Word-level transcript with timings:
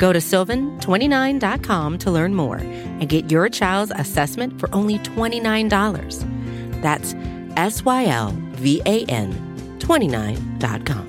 Go 0.00 0.14
to 0.14 0.18
sylvan29.com 0.18 1.98
to 1.98 2.10
learn 2.10 2.34
more 2.34 2.56
and 2.56 3.06
get 3.06 3.30
your 3.30 3.50
child's 3.50 3.92
assessment 3.94 4.58
for 4.58 4.74
only 4.74 4.98
$29. 5.00 6.80
That's 6.80 7.14
S 7.58 7.84
Y 7.84 8.06
L 8.06 8.34
V 8.52 8.80
A 8.86 9.04
N 9.04 9.76
29.com. 9.78 11.06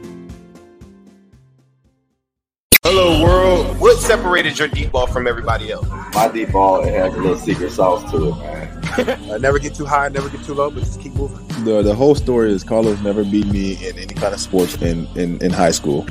Hello, 2.83 3.23
world. 3.23 3.79
What 3.79 3.97
separated 3.99 4.59
your 4.59 4.67
deep 4.67 4.91
ball 4.91 5.07
from 5.07 5.25
everybody 5.25 5.71
else? 5.71 5.87
My 6.13 6.27
deep 6.27 6.51
ball 6.51 6.83
it 6.83 6.93
has 6.93 7.13
a 7.13 7.17
little 7.17 7.37
secret 7.37 7.71
sauce 7.71 8.11
to 8.11 8.29
it, 8.29 8.35
man. 8.39 9.29
uh, 9.31 9.37
never 9.37 9.57
get 9.57 9.73
too 9.73 9.85
high, 9.85 10.09
never 10.09 10.27
get 10.27 10.43
too 10.43 10.53
low, 10.53 10.69
but 10.69 10.81
just 10.81 10.99
keep 10.99 11.13
moving. 11.13 11.47
The 11.63 11.81
the 11.81 11.95
whole 11.95 12.15
story 12.15 12.51
is 12.51 12.65
Carlos 12.65 12.99
never 12.99 13.23
beat 13.23 13.47
me 13.47 13.75
in 13.87 13.97
any 13.97 14.13
kind 14.15 14.33
of 14.33 14.41
sports 14.41 14.75
in, 14.81 15.07
in, 15.15 15.41
in 15.41 15.51
high 15.51 15.71
school. 15.71 16.05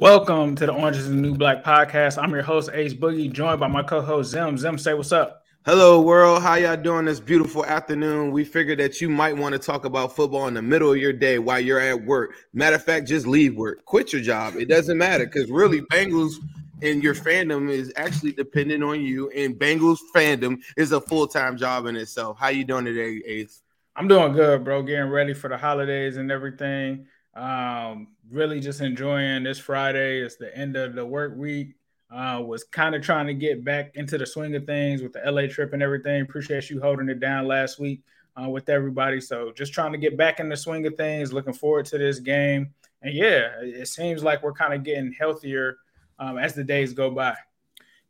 Welcome 0.00 0.54
to 0.54 0.66
the 0.66 0.72
Orange 0.72 0.96
is 0.96 1.08
the 1.08 1.14
New 1.16 1.34
Black 1.34 1.64
podcast. 1.64 2.22
I'm 2.22 2.30
your 2.30 2.44
host, 2.44 2.70
Ace 2.72 2.94
Boogie, 2.94 3.32
joined 3.32 3.58
by 3.58 3.66
my 3.66 3.82
co-host 3.82 4.30
Zim. 4.30 4.56
Zim, 4.56 4.78
say 4.78 4.94
what's 4.94 5.10
up. 5.10 5.42
Hello, 5.64 6.00
world. 6.00 6.40
How 6.40 6.54
y'all 6.54 6.76
doing 6.76 7.04
this 7.04 7.18
beautiful 7.18 7.66
afternoon? 7.66 8.30
We 8.30 8.44
figured 8.44 8.78
that 8.78 9.00
you 9.00 9.08
might 9.08 9.36
want 9.36 9.54
to 9.54 9.58
talk 9.58 9.84
about 9.84 10.14
football 10.14 10.46
in 10.46 10.54
the 10.54 10.62
middle 10.62 10.92
of 10.92 10.98
your 10.98 11.12
day 11.12 11.40
while 11.40 11.58
you're 11.58 11.80
at 11.80 12.00
work. 12.04 12.30
Matter 12.52 12.76
of 12.76 12.84
fact, 12.84 13.08
just 13.08 13.26
leave 13.26 13.56
work, 13.56 13.84
quit 13.86 14.12
your 14.12 14.22
job. 14.22 14.54
It 14.54 14.68
doesn't 14.68 14.96
matter 14.96 15.26
because 15.26 15.50
really, 15.50 15.80
Bengals 15.80 16.34
and 16.80 17.02
your 17.02 17.16
fandom 17.16 17.68
is 17.68 17.92
actually 17.96 18.30
dependent 18.30 18.84
on 18.84 19.02
you, 19.02 19.30
and 19.30 19.56
Bengals 19.56 19.98
fandom 20.14 20.58
is 20.76 20.92
a 20.92 21.00
full 21.00 21.26
time 21.26 21.56
job 21.56 21.86
in 21.86 21.96
itself. 21.96 22.38
How 22.38 22.50
you 22.50 22.64
doing 22.64 22.84
today, 22.84 23.20
Ace? 23.26 23.62
I'm 23.96 24.06
doing 24.06 24.32
good, 24.32 24.62
bro. 24.62 24.82
Getting 24.82 25.10
ready 25.10 25.34
for 25.34 25.48
the 25.48 25.58
holidays 25.58 26.18
and 26.18 26.30
everything. 26.30 27.08
Um, 27.38 28.08
really 28.30 28.58
just 28.58 28.80
enjoying 28.80 29.44
this 29.44 29.58
Friday. 29.58 30.20
It's 30.20 30.36
the 30.36 30.54
end 30.56 30.76
of 30.76 30.94
the 30.94 31.06
work 31.06 31.36
week. 31.36 31.74
Uh, 32.10 32.42
was 32.44 32.64
kind 32.64 32.94
of 32.94 33.02
trying 33.02 33.26
to 33.26 33.34
get 33.34 33.62
back 33.64 33.94
into 33.94 34.16
the 34.16 34.26
swing 34.26 34.56
of 34.56 34.64
things 34.64 35.02
with 35.02 35.12
the 35.12 35.20
LA 35.30 35.46
trip 35.46 35.74
and 35.74 35.82
everything. 35.82 36.22
Appreciate 36.22 36.70
you 36.70 36.80
holding 36.80 37.08
it 37.10 37.20
down 37.20 37.46
last 37.46 37.78
week 37.78 38.02
uh, 38.42 38.48
with 38.48 38.68
everybody. 38.70 39.20
So 39.20 39.52
just 39.52 39.74
trying 39.74 39.92
to 39.92 39.98
get 39.98 40.16
back 40.16 40.40
in 40.40 40.48
the 40.48 40.56
swing 40.56 40.86
of 40.86 40.96
things. 40.96 41.34
Looking 41.34 41.52
forward 41.52 41.84
to 41.86 41.98
this 41.98 42.18
game. 42.18 42.70
And 43.02 43.14
yeah, 43.14 43.50
it 43.60 43.88
seems 43.88 44.22
like 44.22 44.42
we're 44.42 44.54
kind 44.54 44.72
of 44.72 44.82
getting 44.82 45.12
healthier 45.12 45.76
um, 46.18 46.38
as 46.38 46.54
the 46.54 46.64
days 46.64 46.92
go 46.94 47.10
by. 47.10 47.36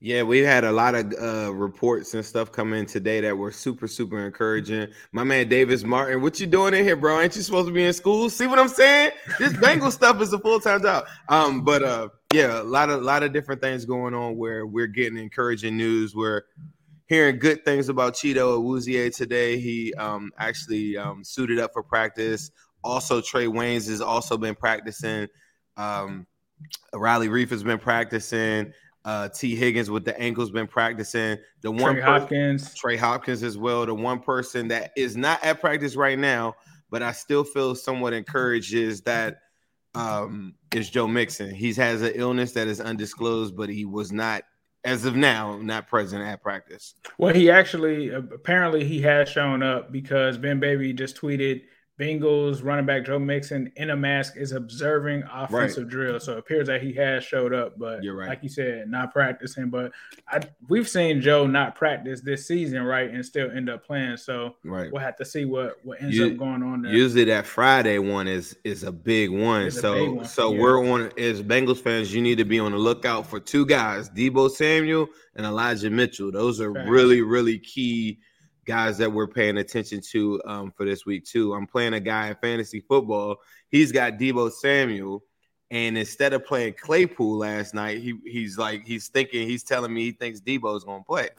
Yeah, 0.00 0.22
we 0.22 0.38
had 0.38 0.62
a 0.62 0.70
lot 0.70 0.94
of 0.94 1.12
uh, 1.20 1.52
reports 1.52 2.14
and 2.14 2.24
stuff 2.24 2.52
come 2.52 2.72
in 2.72 2.86
today 2.86 3.20
that 3.20 3.36
were 3.36 3.50
super, 3.50 3.88
super 3.88 4.24
encouraging. 4.24 4.86
My 5.10 5.24
man 5.24 5.48
Davis 5.48 5.82
Martin, 5.82 6.22
what 6.22 6.38
you 6.38 6.46
doing 6.46 6.72
in 6.72 6.84
here, 6.84 6.94
bro? 6.94 7.20
Ain't 7.20 7.34
you 7.34 7.42
supposed 7.42 7.66
to 7.66 7.74
be 7.74 7.84
in 7.84 7.92
school? 7.92 8.30
See 8.30 8.46
what 8.46 8.60
I'm 8.60 8.68
saying? 8.68 9.10
This 9.40 9.56
Bengal 9.56 9.90
stuff 9.90 10.22
is 10.22 10.32
a 10.32 10.38
full 10.38 10.60
time 10.60 10.82
job. 10.82 11.06
Um, 11.28 11.64
but 11.64 11.82
uh, 11.82 12.10
yeah, 12.32 12.60
a 12.60 12.62
lot 12.62 12.90
of 12.90 13.02
lot 13.02 13.24
of 13.24 13.32
different 13.32 13.60
things 13.60 13.84
going 13.84 14.14
on 14.14 14.36
where 14.36 14.66
we're 14.66 14.86
getting 14.86 15.18
encouraging 15.18 15.76
news. 15.76 16.14
We're 16.14 16.42
hearing 17.08 17.40
good 17.40 17.64
things 17.64 17.88
about 17.88 18.14
Chido 18.14 18.56
Awuzie 18.56 19.14
today. 19.16 19.58
He 19.58 19.92
um, 19.94 20.30
actually 20.38 20.96
um, 20.96 21.24
suited 21.24 21.58
up 21.58 21.72
for 21.72 21.82
practice. 21.82 22.52
Also, 22.84 23.20
Trae 23.20 23.48
Waynes 23.48 23.88
has 23.88 24.00
also 24.00 24.38
been 24.38 24.54
practicing. 24.54 25.26
Um, 25.76 26.28
Riley 26.94 27.28
Reiff 27.28 27.50
has 27.50 27.64
been 27.64 27.78
practicing. 27.78 28.72
Uh, 29.04 29.28
T. 29.28 29.54
Higgins 29.56 29.90
with 29.90 30.04
the 30.04 30.18
ankles 30.20 30.50
been 30.50 30.66
practicing. 30.66 31.38
The 31.62 31.70
one 31.70 31.94
Trey 31.94 32.02
Hopkins, 32.02 32.74
Trey 32.74 32.96
Hopkins 32.96 33.42
as 33.42 33.56
well. 33.56 33.86
The 33.86 33.94
one 33.94 34.20
person 34.20 34.68
that 34.68 34.92
is 34.96 35.16
not 35.16 35.42
at 35.42 35.60
practice 35.60 35.96
right 35.96 36.18
now, 36.18 36.54
but 36.90 37.02
I 37.02 37.12
still 37.12 37.44
feel 37.44 37.74
somewhat 37.74 38.12
encouraged 38.12 38.74
is 38.74 39.00
that 39.02 39.38
um, 39.94 40.54
is 40.74 40.90
Joe 40.90 41.08
Mixon. 41.08 41.54
He 41.54 41.72
has 41.74 42.02
an 42.02 42.12
illness 42.14 42.52
that 42.52 42.68
is 42.68 42.80
undisclosed, 42.80 43.56
but 43.56 43.68
he 43.68 43.84
was 43.84 44.12
not, 44.12 44.42
as 44.84 45.04
of 45.04 45.16
now, 45.16 45.58
not 45.58 45.88
present 45.88 46.22
at 46.22 46.42
practice. 46.42 46.94
Well, 47.16 47.34
he 47.34 47.50
actually 47.50 48.10
apparently 48.10 48.84
he 48.84 49.00
has 49.02 49.28
shown 49.28 49.62
up 49.62 49.90
because 49.90 50.38
Ben 50.38 50.60
Baby 50.60 50.92
just 50.92 51.16
tweeted 51.16 51.62
Bengals 51.98 52.62
running 52.62 52.86
back 52.86 53.04
Joe 53.04 53.18
Mixon 53.18 53.72
in 53.74 53.90
a 53.90 53.96
mask 53.96 54.36
is 54.36 54.52
observing 54.52 55.24
offensive 55.32 55.84
right. 55.84 55.90
drill. 55.90 56.20
So 56.20 56.34
it 56.34 56.38
appears 56.38 56.68
that 56.68 56.80
he 56.80 56.92
has 56.92 57.24
showed 57.24 57.52
up, 57.52 57.76
but 57.76 58.04
You're 58.04 58.16
right. 58.16 58.28
like 58.28 58.42
you 58.42 58.48
said, 58.48 58.88
not 58.88 59.12
practicing. 59.12 59.68
But 59.68 59.92
I, 60.28 60.40
we've 60.68 60.88
seen 60.88 61.20
Joe 61.20 61.48
not 61.48 61.74
practice 61.74 62.20
this 62.20 62.46
season, 62.46 62.84
right, 62.84 63.10
and 63.10 63.26
still 63.26 63.50
end 63.50 63.68
up 63.68 63.84
playing. 63.84 64.16
So 64.16 64.54
right. 64.62 64.92
we'll 64.92 65.02
have 65.02 65.16
to 65.16 65.24
see 65.24 65.44
what, 65.44 65.80
what 65.82 66.00
ends 66.00 66.16
you, 66.16 66.28
up 66.28 66.36
going 66.36 66.62
on 66.62 66.82
there. 66.82 66.92
Usually 66.92 67.24
that 67.24 67.46
Friday 67.46 67.98
one 67.98 68.28
is 68.28 68.56
is 68.62 68.84
a 68.84 68.92
big 68.92 69.30
one. 69.30 69.62
It's 69.62 69.80
so 69.80 69.94
big 69.94 70.16
one. 70.18 70.24
so 70.24 70.52
yeah. 70.52 70.60
we're 70.60 70.92
on 70.92 71.10
as 71.18 71.42
Bengals 71.42 71.80
fans, 71.80 72.14
you 72.14 72.22
need 72.22 72.38
to 72.38 72.44
be 72.44 72.60
on 72.60 72.72
the 72.72 72.78
lookout 72.78 73.26
for 73.26 73.40
two 73.40 73.66
guys, 73.66 74.08
Deebo 74.10 74.50
Samuel 74.50 75.08
and 75.34 75.44
Elijah 75.44 75.90
Mitchell. 75.90 76.30
Those 76.30 76.60
are 76.60 76.70
really, 76.70 77.22
really 77.22 77.58
key 77.58 78.20
guys 78.68 78.98
that 78.98 79.10
we're 79.10 79.26
paying 79.26 79.56
attention 79.56 80.00
to 80.02 80.40
um, 80.44 80.70
for 80.70 80.84
this 80.84 81.06
week 81.06 81.24
too. 81.24 81.54
I'm 81.54 81.66
playing 81.66 81.94
a 81.94 82.00
guy 82.00 82.28
in 82.28 82.36
fantasy 82.36 82.80
football. 82.80 83.36
He's 83.70 83.90
got 83.90 84.18
Deebo 84.18 84.52
Samuel, 84.52 85.24
and 85.70 85.96
instead 85.96 86.34
of 86.34 86.44
playing 86.44 86.74
Claypool 86.74 87.38
last 87.38 87.74
night, 87.74 87.98
he 87.98 88.14
he's 88.24 88.58
like 88.58 88.86
he's 88.86 89.08
thinking 89.08 89.48
he's 89.48 89.64
telling 89.64 89.92
me 89.92 90.04
he 90.04 90.12
thinks 90.12 90.40
Deebo's 90.40 90.84
going 90.84 91.00
to 91.00 91.06
play. 91.06 91.30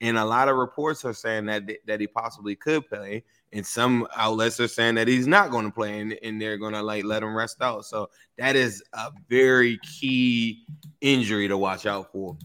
And 0.00 0.16
a 0.16 0.24
lot 0.24 0.48
of 0.48 0.56
reports 0.56 1.04
are 1.04 1.12
saying 1.12 1.46
that 1.46 1.64
that 1.86 2.00
he 2.00 2.06
possibly 2.06 2.54
could 2.54 2.88
play, 2.88 3.24
and 3.52 3.66
some 3.66 4.06
outlets 4.16 4.60
are 4.60 4.68
saying 4.68 4.94
that 4.94 5.08
he's 5.08 5.26
not 5.26 5.50
going 5.50 5.64
to 5.64 5.72
play, 5.72 5.98
and, 5.98 6.16
and 6.22 6.40
they're 6.40 6.56
going 6.56 6.74
to 6.74 6.82
like 6.82 7.04
let 7.04 7.22
him 7.22 7.36
rest 7.36 7.60
out. 7.62 7.84
So 7.84 8.10
that 8.38 8.54
is 8.54 8.82
a 8.92 9.10
very 9.28 9.78
key 9.78 10.64
injury 11.00 11.48
to 11.48 11.58
watch 11.58 11.84
out 11.84 12.12
for. 12.12 12.36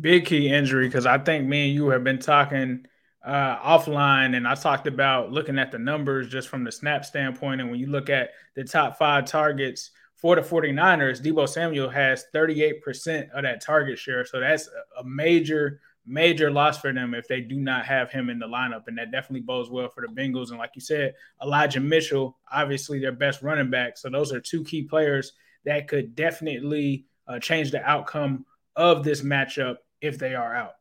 Big 0.00 0.26
key 0.26 0.50
injury 0.50 0.86
because 0.86 1.06
I 1.06 1.16
think 1.16 1.48
me 1.48 1.68
and 1.68 1.74
you 1.74 1.88
have 1.88 2.04
been 2.04 2.18
talking 2.18 2.84
uh, 3.22 3.58
offline, 3.58 4.36
and 4.36 4.48
I 4.48 4.54
talked 4.54 4.86
about 4.86 5.30
looking 5.30 5.58
at 5.58 5.70
the 5.70 5.78
numbers 5.78 6.28
just 6.28 6.48
from 6.48 6.64
the 6.64 6.72
snap 6.72 7.04
standpoint. 7.04 7.60
And 7.60 7.70
when 7.70 7.78
you 7.78 7.86
look 7.86 8.08
at 8.08 8.30
the 8.54 8.64
top 8.64 8.96
five 8.96 9.26
targets 9.26 9.90
for 10.14 10.36
the 10.36 10.42
49ers, 10.42 11.22
Deebo 11.22 11.48
Samuel 11.48 11.90
has 11.90 12.24
38% 12.34 13.30
of 13.30 13.42
that 13.42 13.62
target 13.62 13.98
share. 13.98 14.24
So 14.24 14.40
that's 14.40 14.68
a 14.98 15.04
major, 15.04 15.80
major 16.06 16.50
loss 16.50 16.80
for 16.80 16.92
them 16.92 17.14
if 17.14 17.28
they 17.28 17.42
do 17.42 17.56
not 17.56 17.84
have 17.84 18.10
him 18.10 18.30
in 18.30 18.38
the 18.38 18.46
lineup. 18.46 18.84
And 18.86 18.96
that 18.96 19.12
definitely 19.12 19.42
bodes 19.42 19.70
well 19.70 19.88
for 19.88 20.06
the 20.06 20.12
Bengals. 20.12 20.48
And 20.48 20.58
like 20.58 20.72
you 20.74 20.80
said, 20.80 21.14
Elijah 21.42 21.80
Mitchell, 21.80 22.38
obviously 22.50 23.00
their 23.00 23.12
best 23.12 23.42
running 23.42 23.70
back. 23.70 23.98
So 23.98 24.08
those 24.08 24.32
are 24.32 24.40
two 24.40 24.64
key 24.64 24.82
players 24.82 25.32
that 25.66 25.88
could 25.88 26.14
definitely 26.14 27.04
uh, 27.28 27.38
change 27.38 27.70
the 27.70 27.82
outcome 27.82 28.46
of 28.76 29.04
this 29.04 29.20
matchup 29.20 29.76
if 30.00 30.18
they 30.18 30.34
are 30.34 30.54
out 30.54 30.72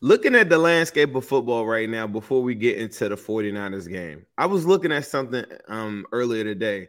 looking 0.00 0.34
at 0.34 0.48
the 0.48 0.58
landscape 0.58 1.14
of 1.14 1.24
football 1.24 1.66
right 1.66 1.88
now 1.88 2.06
before 2.06 2.42
we 2.42 2.54
get 2.54 2.78
into 2.78 3.08
the 3.08 3.16
49ers 3.16 3.88
game 3.88 4.24
i 4.36 4.46
was 4.46 4.64
looking 4.66 4.92
at 4.92 5.04
something 5.06 5.44
um, 5.68 6.06
earlier 6.12 6.44
today. 6.44 6.88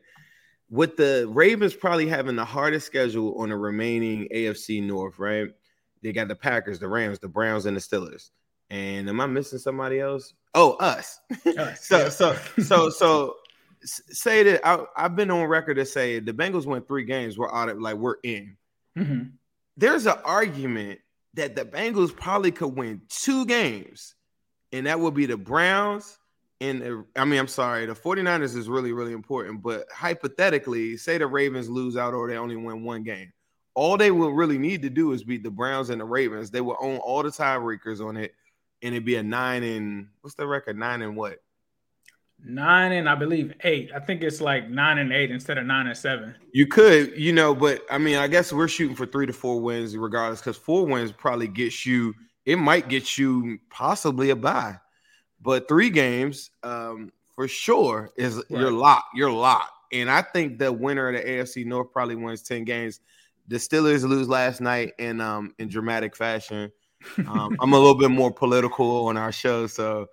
With 0.71 0.97
the 0.97 1.27
ravens 1.27 1.73
probably 1.73 2.07
having 2.07 2.35
the 2.35 2.45
hardest 2.45 2.85
schedule 2.85 3.35
on 3.41 3.49
the 3.49 3.57
remaining 3.57 4.27
afc 4.33 4.83
north 4.83 5.17
right? 5.17 5.49
They 6.03 6.13
got 6.13 6.27
the 6.27 6.35
packers 6.35 6.79
the 6.79 6.87
rams 6.87 7.19
the 7.19 7.27
browns 7.27 7.65
and 7.65 7.75
the 7.75 7.81
steelers. 7.81 8.29
And 8.69 9.09
am 9.09 9.19
i 9.19 9.25
missing 9.25 9.59
somebody 9.59 9.99
else? 9.99 10.33
Oh 10.53 10.73
us, 10.73 11.19
us 11.57 11.87
so, 11.87 11.97
yeah. 11.97 12.09
so 12.09 12.35
so 12.59 12.89
so 12.89 13.35
say 13.81 14.43
that 14.43 14.67
I, 14.67 14.85
have 14.95 15.15
been 15.15 15.31
on 15.31 15.47
record 15.47 15.75
to 15.75 15.85
say 15.85 16.19
the 16.19 16.33
bengals 16.33 16.65
win 16.65 16.83
three 16.83 17.05
games 17.05 17.37
we're 17.37 17.53
out 17.53 17.69
of 17.69 17.79
like 17.79 17.95
we're 17.95 18.17
in. 18.23 18.55
Mm-hmm. 18.97 19.29
there's 19.77 20.05
an 20.07 20.17
argument 20.25 20.99
that 21.35 21.55
the 21.55 21.65
Bengals 21.65 22.15
probably 22.15 22.51
could 22.51 22.75
win 22.75 23.01
two 23.09 23.45
games, 23.45 24.15
and 24.71 24.85
that 24.87 24.99
would 24.99 25.13
be 25.13 25.25
the 25.25 25.37
Browns. 25.37 26.17
And 26.61 27.05
I 27.15 27.23
mean, 27.25 27.39
I'm 27.39 27.47
sorry, 27.47 27.85
the 27.85 27.93
49ers 27.93 28.57
is 28.57 28.67
really, 28.67 28.91
really 28.91 29.13
important. 29.13 29.61
But 29.61 29.85
hypothetically, 29.93 30.97
say 30.97 31.17
the 31.17 31.27
Ravens 31.27 31.69
lose 31.69 31.95
out 31.95 32.13
or 32.13 32.27
they 32.27 32.37
only 32.37 32.57
win 32.57 32.83
one 32.83 33.03
game. 33.03 33.31
All 33.75 33.95
they 33.95 34.11
will 34.11 34.33
really 34.33 34.57
need 34.57 34.81
to 34.81 34.89
do 34.89 35.13
is 35.13 35.23
beat 35.23 35.43
the 35.43 35.51
Browns 35.51 35.89
and 35.89 36.01
the 36.01 36.05
Ravens. 36.05 36.51
They 36.51 36.59
will 36.59 36.77
own 36.81 36.97
all 36.97 37.23
the 37.23 37.29
tiebreakers 37.29 38.05
on 38.05 38.17
it, 38.17 38.33
and 38.81 38.93
it'd 38.93 39.05
be 39.05 39.15
a 39.15 39.23
nine 39.23 39.63
and 39.63 40.07
what's 40.21 40.35
the 40.35 40.45
record? 40.45 40.77
Nine 40.77 41.01
and 41.01 41.15
what? 41.15 41.39
Nine 42.43 42.93
and 42.93 43.09
I 43.09 43.15
believe 43.15 43.53
eight. 43.63 43.91
I 43.95 43.99
think 43.99 44.23
it's 44.23 44.41
like 44.41 44.69
nine 44.69 44.97
and 44.97 45.11
eight 45.11 45.31
instead 45.31 45.57
of 45.57 45.65
nine 45.65 45.87
and 45.87 45.97
seven. 45.97 46.35
You 46.51 46.67
could, 46.67 47.17
you 47.17 47.33
know, 47.33 47.53
but 47.53 47.83
I 47.89 47.97
mean, 47.97 48.17
I 48.17 48.27
guess 48.27 48.53
we're 48.53 48.67
shooting 48.67 48.95
for 48.95 49.05
three 49.05 49.25
to 49.25 49.33
four 49.33 49.59
wins 49.59 49.95
regardless, 49.95 50.39
because 50.39 50.57
four 50.57 50.85
wins 50.85 51.11
probably 51.11 51.47
gets 51.47 51.85
you 51.85 52.13
it 52.45 52.57
might 52.57 52.89
get 52.89 53.17
you 53.17 53.59
possibly 53.69 54.31
a 54.31 54.35
bye. 54.35 54.77
But 55.39 55.67
three 55.67 55.91
games, 55.91 56.49
um, 56.63 57.11
for 57.35 57.47
sure, 57.47 58.09
is 58.17 58.37
right. 58.37 58.45
you're 58.49 58.71
locked. 58.71 59.15
You're. 59.15 59.59
And 59.91 60.09
I 60.09 60.23
think 60.23 60.57
the 60.57 60.73
winner 60.73 61.09
of 61.09 61.15
the 61.15 61.29
AFC 61.29 61.65
North 61.65 61.91
probably 61.91 62.15
wins 62.15 62.41
10 62.41 62.63
games. 62.63 63.01
The 63.47 63.57
Steelers 63.57 64.01
lose 64.07 64.27
last 64.27 64.61
night 64.61 64.93
in 64.99 65.21
um 65.21 65.53
in 65.59 65.69
dramatic 65.69 66.15
fashion. 66.15 66.71
Um, 67.27 67.55
I'm 67.61 67.73
a 67.73 67.77
little 67.77 67.95
bit 67.95 68.11
more 68.11 68.31
political 68.31 69.07
on 69.07 69.15
our 69.15 69.31
show, 69.31 69.67
so 69.67 70.07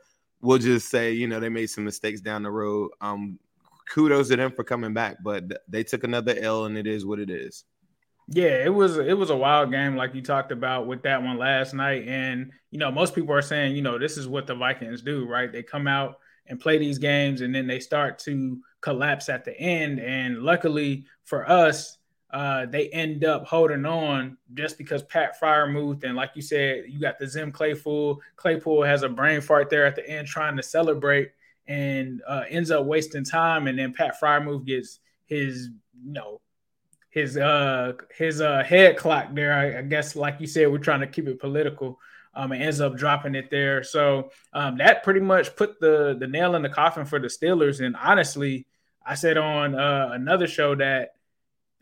we'll 0.47 0.59
just 0.59 0.89
say, 0.89 1.13
you 1.13 1.27
know, 1.27 1.41
they 1.41 1.49
made 1.49 1.67
some 1.67 1.85
mistakes 1.85 2.21
down 2.21 2.45
the 2.45 2.51
road. 2.51 2.93
Um, 3.01 3.39
kudos 3.91 4.29
to 4.29 4.37
them 4.37 4.53
for 4.53 4.63
coming 4.63 4.95
back, 4.95 5.17
but 5.23 5.45
they 5.69 5.83
took 5.83 6.05
another 6.05 6.37
L, 6.39 6.67
and 6.67 6.79
it 6.79 6.87
is 6.87 7.05
what 7.05 7.19
it 7.19 7.31
is. 7.31 7.65
Yeah, 8.29 8.65
it 8.65 8.73
was 8.75 8.97
it 8.97 9.17
was 9.17 9.31
a 9.31 9.37
wild 9.37 9.71
game, 9.71 9.97
like 9.97 10.15
you 10.15 10.23
talked 10.23 10.53
about 10.53 10.87
with 10.87 11.03
that 11.03 11.23
one 11.23 11.39
last 11.39 11.75
night. 11.75 12.07
And 12.07 12.53
you 12.71 12.79
know, 12.79 12.91
most 12.91 13.15
people 13.15 13.35
are 13.35 13.43
saying, 13.43 13.77
you 13.77 13.83
know, 13.83 13.99
this 13.99 14.17
is 14.17 14.29
what 14.29 14.47
the 14.47 14.55
Vikings 14.55 15.03
do, 15.03 15.27
right? 15.27 15.51
They 15.51 15.63
come 15.63 15.87
out 15.89 16.19
and 16.47 16.61
play 16.61 16.79
these 16.79 16.99
games, 16.99 17.41
and 17.41 17.53
then 17.53 17.67
they 17.67 17.81
start 17.81 18.19
to 18.21 18.61
collapse 18.81 19.29
at 19.29 19.45
the 19.45 19.59
end. 19.59 19.99
And 19.99 20.43
luckily 20.43 21.07
for 21.25 21.49
us, 21.49 21.96
uh, 22.31 22.67
they 22.67 22.89
end 22.89 23.25
up 23.25 23.47
holding 23.47 23.87
on 23.87 24.37
just 24.55 24.79
because 24.79 25.03
Pat 25.05 25.41
Freiermuth. 25.41 26.03
and 26.05 26.17
like 26.17 26.31
you 26.35 26.43
said, 26.43 26.85
you 26.89 27.01
got 27.01 27.19
the 27.19 27.27
Zim 27.27 27.53
Claypool. 27.53 28.21
Claypool 28.35 28.83
has 28.83 29.03
a 29.03 29.09
brain 29.09 29.41
fart 29.41 29.71
there 29.71 29.87
at 29.87 29.95
the 29.95 30.09
end 30.09 30.27
trying 30.27 30.57
to 30.57 30.63
celebrate 30.63 31.31
and 31.69 32.23
uh, 32.27 32.43
ends 32.49 32.71
up 32.71 32.85
wasting 32.85 33.25
time. 33.25 33.69
And 33.69 33.79
then 33.79 33.93
Pat 33.93 34.21
Freiermuth 34.21 34.67
gets 34.67 34.99
his, 35.27 35.71
you 36.05 36.13
know, 36.13 36.41
his 37.11 37.39
uh 37.39 37.95
his 38.15 38.43
uh 38.43 38.63
head 38.63 38.99
clock 38.99 39.29
there. 39.33 39.55
I, 39.55 39.79
I, 39.79 39.83
guess 39.83 40.17
like 40.17 40.39
you 40.39 40.47
said, 40.47 40.71
we're 40.71 40.79
trying 40.79 41.01
to 41.01 41.07
keep 41.07 41.29
it 41.29 41.41
political. 41.41 41.99
Um, 42.35 42.53
and 42.53 42.63
ends 42.63 42.83
up 42.83 42.99
dropping 42.99 43.35
it 43.35 43.51
there. 43.51 43.83
So 43.83 44.31
um, 44.53 44.77
that 44.77 45.03
pretty 45.03 45.21
much 45.21 45.57
put 45.57 45.81
the 45.81 46.15
the 46.21 46.27
nail 46.27 46.55
in 46.55 46.61
the 46.61 46.69
coffin 46.69 47.07
for 47.07 47.19
the 47.19 47.29
Steelers. 47.29 47.83
And 47.83 47.97
honestly, 47.97 48.67
I 49.07 49.15
said 49.15 49.39
on 49.39 49.75
uh, 49.75 50.11
another 50.13 50.47
show 50.47 50.75
that 50.75 51.16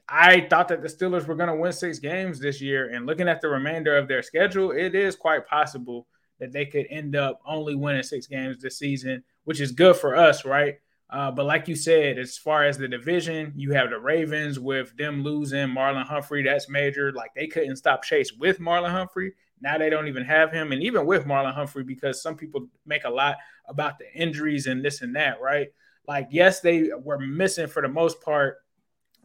I 0.08 0.46
thought 0.48 0.68
that 0.68 0.82
the 0.82 0.88
Steelers 0.88 1.26
were 1.26 1.34
going 1.34 1.48
to 1.48 1.54
win 1.54 1.72
six 1.72 1.98
games 1.98 2.38
this 2.38 2.60
year. 2.60 2.90
And 2.92 3.06
looking 3.06 3.28
at 3.28 3.40
the 3.40 3.48
remainder 3.48 3.96
of 3.96 4.08
their 4.08 4.22
schedule, 4.22 4.70
it 4.70 4.94
is 4.94 5.16
quite 5.16 5.46
possible 5.46 6.06
that 6.40 6.52
they 6.52 6.66
could 6.66 6.86
end 6.90 7.16
up 7.16 7.40
only 7.46 7.74
winning 7.74 8.02
six 8.02 8.26
games 8.26 8.60
this 8.60 8.78
season, 8.78 9.22
which 9.44 9.60
is 9.60 9.72
good 9.72 9.96
for 9.96 10.14
us, 10.14 10.44
right? 10.44 10.76
Uh, 11.10 11.30
but 11.30 11.46
like 11.46 11.68
you 11.68 11.76
said, 11.76 12.18
as 12.18 12.36
far 12.36 12.64
as 12.64 12.76
the 12.76 12.88
division, 12.88 13.52
you 13.56 13.72
have 13.72 13.90
the 13.90 13.98
Ravens 13.98 14.58
with 14.58 14.96
them 14.96 15.22
losing 15.22 15.68
Marlon 15.68 16.06
Humphrey. 16.06 16.42
That's 16.42 16.68
major. 16.68 17.12
Like 17.12 17.30
they 17.34 17.46
couldn't 17.46 17.76
stop 17.76 18.02
Chase 18.02 18.32
with 18.32 18.58
Marlon 18.58 18.90
Humphrey. 18.90 19.32
Now 19.60 19.78
they 19.78 19.90
don't 19.90 20.08
even 20.08 20.24
have 20.24 20.50
him. 20.50 20.72
And 20.72 20.82
even 20.82 21.06
with 21.06 21.24
Marlon 21.24 21.54
Humphrey, 21.54 21.84
because 21.84 22.20
some 22.20 22.36
people 22.36 22.66
make 22.84 23.04
a 23.04 23.10
lot 23.10 23.36
about 23.68 23.98
the 23.98 24.12
injuries 24.12 24.66
and 24.66 24.84
this 24.84 25.02
and 25.02 25.14
that, 25.14 25.40
right? 25.40 25.68
Like, 26.06 26.28
yes, 26.30 26.60
they 26.60 26.90
were 27.02 27.18
missing 27.18 27.68
for 27.68 27.80
the 27.80 27.88
most 27.88 28.20
part 28.20 28.58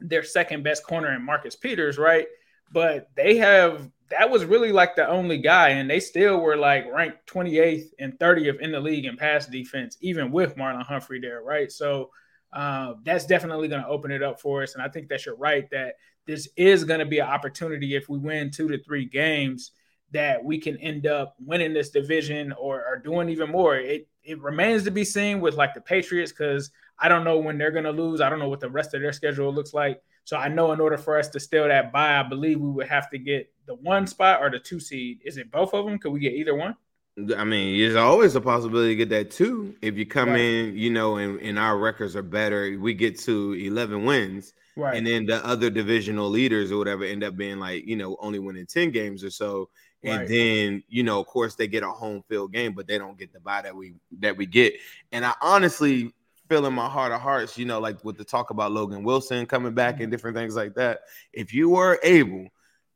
their 0.01 0.23
second 0.23 0.63
best 0.63 0.85
corner 0.85 1.13
in 1.13 1.23
Marcus 1.23 1.55
Peters, 1.55 1.97
right? 1.97 2.27
But 2.71 3.09
they 3.15 3.37
have 3.37 3.89
that 4.09 4.29
was 4.29 4.43
really 4.45 4.71
like 4.71 4.95
the 4.95 5.07
only 5.07 5.37
guy, 5.37 5.69
and 5.69 5.89
they 5.89 5.99
still 5.99 6.39
were 6.39 6.57
like 6.57 6.91
ranked 6.91 7.27
28th 7.27 7.89
and 7.99 8.17
30th 8.17 8.59
in 8.59 8.71
the 8.71 8.79
league 8.79 9.05
in 9.05 9.17
pass 9.17 9.45
defense, 9.45 9.97
even 10.01 10.31
with 10.31 10.55
Marlon 10.55 10.83
Humphrey 10.83 11.19
there, 11.19 11.41
right? 11.43 11.71
So 11.71 12.09
uh, 12.51 12.95
that's 13.03 13.25
definitely 13.25 13.67
going 13.67 13.83
to 13.83 13.87
open 13.87 14.11
it 14.11 14.23
up 14.23 14.41
for 14.41 14.63
us. 14.63 14.73
And 14.73 14.83
I 14.83 14.89
think 14.89 15.09
that 15.09 15.25
you're 15.25 15.35
right 15.35 15.69
that 15.69 15.95
this 16.25 16.49
is 16.55 16.83
going 16.83 16.99
to 16.99 17.05
be 17.05 17.19
an 17.19 17.27
opportunity 17.27 17.95
if 17.95 18.09
we 18.09 18.17
win 18.17 18.51
two 18.51 18.67
to 18.69 18.83
three 18.83 19.05
games 19.05 19.71
that 20.11 20.43
we 20.43 20.57
can 20.57 20.77
end 20.77 21.05
up 21.05 21.35
winning 21.39 21.73
this 21.73 21.91
division 21.91 22.51
or, 22.53 22.83
or 22.83 22.97
doing 22.97 23.29
even 23.29 23.51
more. 23.51 23.75
It 23.75 24.07
it 24.23 24.41
remains 24.41 24.83
to 24.83 24.91
be 24.91 25.03
seen 25.03 25.41
with 25.41 25.55
like 25.55 25.73
the 25.73 25.81
Patriots 25.81 26.31
because 26.31 26.71
I 26.99 27.07
don't 27.07 27.23
know 27.23 27.37
when 27.37 27.57
they're 27.57 27.71
going 27.71 27.85
to 27.85 27.91
lose. 27.91 28.21
I 28.21 28.29
don't 28.29 28.39
know 28.39 28.49
what 28.49 28.59
the 28.59 28.69
rest 28.69 28.93
of 28.93 29.01
their 29.01 29.13
schedule 29.13 29.53
looks 29.53 29.73
like. 29.73 30.01
So 30.25 30.37
I 30.37 30.47
know 30.47 30.71
in 30.73 30.79
order 30.79 30.97
for 30.97 31.17
us 31.17 31.29
to 31.29 31.39
steal 31.39 31.67
that 31.67 31.91
bye, 31.91 32.19
I 32.19 32.23
believe 32.23 32.59
we 32.59 32.69
would 32.69 32.87
have 32.87 33.09
to 33.11 33.17
get 33.17 33.51
the 33.65 33.75
one 33.75 34.05
spot 34.05 34.41
or 34.41 34.49
the 34.49 34.59
two 34.59 34.79
seed. 34.79 35.19
Is 35.23 35.37
it 35.37 35.51
both 35.51 35.73
of 35.73 35.85
them? 35.85 35.97
Could 35.97 36.11
we 36.11 36.19
get 36.19 36.33
either 36.33 36.55
one? 36.55 36.75
I 37.35 37.43
mean, 37.43 37.79
there's 37.79 37.95
always 37.95 38.35
a 38.35 38.41
possibility 38.41 38.89
to 38.89 38.95
get 38.95 39.09
that 39.09 39.31
too. 39.31 39.75
If 39.81 39.97
you 39.97 40.05
come 40.05 40.29
right. 40.29 40.39
in, 40.39 40.77
you 40.77 40.89
know, 40.89 41.17
and, 41.17 41.39
and 41.41 41.59
our 41.59 41.77
records 41.77 42.15
are 42.15 42.23
better, 42.23 42.77
we 42.79 42.93
get 42.93 43.19
to 43.21 43.53
11 43.53 44.05
wins. 44.05 44.53
Right. 44.75 44.95
And 44.95 45.05
then 45.05 45.25
the 45.25 45.45
other 45.45 45.69
divisional 45.69 46.29
leaders 46.29 46.71
or 46.71 46.77
whatever 46.77 47.03
end 47.03 47.23
up 47.23 47.35
being 47.35 47.59
like, 47.59 47.85
you 47.85 47.95
know, 47.95 48.15
only 48.19 48.39
winning 48.39 48.65
10 48.65 48.91
games 48.91 49.23
or 49.23 49.29
so. 49.29 49.69
And 50.03 50.19
right. 50.19 50.27
then, 50.27 50.83
you 50.87 51.03
know, 51.03 51.19
of 51.19 51.27
course, 51.27 51.55
they 51.55 51.67
get 51.67 51.83
a 51.83 51.89
home 51.89 52.23
field 52.29 52.53
game, 52.53 52.73
but 52.73 52.87
they 52.87 52.97
don't 52.97 53.17
get 53.17 53.33
the 53.33 53.39
bye 53.39 53.61
that 53.61 53.75
we 53.75 53.95
that 54.19 54.37
we 54.37 54.45
get. 54.45 54.73
And 55.11 55.25
I 55.25 55.33
honestly 55.41 56.13
feel 56.47 56.65
in 56.65 56.73
my 56.73 56.89
heart 56.89 57.11
of 57.11 57.21
hearts, 57.21 57.57
you 57.57 57.65
know, 57.65 57.79
like 57.79 58.03
with 58.03 58.17
the 58.17 58.23
talk 58.23 58.49
about 58.49 58.71
Logan 58.71 59.03
Wilson 59.03 59.45
coming 59.45 59.73
back 59.73 59.95
mm-hmm. 59.95 60.03
and 60.03 60.11
different 60.11 60.37
things 60.37 60.55
like 60.55 60.73
that. 60.75 61.01
If 61.33 61.53
you 61.53 61.69
were 61.69 61.99
able, 62.01 62.47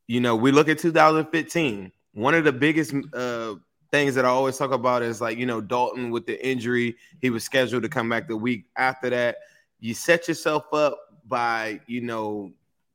you 0.08 0.22
know, 0.22 0.36
we 0.36 0.52
look 0.52 0.70
at 0.70 0.80
2015, 0.80 1.92
one 2.14 2.34
of 2.34 2.44
the 2.44 2.54
biggest 2.54 2.94
uh 3.14 3.56
things 3.92 4.16
that 4.16 4.26
I 4.26 4.30
always 4.30 4.58
talk 4.58 4.72
about 4.72 5.04
is 5.04 5.22
like, 5.22 5.38
you 5.38 5.46
know, 5.46 5.62
Dalton 5.62 6.10
with 6.10 6.26
the 6.26 6.44
injury, 6.46 6.96
he 7.22 7.30
was 7.30 7.44
scheduled 7.44 7.84
to 7.84 7.90
come 7.90 8.10
back 8.10 8.28
the 8.28 8.36
week 8.36 8.66
after 8.76 9.10
that. 9.12 9.38
You 9.80 9.94
set 9.94 10.28
yourself 10.28 10.74
up 10.74 10.98
by, 11.28 11.80
you 11.86 12.02
know, 12.02 12.54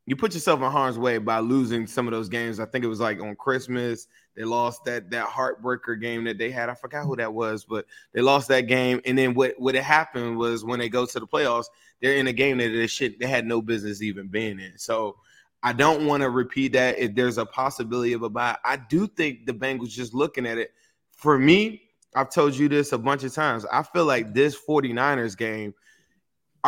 you 0.08 0.16
put 0.16 0.32
yourself 0.32 0.62
in 0.62 0.70
harm's 0.70 0.98
way 0.98 1.18
by 1.18 1.38
losing 1.38 1.86
some 1.86 2.06
of 2.08 2.12
those 2.12 2.30
games. 2.30 2.58
I 2.58 2.64
think 2.64 2.82
it 2.82 2.88
was 2.88 2.98
like 2.98 3.20
on 3.20 3.36
Christmas, 3.36 4.08
they 4.34 4.42
lost 4.42 4.82
that 4.86 5.10
that 5.10 5.28
heartbreaker 5.28 6.00
game 6.00 6.24
that 6.24 6.38
they 6.38 6.50
had. 6.50 6.70
I 6.70 6.74
forgot 6.74 7.04
who 7.04 7.14
that 7.16 7.34
was, 7.34 7.66
but 7.66 7.84
they 8.14 8.22
lost 8.22 8.48
that 8.48 8.62
game. 8.62 9.02
And 9.04 9.18
then 9.18 9.34
what 9.34 9.54
what 9.58 9.74
happened 9.74 10.38
was 10.38 10.64
when 10.64 10.78
they 10.78 10.88
go 10.88 11.04
to 11.04 11.20
the 11.20 11.26
playoffs, 11.26 11.66
they're 12.00 12.14
in 12.14 12.26
a 12.26 12.32
game 12.32 12.56
that 12.56 12.70
they 12.70 12.86
shit 12.86 13.20
they 13.20 13.26
had 13.26 13.44
no 13.44 13.60
business 13.60 14.00
even 14.00 14.28
being 14.28 14.58
in. 14.58 14.78
So 14.78 15.16
I 15.62 15.74
don't 15.74 16.06
want 16.06 16.22
to 16.22 16.30
repeat 16.30 16.72
that. 16.72 16.98
If 16.98 17.14
there's 17.14 17.36
a 17.36 17.44
possibility 17.44 18.14
of 18.14 18.22
a 18.22 18.30
bye, 18.30 18.56
I 18.64 18.76
do 18.76 19.06
think 19.08 19.44
the 19.44 19.52
Bengals 19.52 19.90
just 19.90 20.14
looking 20.14 20.46
at 20.46 20.56
it. 20.56 20.72
For 21.12 21.38
me, 21.38 21.82
I've 22.14 22.32
told 22.32 22.56
you 22.56 22.70
this 22.70 22.92
a 22.92 22.98
bunch 22.98 23.24
of 23.24 23.34
times. 23.34 23.66
I 23.70 23.82
feel 23.82 24.06
like 24.06 24.32
this 24.32 24.56
49ers 24.56 25.36
game, 25.36 25.74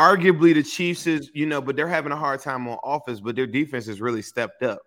arguably 0.01 0.55
the 0.55 0.63
Chiefs 0.63 1.07
is, 1.07 1.31
you 1.35 1.47
know, 1.47 1.61
but 1.61 1.77
they're 1.77 1.89
having 1.89 2.13
a 2.13 2.17
hard 2.17 2.41
time 2.41 2.67
on 2.69 2.79
offense, 2.83 3.21
but 3.21 3.37
their 3.37 3.47
defense 3.47 3.87
has 3.87 4.01
really 4.01 4.23
stepped 4.23 4.63
up 4.63 4.81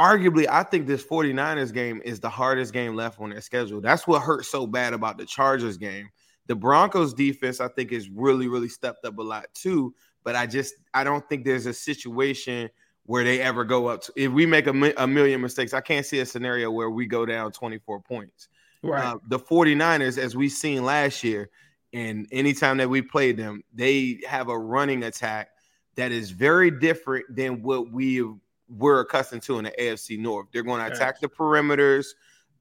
arguably, 0.00 0.46
I 0.48 0.62
think 0.62 0.86
this 0.86 1.04
49ers 1.04 1.72
game 1.72 2.00
is 2.04 2.20
the 2.20 2.30
hardest 2.30 2.72
game 2.72 2.96
left 2.96 3.20
on 3.20 3.30
their 3.30 3.42
schedule. 3.42 3.80
That's 3.80 4.06
what 4.06 4.22
hurt 4.22 4.46
so 4.46 4.66
bad 4.66 4.94
about 4.94 5.18
the 5.18 5.26
Chargers 5.26 5.76
game. 5.76 6.08
The 6.46 6.56
Broncos 6.56 7.12
defense, 7.12 7.60
I 7.60 7.68
think, 7.68 7.92
is 7.92 8.08
really, 8.08 8.48
really 8.48 8.68
stepped 8.68 9.04
up 9.04 9.18
a 9.18 9.22
lot 9.22 9.46
too. 9.54 9.94
But 10.24 10.36
I 10.36 10.46
just, 10.46 10.74
I 10.94 11.04
don't 11.04 11.26
think 11.28 11.44
there's 11.44 11.66
a 11.66 11.74
situation 11.74 12.70
where 13.04 13.24
they 13.24 13.40
ever 13.40 13.64
go 13.64 13.88
up. 13.88 14.02
To, 14.02 14.12
if 14.16 14.32
we 14.32 14.46
make 14.46 14.66
a, 14.66 14.92
a 14.96 15.06
million 15.06 15.40
mistakes, 15.40 15.74
I 15.74 15.80
can't 15.82 16.06
see 16.06 16.20
a 16.20 16.26
scenario 16.26 16.70
where 16.70 16.90
we 16.90 17.06
go 17.06 17.26
down 17.26 17.52
24 17.52 18.00
points. 18.00 18.48
Right. 18.82 19.04
Uh, 19.04 19.18
the 19.28 19.38
49ers, 19.38 20.16
as 20.16 20.34
we 20.34 20.48
seen 20.48 20.84
last 20.84 21.22
year, 21.22 21.50
and 21.92 22.26
anytime 22.30 22.76
that 22.78 22.88
we 22.88 23.02
played 23.02 23.36
them, 23.36 23.62
they 23.74 24.20
have 24.28 24.48
a 24.48 24.58
running 24.58 25.02
attack 25.04 25.50
that 25.96 26.12
is 26.12 26.30
very 26.30 26.70
different 26.70 27.26
than 27.34 27.62
what 27.62 27.90
we 27.90 28.24
we're 28.68 29.00
accustomed 29.00 29.42
to 29.42 29.58
in 29.58 29.64
the 29.64 29.72
AFC 29.78 30.18
North. 30.18 30.46
They're 30.52 30.62
going 30.62 30.84
to 30.84 30.92
attack 30.92 31.20
the 31.20 31.28
perimeters. 31.28 32.06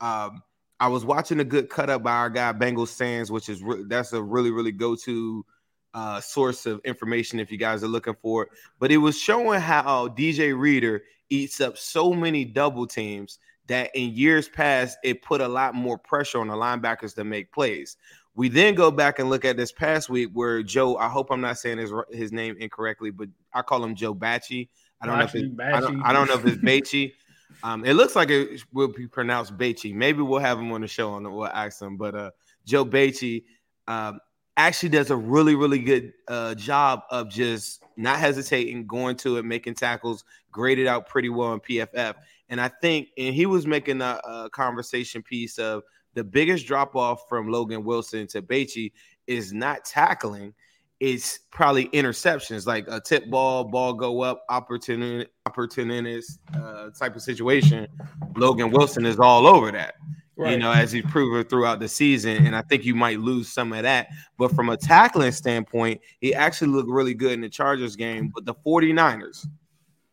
Um, 0.02 0.42
I 0.80 0.88
was 0.88 1.06
watching 1.06 1.40
a 1.40 1.44
good 1.44 1.70
cut 1.70 1.90
up 1.90 2.02
by 2.02 2.14
our 2.14 2.30
guy 2.30 2.52
Bengals 2.54 2.88
Sands, 2.88 3.32
which 3.32 3.50
is 3.50 3.62
re- 3.62 3.84
that's 3.88 4.14
a 4.14 4.22
really 4.22 4.50
really 4.50 4.72
go 4.72 4.96
to 4.96 5.46
uh, 5.94 6.22
source 6.22 6.66
of 6.66 6.82
information 6.86 7.40
if 7.40 7.52
you 7.52 7.58
guys 7.58 7.84
are 7.84 7.88
looking 7.88 8.16
for 8.22 8.44
it. 8.44 8.50
But 8.80 8.92
it 8.92 8.98
was 8.98 9.20
showing 9.20 9.60
how 9.60 10.08
DJ 10.08 10.58
Reader 10.58 11.04
eats 11.30 11.62
up 11.62 11.78
so 11.78 12.14
many 12.14 12.46
double 12.46 12.88
teams 12.88 13.40
that 13.68 13.92
in 13.96 14.14
years 14.16 14.50
past 14.50 14.98
it 15.04 15.22
put 15.22 15.42
a 15.42 15.48
lot 15.48 15.76
more 15.76 15.98
pressure 15.98 16.40
on 16.40 16.48
the 16.48 16.56
linebackers 16.56 17.14
to 17.16 17.24
make 17.24 17.52
plays. 17.52 17.98
We 18.40 18.48
then 18.48 18.74
go 18.74 18.90
back 18.90 19.20
and 19.20 19.30
look 19.30 19.44
at 19.44 19.58
this 19.58 19.74
past 19.74 20.10
week 20.10 20.30
where 20.32 20.64
Joe, 20.64 20.96
I 20.96 21.10
hope 21.10 21.30
I'm 21.30 21.42
not 21.42 21.58
saying 21.58 21.78
his 21.78 21.92
his 22.10 22.32
name 22.32 22.56
incorrectly, 22.58 23.12
but 23.12 23.28
I 23.54 23.62
call 23.62 23.84
him 23.84 23.96
Joe 23.96 24.16
Bachie. 24.16 24.70
I 25.02 25.08
don't 25.08 25.18
know 25.18 25.26
if 25.26 25.36
it, 25.36 25.52
I 25.60 25.82
don't, 25.82 26.02
I 26.04 26.14
don't 26.14 26.30
know 26.30 26.36
if 26.36 26.46
it's 26.46 26.56
Bachy. 26.64 27.16
Um, 27.64 27.84
it 27.84 27.96
looks 27.96 28.16
like 28.16 28.30
it 28.30 28.64
will 28.72 28.88
be 28.94 29.08
pronounced 29.08 29.58
Bachy. 29.58 29.94
Maybe 29.94 30.22
we'll 30.22 30.40
have 30.40 30.58
him 30.58 30.72
on 30.72 30.80
the 30.80 30.88
show 30.88 31.18
and 31.18 31.30
we'll 31.30 31.48
ask 31.48 31.82
him. 31.82 31.98
But 31.98 32.16
uh, 32.16 32.32
Joe 32.66 32.86
Bachy 32.86 33.44
um, 33.90 34.22
actually 34.56 34.88
does 34.88 35.12
a 35.12 35.18
really, 35.18 35.56
really 35.56 35.80
good 35.80 36.14
uh, 36.30 36.56
job 36.56 37.02
of 37.12 37.30
just 37.30 37.84
not 37.98 38.20
hesitating, 38.20 38.88
going 38.88 39.18
to 39.18 39.36
it, 39.36 39.44
making 39.44 39.74
tackles, 39.74 40.24
graded 40.50 40.88
out 40.88 41.10
pretty 41.10 41.28
well 41.28 41.52
in 41.52 41.60
PFF. 41.60 42.16
And 42.48 42.62
I 42.62 42.70
think, 42.70 43.10
and 43.18 43.36
he 43.36 43.46
was 43.46 43.68
making 43.68 44.00
a, 44.00 44.22
a 44.24 44.50
conversation 44.50 45.24
piece 45.24 45.60
of 45.60 45.84
the 46.20 46.24
biggest 46.24 46.68
drop 46.68 46.96
off 46.96 47.28
from 47.30 47.48
Logan 47.50 47.84
Wilson 47.84 48.28
to 48.28 48.42
Bachy 48.42 48.92
is 49.28 49.54
not 49.54 49.86
tackling– 49.86 50.54
it's 51.00 51.40
probably 51.52 51.88
interceptions, 51.90 52.68
like 52.68 52.86
a 52.90 53.00
tip 53.00 53.30
ball, 53.30 53.64
ball 53.64 53.94
go 53.94 54.22
up, 54.22 54.44
opportunity, 54.50 55.30
opportunist 55.46 56.40
uh, 56.54 56.90
type 56.90 57.16
of 57.16 57.22
situation. 57.22 57.88
Logan 58.36 58.70
Wilson 58.72 59.06
is 59.06 59.18
all 59.18 59.48
over 59.48 59.72
that, 59.72 59.96
right. 60.36 60.52
you 60.52 60.58
know, 60.58 60.72
as 60.72 60.92
he's 60.92 61.06
proven 61.06 61.46
throughout 61.46 61.80
the 61.80 61.88
season. 61.88 62.46
And 62.46 62.54
I 62.54 62.62
think 62.64 62.84
you 62.84 62.96
might 62.96 63.20
lose 63.20 63.48
some 63.48 63.72
of 63.72 63.84
that. 63.84 64.10
But 64.38 64.54
from 64.54 64.70
a 64.70 64.76
tackling 64.76 65.32
standpoint, 65.32 66.02
he 66.20 66.36
actually 66.36 66.72
looked 66.72 66.90
really 66.90 67.14
good 67.14 67.32
in 67.32 67.42
the 67.42 67.50
Chargers 67.50 67.96
game. 67.96 68.30
But 68.34 68.46
the 68.46 68.56
49ers, 68.56 69.48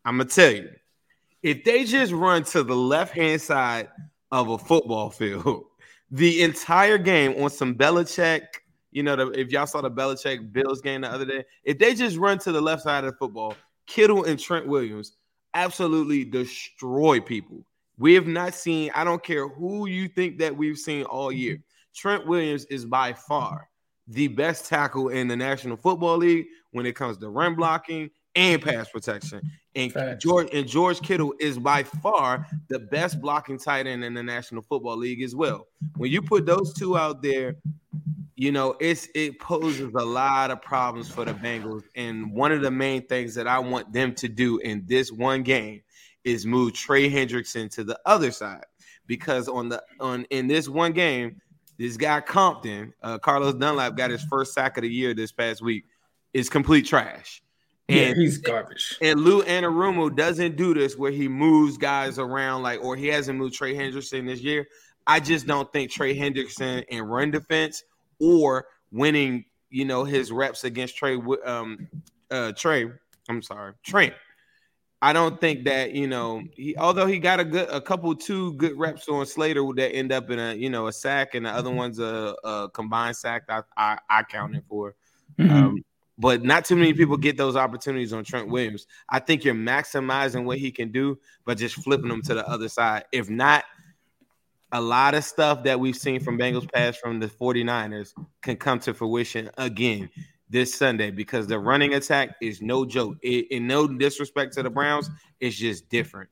I'm 0.04 0.18
going 0.18 0.28
to 0.28 0.34
tell 0.34 0.52
you, 0.52 0.70
if 1.42 1.64
they 1.64 1.82
just 1.84 2.12
run 2.12 2.44
to 2.44 2.62
the 2.62 2.76
left 2.76 3.12
hand 3.12 3.40
side 3.40 3.88
of 4.30 4.50
a 4.50 4.58
football 4.58 5.10
field 5.10 5.64
the 6.10 6.42
entire 6.42 6.98
game 6.98 7.42
on 7.42 7.50
some 7.50 7.74
Belichick, 7.74 8.42
you 8.92 9.02
know, 9.02 9.16
the, 9.16 9.30
if 9.32 9.50
y'all 9.50 9.66
saw 9.66 9.80
the 9.80 9.90
Belichick 9.90 10.52
Bills 10.52 10.80
game 10.80 11.02
the 11.02 11.10
other 11.10 11.24
day, 11.24 11.44
if 11.64 11.78
they 11.78 11.94
just 11.94 12.16
run 12.16 12.38
to 12.40 12.52
the 12.52 12.60
left 12.60 12.82
side 12.82 13.04
of 13.04 13.12
the 13.12 13.16
football, 13.16 13.54
Kittle 13.86 14.24
and 14.24 14.38
Trent 14.38 14.66
Williams 14.66 15.12
absolutely 15.54 16.24
destroy 16.24 17.20
people. 17.20 17.64
We 17.98 18.14
have 18.14 18.26
not 18.26 18.54
seen, 18.54 18.90
I 18.94 19.04
don't 19.04 19.22
care 19.22 19.48
who 19.48 19.86
you 19.86 20.08
think 20.08 20.38
that 20.38 20.56
we've 20.56 20.78
seen 20.78 21.04
all 21.04 21.32
year. 21.32 21.54
Mm-hmm. 21.54 21.62
Trent 21.94 22.26
Williams 22.26 22.66
is 22.66 22.84
by 22.84 23.14
far 23.14 23.68
the 24.08 24.28
best 24.28 24.66
tackle 24.66 25.08
in 25.08 25.28
the 25.28 25.36
National 25.36 25.76
Football 25.76 26.18
League 26.18 26.46
when 26.70 26.86
it 26.86 26.94
comes 26.94 27.16
to 27.18 27.28
run 27.28 27.52
mm-hmm. 27.52 27.60
blocking 27.60 28.10
and 28.36 28.62
pass 28.62 28.88
protection. 28.88 29.40
And 29.74 29.92
Facts. 29.92 30.22
George 30.22 30.48
and 30.52 30.68
George 30.68 31.00
Kittle 31.00 31.34
is 31.40 31.58
by 31.58 31.82
far 31.82 32.46
the 32.68 32.78
best 32.78 33.20
blocking 33.20 33.58
tight 33.58 33.86
end 33.86 34.04
in 34.04 34.14
the 34.14 34.22
National 34.22 34.62
Football 34.62 34.98
League 34.98 35.22
as 35.22 35.34
well. 35.34 35.66
When 35.96 36.10
you 36.10 36.22
put 36.22 36.46
those 36.46 36.72
two 36.74 36.96
out 36.96 37.22
there, 37.22 37.56
you 38.36 38.52
know 38.52 38.76
it's 38.80 39.08
it 39.14 39.40
poses 39.40 39.92
a 39.94 40.04
lot 40.04 40.50
of 40.50 40.62
problems 40.62 41.10
for 41.10 41.24
the 41.24 41.32
Bengals. 41.32 41.84
And 41.96 42.32
one 42.32 42.52
of 42.52 42.60
the 42.60 42.70
main 42.70 43.06
things 43.06 43.34
that 43.34 43.48
I 43.48 43.58
want 43.58 43.92
them 43.92 44.14
to 44.16 44.28
do 44.28 44.58
in 44.58 44.84
this 44.86 45.10
one 45.10 45.42
game 45.42 45.82
is 46.24 46.44
move 46.44 46.74
Trey 46.74 47.10
Hendrickson 47.10 47.70
to 47.72 47.84
the 47.84 47.98
other 48.04 48.30
side 48.30 48.64
because 49.06 49.48
on 49.48 49.68
the 49.68 49.82
on 50.00 50.26
in 50.30 50.46
this 50.46 50.68
one 50.68 50.92
game, 50.92 51.40
this 51.78 51.96
guy 51.96 52.20
Compton, 52.20 52.92
uh, 53.02 53.18
Carlos 53.18 53.54
Dunlap 53.54 53.96
got 53.96 54.10
his 54.10 54.24
first 54.24 54.52
sack 54.52 54.76
of 54.76 54.82
the 54.82 54.90
year 54.90 55.14
this 55.14 55.32
past 55.32 55.62
week. 55.62 55.84
Is 56.34 56.50
complete 56.50 56.84
trash. 56.84 57.42
And, 57.88 57.98
yeah, 57.98 58.14
he's 58.14 58.38
garbage. 58.38 58.98
And 59.00 59.20
Lou 59.20 59.42
Anarumo 59.42 60.14
doesn't 60.14 60.56
do 60.56 60.74
this 60.74 60.96
where 60.96 61.12
he 61.12 61.28
moves 61.28 61.78
guys 61.78 62.18
around 62.18 62.62
like, 62.62 62.82
or 62.82 62.96
he 62.96 63.06
hasn't 63.06 63.38
moved 63.38 63.54
Trey 63.54 63.74
Hendrickson 63.74 64.26
this 64.26 64.40
year. 64.40 64.66
I 65.06 65.20
just 65.20 65.46
don't 65.46 65.72
think 65.72 65.90
Trey 65.92 66.18
Hendrickson 66.18 66.84
in 66.88 67.04
run 67.04 67.30
defense 67.30 67.84
or 68.20 68.66
winning, 68.90 69.44
you 69.70 69.84
know, 69.84 70.02
his 70.04 70.32
reps 70.32 70.64
against 70.64 70.96
Trey, 70.96 71.16
um, 71.44 71.88
uh, 72.30 72.52
Trey. 72.56 72.90
I'm 73.28 73.42
sorry, 73.42 73.74
Trent. 73.84 74.14
I 75.02 75.12
don't 75.12 75.40
think 75.40 75.64
that 75.64 75.92
you 75.92 76.06
know 76.06 76.42
he, 76.54 76.76
although 76.76 77.06
he 77.06 77.18
got 77.18 77.38
a 77.38 77.44
good, 77.44 77.68
a 77.70 77.80
couple 77.80 78.14
two 78.14 78.54
good 78.54 78.76
reps 78.78 79.08
on 79.08 79.26
Slater 79.26 79.64
that 79.76 79.94
end 79.94 80.10
up 80.10 80.30
in 80.30 80.38
a 80.38 80.54
you 80.54 80.70
know 80.70 80.86
a 80.86 80.92
sack, 80.92 81.34
and 81.34 81.44
the 81.44 81.50
other 81.50 81.70
one's 81.70 81.98
a, 81.98 82.34
a 82.44 82.68
combined 82.72 83.16
sack. 83.16 83.42
I 83.48 83.62
I, 83.76 83.98
I 84.08 84.22
counted 84.22 84.64
for. 84.68 84.94
Mm-hmm. 85.38 85.54
Um, 85.54 85.84
but 86.18 86.42
not 86.42 86.64
too 86.64 86.76
many 86.76 86.92
people 86.94 87.16
get 87.16 87.36
those 87.36 87.56
opportunities 87.56 88.12
on 88.12 88.24
Trent 88.24 88.48
Williams. 88.48 88.86
I 89.08 89.18
think 89.18 89.44
you're 89.44 89.54
maximizing 89.54 90.44
what 90.44 90.58
he 90.58 90.70
can 90.70 90.90
do, 90.90 91.18
but 91.44 91.58
just 91.58 91.76
flipping 91.76 92.10
him 92.10 92.22
to 92.22 92.34
the 92.34 92.48
other 92.48 92.68
side. 92.68 93.04
If 93.12 93.28
not, 93.28 93.64
a 94.72 94.80
lot 94.80 95.14
of 95.14 95.24
stuff 95.24 95.62
that 95.64 95.78
we've 95.78 95.96
seen 95.96 96.20
from 96.20 96.38
Bengals 96.38 96.70
pass 96.70 96.96
from 96.96 97.20
the 97.20 97.28
49ers 97.28 98.12
can 98.42 98.56
come 98.56 98.78
to 98.80 98.94
fruition 98.94 99.50
again 99.58 100.10
this 100.48 100.74
Sunday 100.74 101.10
because 101.10 101.46
the 101.46 101.58
running 101.58 101.94
attack 101.94 102.36
is 102.40 102.62
no 102.62 102.84
joke. 102.84 103.16
It, 103.22 103.50
in 103.50 103.66
no 103.66 103.86
disrespect 103.86 104.54
to 104.54 104.62
the 104.62 104.70
Browns, 104.70 105.10
it's 105.40 105.56
just 105.56 105.88
different. 105.88 106.30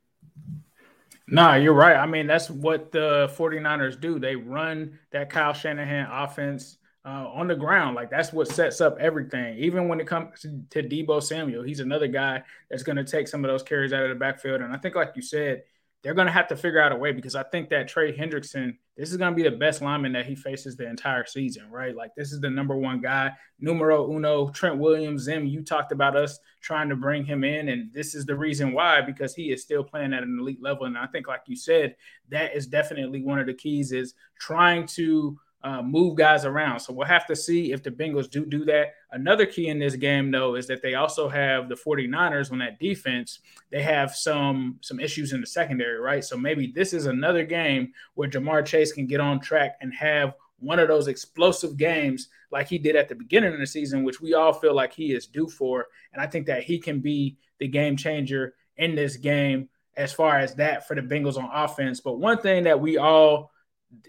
Nah, 1.27 1.55
you're 1.55 1.73
right. 1.73 1.95
I 1.95 2.05
mean, 2.05 2.27
that's 2.27 2.49
what 2.49 2.91
the 2.91 3.33
49ers 3.35 3.99
do. 3.99 4.19
They 4.19 4.35
run 4.35 4.99
that 5.11 5.29
Kyle 5.29 5.53
Shanahan 5.53 6.07
offense 6.11 6.77
uh, 7.05 7.27
on 7.33 7.47
the 7.47 7.55
ground. 7.55 7.95
Like 7.95 8.09
that's 8.09 8.33
what 8.33 8.47
sets 8.47 8.81
up 8.81 8.97
everything. 8.99 9.57
Even 9.59 9.87
when 9.87 9.99
it 9.99 10.07
comes 10.07 10.41
to, 10.41 10.61
to 10.71 10.83
Deebo 10.83 11.21
Samuel, 11.21 11.63
he's 11.63 11.79
another 11.79 12.07
guy 12.07 12.43
that's 12.69 12.83
going 12.83 12.97
to 12.97 13.03
take 13.03 13.27
some 13.27 13.45
of 13.45 13.51
those 13.51 13.63
carries 13.63 13.93
out 13.93 14.03
of 14.03 14.09
the 14.09 14.15
backfield. 14.15 14.61
And 14.61 14.73
I 14.73 14.77
think, 14.77 14.95
like 14.95 15.11
you 15.15 15.21
said, 15.21 15.63
they're 16.01 16.13
going 16.13 16.27
to 16.27 16.33
have 16.33 16.47
to 16.47 16.55
figure 16.55 16.79
out 16.79 16.91
a 16.91 16.95
way 16.95 17.11
because 17.11 17.35
I 17.35 17.41
think 17.41 17.69
that 17.69 17.87
Trey 17.87 18.15
Hendrickson, 18.15 18.77
this 18.95 19.09
is 19.09 19.17
going 19.17 19.31
to 19.31 19.35
be 19.35 19.47
the 19.47 19.55
best 19.55 19.81
lineman 19.81 20.13
that 20.13 20.27
he 20.27 20.35
faces 20.35 20.75
the 20.75 20.87
entire 20.87 21.25
season, 21.25 21.69
right? 21.71 21.95
Like 21.95 22.11
this 22.15 22.31
is 22.31 22.39
the 22.39 22.49
number 22.49 22.75
one 22.75 23.01
guy, 23.01 23.31
numero 23.59 24.11
uno, 24.11 24.49
Trent 24.49 24.77
Williams. 24.77 25.23
Zim, 25.23 25.47
you 25.47 25.63
talked 25.63 25.91
about 25.91 26.15
us 26.15 26.37
trying 26.61 26.89
to 26.89 26.95
bring 26.95 27.25
him 27.25 27.43
in, 27.43 27.69
and 27.69 27.91
this 27.91 28.13
is 28.13 28.25
the 28.25 28.35
reason 28.35 28.71
why 28.71 29.01
because 29.01 29.33
he 29.33 29.51
is 29.51 29.63
still 29.63 29.83
playing 29.83 30.13
at 30.13 30.21
an 30.21 30.37
elite 30.39 30.61
level. 30.61 30.85
And 30.85 30.97
I 30.97 31.07
think, 31.07 31.27
like 31.27 31.41
you 31.47 31.55
said, 31.55 31.95
that 32.29 32.55
is 32.55 32.67
definitely 32.67 33.23
one 33.23 33.39
of 33.39 33.47
the 33.47 33.53
keys 33.53 33.91
is 33.91 34.13
trying 34.39 34.85
to 34.87 35.39
uh, 35.65 35.81
move 35.81 36.15
guys 36.15 36.45
around. 36.45 36.79
So 36.79 36.93
we'll 36.93 37.07
have 37.07 37.25
to 37.25 37.35
see 37.35 37.71
if 37.71 37.81
the 37.81 37.89
Bengals 37.89 38.29
do 38.29 38.45
do 38.45 38.63
that. 38.65 38.93
Another 39.11 39.47
key 39.47 39.69
in 39.69 39.79
this 39.79 39.95
game, 39.95 40.29
though, 40.29 40.53
is 40.53 40.67
that 40.67 40.83
they 40.83 40.93
also 40.93 41.27
have 41.27 41.69
the 41.69 41.75
49ers 41.75 42.51
on 42.51 42.59
that 42.59 42.79
defense. 42.79 43.39
They 43.71 43.81
have 43.81 44.15
some 44.15 44.77
some 44.81 44.99
issues 44.99 45.33
in 45.33 45.41
the 45.41 45.47
secondary, 45.47 45.99
right? 45.99 46.23
So 46.23 46.37
maybe 46.37 46.71
this 46.73 46.93
is 46.93 47.07
another 47.07 47.43
game 47.43 47.93
where 48.13 48.29
Ja'Marr 48.29 48.63
Chase 48.63 48.91
can 48.91 49.07
get 49.07 49.19
on 49.19 49.39
track 49.39 49.77
and 49.81 49.91
have 49.95 50.35
one 50.59 50.77
of 50.77 50.87
those 50.87 51.07
explosive 51.07 51.77
games 51.77 52.29
like 52.51 52.67
he 52.67 52.77
did 52.77 52.95
at 52.95 53.09
the 53.09 53.15
beginning 53.15 53.51
of 53.51 53.59
the 53.59 53.65
season, 53.65 54.03
which 54.03 54.21
we 54.21 54.35
all 54.35 54.53
feel 54.53 54.75
like 54.75 54.93
he 54.93 55.13
is 55.13 55.25
due 55.25 55.49
for. 55.49 55.87
And 56.13 56.21
I 56.21 56.27
think 56.27 56.45
that 56.45 56.63
he 56.63 56.77
can 56.77 56.99
be 56.99 57.37
the 57.57 57.67
game 57.67 57.97
changer 57.97 58.53
in 58.77 58.93
this 58.93 59.17
game 59.17 59.69
as 59.97 60.13
far 60.13 60.37
as 60.37 60.53
that 60.55 60.87
for 60.87 60.95
the 60.95 61.01
Bengals 61.01 61.37
on 61.37 61.49
offense. 61.51 62.01
But 62.01 62.19
one 62.19 62.37
thing 62.37 62.65
that 62.65 62.79
we 62.79 62.97
all 62.97 63.51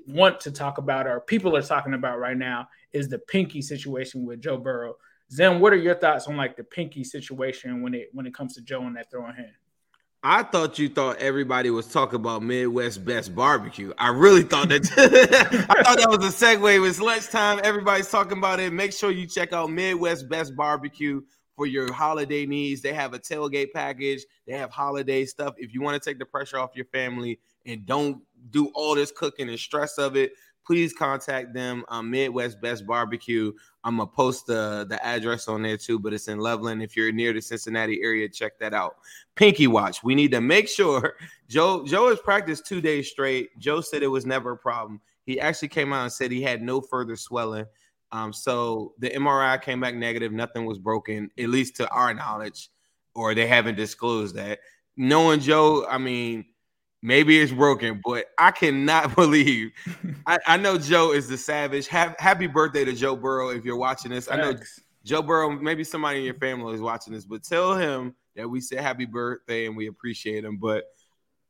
want 0.06 0.40
to 0.40 0.50
talk 0.50 0.78
about 0.78 1.06
or 1.06 1.20
people 1.20 1.56
are 1.56 1.62
talking 1.62 1.94
about 1.94 2.18
right 2.18 2.36
now 2.36 2.68
is 2.92 3.08
the 3.08 3.18
pinky 3.18 3.62
situation 3.62 4.24
with 4.24 4.40
Joe 4.40 4.58
Burrow. 4.58 4.94
Zen, 5.32 5.60
what 5.60 5.72
are 5.72 5.76
your 5.76 5.94
thoughts 5.94 6.26
on 6.26 6.36
like 6.36 6.56
the 6.56 6.64
pinky 6.64 7.04
situation 7.04 7.82
when 7.82 7.94
it 7.94 8.08
when 8.12 8.26
it 8.26 8.34
comes 8.34 8.54
to 8.54 8.62
Joe 8.62 8.82
and 8.82 8.96
that 8.96 9.10
throwing 9.10 9.34
hand? 9.34 9.52
I 10.22 10.42
thought 10.42 10.78
you 10.78 10.88
thought 10.88 11.18
everybody 11.18 11.70
was 11.70 11.86
talking 11.86 12.16
about 12.16 12.42
Midwest 12.42 13.04
Best 13.04 13.34
Barbecue. 13.34 13.92
I 13.96 14.08
really 14.08 14.42
thought 14.42 14.68
that. 14.70 14.84
I 15.70 15.82
thought 15.82 15.98
that 15.98 16.08
was 16.08 16.24
a 16.24 16.46
segue. 16.46 16.74
It 16.74 16.80
was 16.80 17.00
lunchtime. 17.00 17.60
Everybody's 17.62 18.10
talking 18.10 18.38
about 18.38 18.58
it. 18.58 18.72
Make 18.72 18.92
sure 18.92 19.10
you 19.10 19.26
check 19.26 19.52
out 19.52 19.70
Midwest 19.70 20.28
Best 20.28 20.56
Barbecue 20.56 21.20
for 21.54 21.66
your 21.66 21.92
holiday 21.92 22.44
needs. 22.44 22.82
They 22.82 22.92
have 22.92 23.14
a 23.14 23.18
tailgate 23.18 23.72
package. 23.72 24.24
They 24.46 24.54
have 24.54 24.70
holiday 24.70 25.24
stuff. 25.24 25.54
If 25.58 25.72
you 25.72 25.80
want 25.80 26.00
to 26.00 26.10
take 26.10 26.18
the 26.18 26.26
pressure 26.26 26.58
off 26.58 26.70
your 26.74 26.86
family 26.86 27.38
and 27.64 27.86
don't 27.86 28.20
do 28.50 28.70
all 28.74 28.94
this 28.94 29.10
cooking 29.10 29.48
and 29.48 29.58
stress 29.58 29.98
of 29.98 30.16
it, 30.16 30.32
please 30.66 30.92
contact 30.92 31.54
them. 31.54 31.84
Um, 31.88 32.10
Midwest 32.10 32.60
Best 32.60 32.86
Barbecue. 32.86 33.52
I'm 33.84 33.98
gonna 33.98 34.08
post 34.08 34.46
the 34.46 34.86
the 34.88 35.04
address 35.04 35.48
on 35.48 35.62
there 35.62 35.76
too, 35.76 35.98
but 35.98 36.12
it's 36.12 36.28
in 36.28 36.38
Loveland. 36.38 36.82
If 36.82 36.96
you're 36.96 37.12
near 37.12 37.32
the 37.32 37.40
Cincinnati 37.40 38.00
area, 38.02 38.28
check 38.28 38.58
that 38.58 38.74
out. 38.74 38.96
Pinky 39.36 39.68
Watch. 39.68 40.02
We 40.02 40.14
need 40.14 40.32
to 40.32 40.40
make 40.40 40.68
sure 40.68 41.16
Joe 41.48 41.86
Joe 41.86 42.08
has 42.08 42.18
practiced 42.18 42.66
two 42.66 42.80
days 42.80 43.08
straight. 43.08 43.56
Joe 43.58 43.80
said 43.80 44.02
it 44.02 44.08
was 44.08 44.26
never 44.26 44.52
a 44.52 44.56
problem. 44.56 45.00
He 45.24 45.40
actually 45.40 45.68
came 45.68 45.92
out 45.92 46.02
and 46.02 46.12
said 46.12 46.30
he 46.30 46.42
had 46.42 46.62
no 46.62 46.80
further 46.80 47.16
swelling. 47.16 47.66
Um, 48.12 48.32
so 48.32 48.94
the 48.98 49.10
MRI 49.10 49.60
came 49.60 49.80
back 49.80 49.94
negative. 49.94 50.32
Nothing 50.32 50.64
was 50.64 50.78
broken, 50.78 51.30
at 51.38 51.48
least 51.48 51.76
to 51.76 51.88
our 51.90 52.14
knowledge, 52.14 52.70
or 53.14 53.34
they 53.34 53.46
haven't 53.46 53.74
disclosed 53.74 54.36
that. 54.36 54.60
Knowing 54.96 55.40
Joe, 55.40 55.86
I 55.88 55.98
mean 55.98 56.46
Maybe 57.02 57.40
it's 57.40 57.52
broken, 57.52 58.00
but 58.04 58.26
I 58.38 58.50
cannot 58.50 59.14
believe. 59.16 59.72
I, 60.26 60.38
I 60.46 60.56
know 60.56 60.78
Joe 60.78 61.12
is 61.12 61.28
the 61.28 61.36
savage. 61.36 61.88
Have, 61.88 62.16
happy 62.18 62.46
birthday 62.46 62.84
to 62.84 62.92
Joe 62.92 63.16
Burrow 63.16 63.50
if 63.50 63.64
you're 63.64 63.76
watching 63.76 64.10
this. 64.10 64.26
Thanks. 64.26 64.44
I 64.44 64.50
know 64.50 64.58
Joe 65.04 65.22
Burrow, 65.22 65.50
maybe 65.50 65.84
somebody 65.84 66.18
in 66.18 66.24
your 66.24 66.34
family 66.34 66.74
is 66.74 66.80
watching 66.80 67.12
this, 67.12 67.24
but 67.24 67.44
tell 67.44 67.76
him 67.76 68.14
that 68.34 68.48
we 68.48 68.60
said 68.60 68.80
happy 68.80 69.04
birthday 69.04 69.66
and 69.66 69.76
we 69.76 69.86
appreciate 69.86 70.44
him. 70.44 70.56
But 70.56 70.84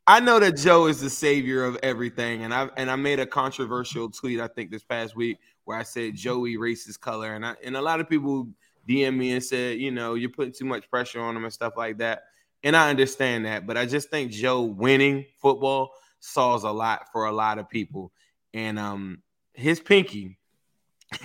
I 0.06 0.20
know 0.20 0.38
that 0.38 0.56
Joe 0.56 0.86
is 0.86 1.00
the 1.00 1.10
savior 1.10 1.64
of 1.64 1.76
everything, 1.82 2.44
and 2.44 2.54
I 2.54 2.68
and 2.76 2.90
I 2.90 2.96
made 2.96 3.18
a 3.18 3.26
controversial 3.26 4.08
tweet 4.10 4.40
I 4.40 4.46
think 4.46 4.70
this 4.70 4.84
past 4.84 5.16
week 5.16 5.38
where 5.64 5.76
I 5.76 5.82
said 5.82 6.14
Joey 6.14 6.56
racist 6.56 7.00
color, 7.00 7.34
and 7.34 7.44
I 7.44 7.56
and 7.64 7.76
a 7.76 7.82
lot 7.82 7.98
of 7.98 8.08
people 8.08 8.48
DM 8.88 9.16
me 9.16 9.32
and 9.32 9.42
said, 9.42 9.78
you 9.78 9.90
know, 9.90 10.14
you're 10.14 10.30
putting 10.30 10.52
too 10.52 10.64
much 10.64 10.88
pressure 10.90 11.20
on 11.20 11.36
him 11.36 11.44
and 11.44 11.52
stuff 11.52 11.74
like 11.76 11.98
that. 11.98 12.24
And 12.66 12.76
I 12.76 12.90
understand 12.90 13.44
that, 13.44 13.64
but 13.64 13.76
I 13.76 13.86
just 13.86 14.10
think 14.10 14.32
Joe 14.32 14.62
winning 14.62 15.24
football 15.40 15.92
solves 16.18 16.64
a 16.64 16.70
lot 16.72 17.12
for 17.12 17.26
a 17.26 17.32
lot 17.32 17.60
of 17.60 17.68
people. 17.68 18.10
And 18.54 18.76
um 18.76 19.22
his 19.54 19.78
pinky 19.78 20.36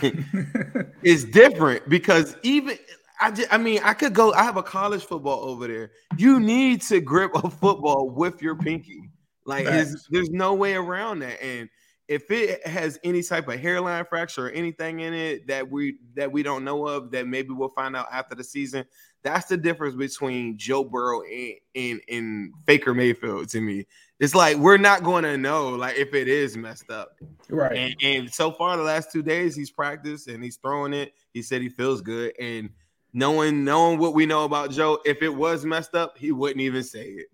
is 1.02 1.26
different 1.26 1.90
because 1.90 2.36
even 2.44 2.78
I, 3.20 3.32
just, 3.32 3.52
I 3.52 3.58
mean, 3.58 3.82
I 3.84 3.96
could 3.96 4.14
go. 4.14 4.32
I 4.34 4.44
have 4.44 4.58
a 4.58 4.64
college 4.64 5.04
football 5.04 5.44
over 5.44 5.68
there. 5.68 5.92
You 6.16 6.40
need 6.40 6.84
to 6.84 7.02
grip 7.02 7.32
a 7.34 7.50
football 7.50 8.12
with 8.12 8.40
your 8.44 8.56
pinky. 8.56 9.10
Like, 9.44 9.66
there's 9.66 10.30
no 10.30 10.54
way 10.54 10.76
around 10.76 11.20
that. 11.20 11.42
And 11.44 11.70
if 12.12 12.30
it 12.30 12.68
has 12.68 13.00
any 13.06 13.24
type 13.24 13.48
of 13.48 13.58
hairline 13.58 14.04
fracture 14.04 14.48
or 14.48 14.50
anything 14.50 15.00
in 15.00 15.14
it 15.14 15.48
that 15.48 15.72
we 15.72 15.96
that 16.14 16.30
we 16.30 16.44
don't 16.44 16.66
know 16.66 16.86
of, 16.86 17.10
that 17.12 17.26
maybe 17.26 17.52
we'll 17.52 17.70
find 17.70 17.96
out 17.96 18.08
after 18.12 18.36
the 18.36 18.44
season. 18.44 18.84
That's 19.24 19.46
the 19.46 19.56
difference 19.56 19.96
between 19.96 20.58
Joe 20.58 20.84
Burrow 20.84 21.22
and 21.22 21.54
and, 21.74 22.02
and 22.10 22.54
Faker 22.66 22.94
Mayfield 22.94 23.48
to 23.50 23.62
me. 23.62 23.88
It's 24.20 24.36
like 24.36 24.58
we're 24.58 24.76
not 24.76 25.04
going 25.04 25.24
to 25.24 25.38
know 25.38 25.70
like 25.70 25.96
if 25.96 26.14
it 26.14 26.28
is 26.28 26.58
messed 26.58 26.90
up, 26.90 27.16
right? 27.50 27.78
And, 27.78 27.96
and 28.04 28.34
so 28.34 28.52
far, 28.52 28.76
the 28.76 28.84
last 28.84 29.10
two 29.14 29.24
days, 29.24 29.56
he's 29.56 29.72
practiced 29.72 30.28
and 30.28 30.44
he's 30.44 30.58
throwing 30.58 30.92
it. 30.92 31.14
He 31.34 31.42
said 31.42 31.62
he 31.62 31.70
feels 31.70 32.02
good, 32.02 32.34
and 32.38 32.72
knowing 33.14 33.64
knowing 33.64 34.00
what 34.00 34.14
we 34.14 34.26
know 34.26 34.44
about 34.44 34.72
Joe, 34.72 35.00
if 35.06 35.22
it 35.22 35.34
was 35.34 35.64
messed 35.64 35.96
up, 35.96 36.18
he 36.18 36.34
wouldn't 36.34 36.60
even 36.60 36.84
say 36.84 37.06
it. 37.06 37.28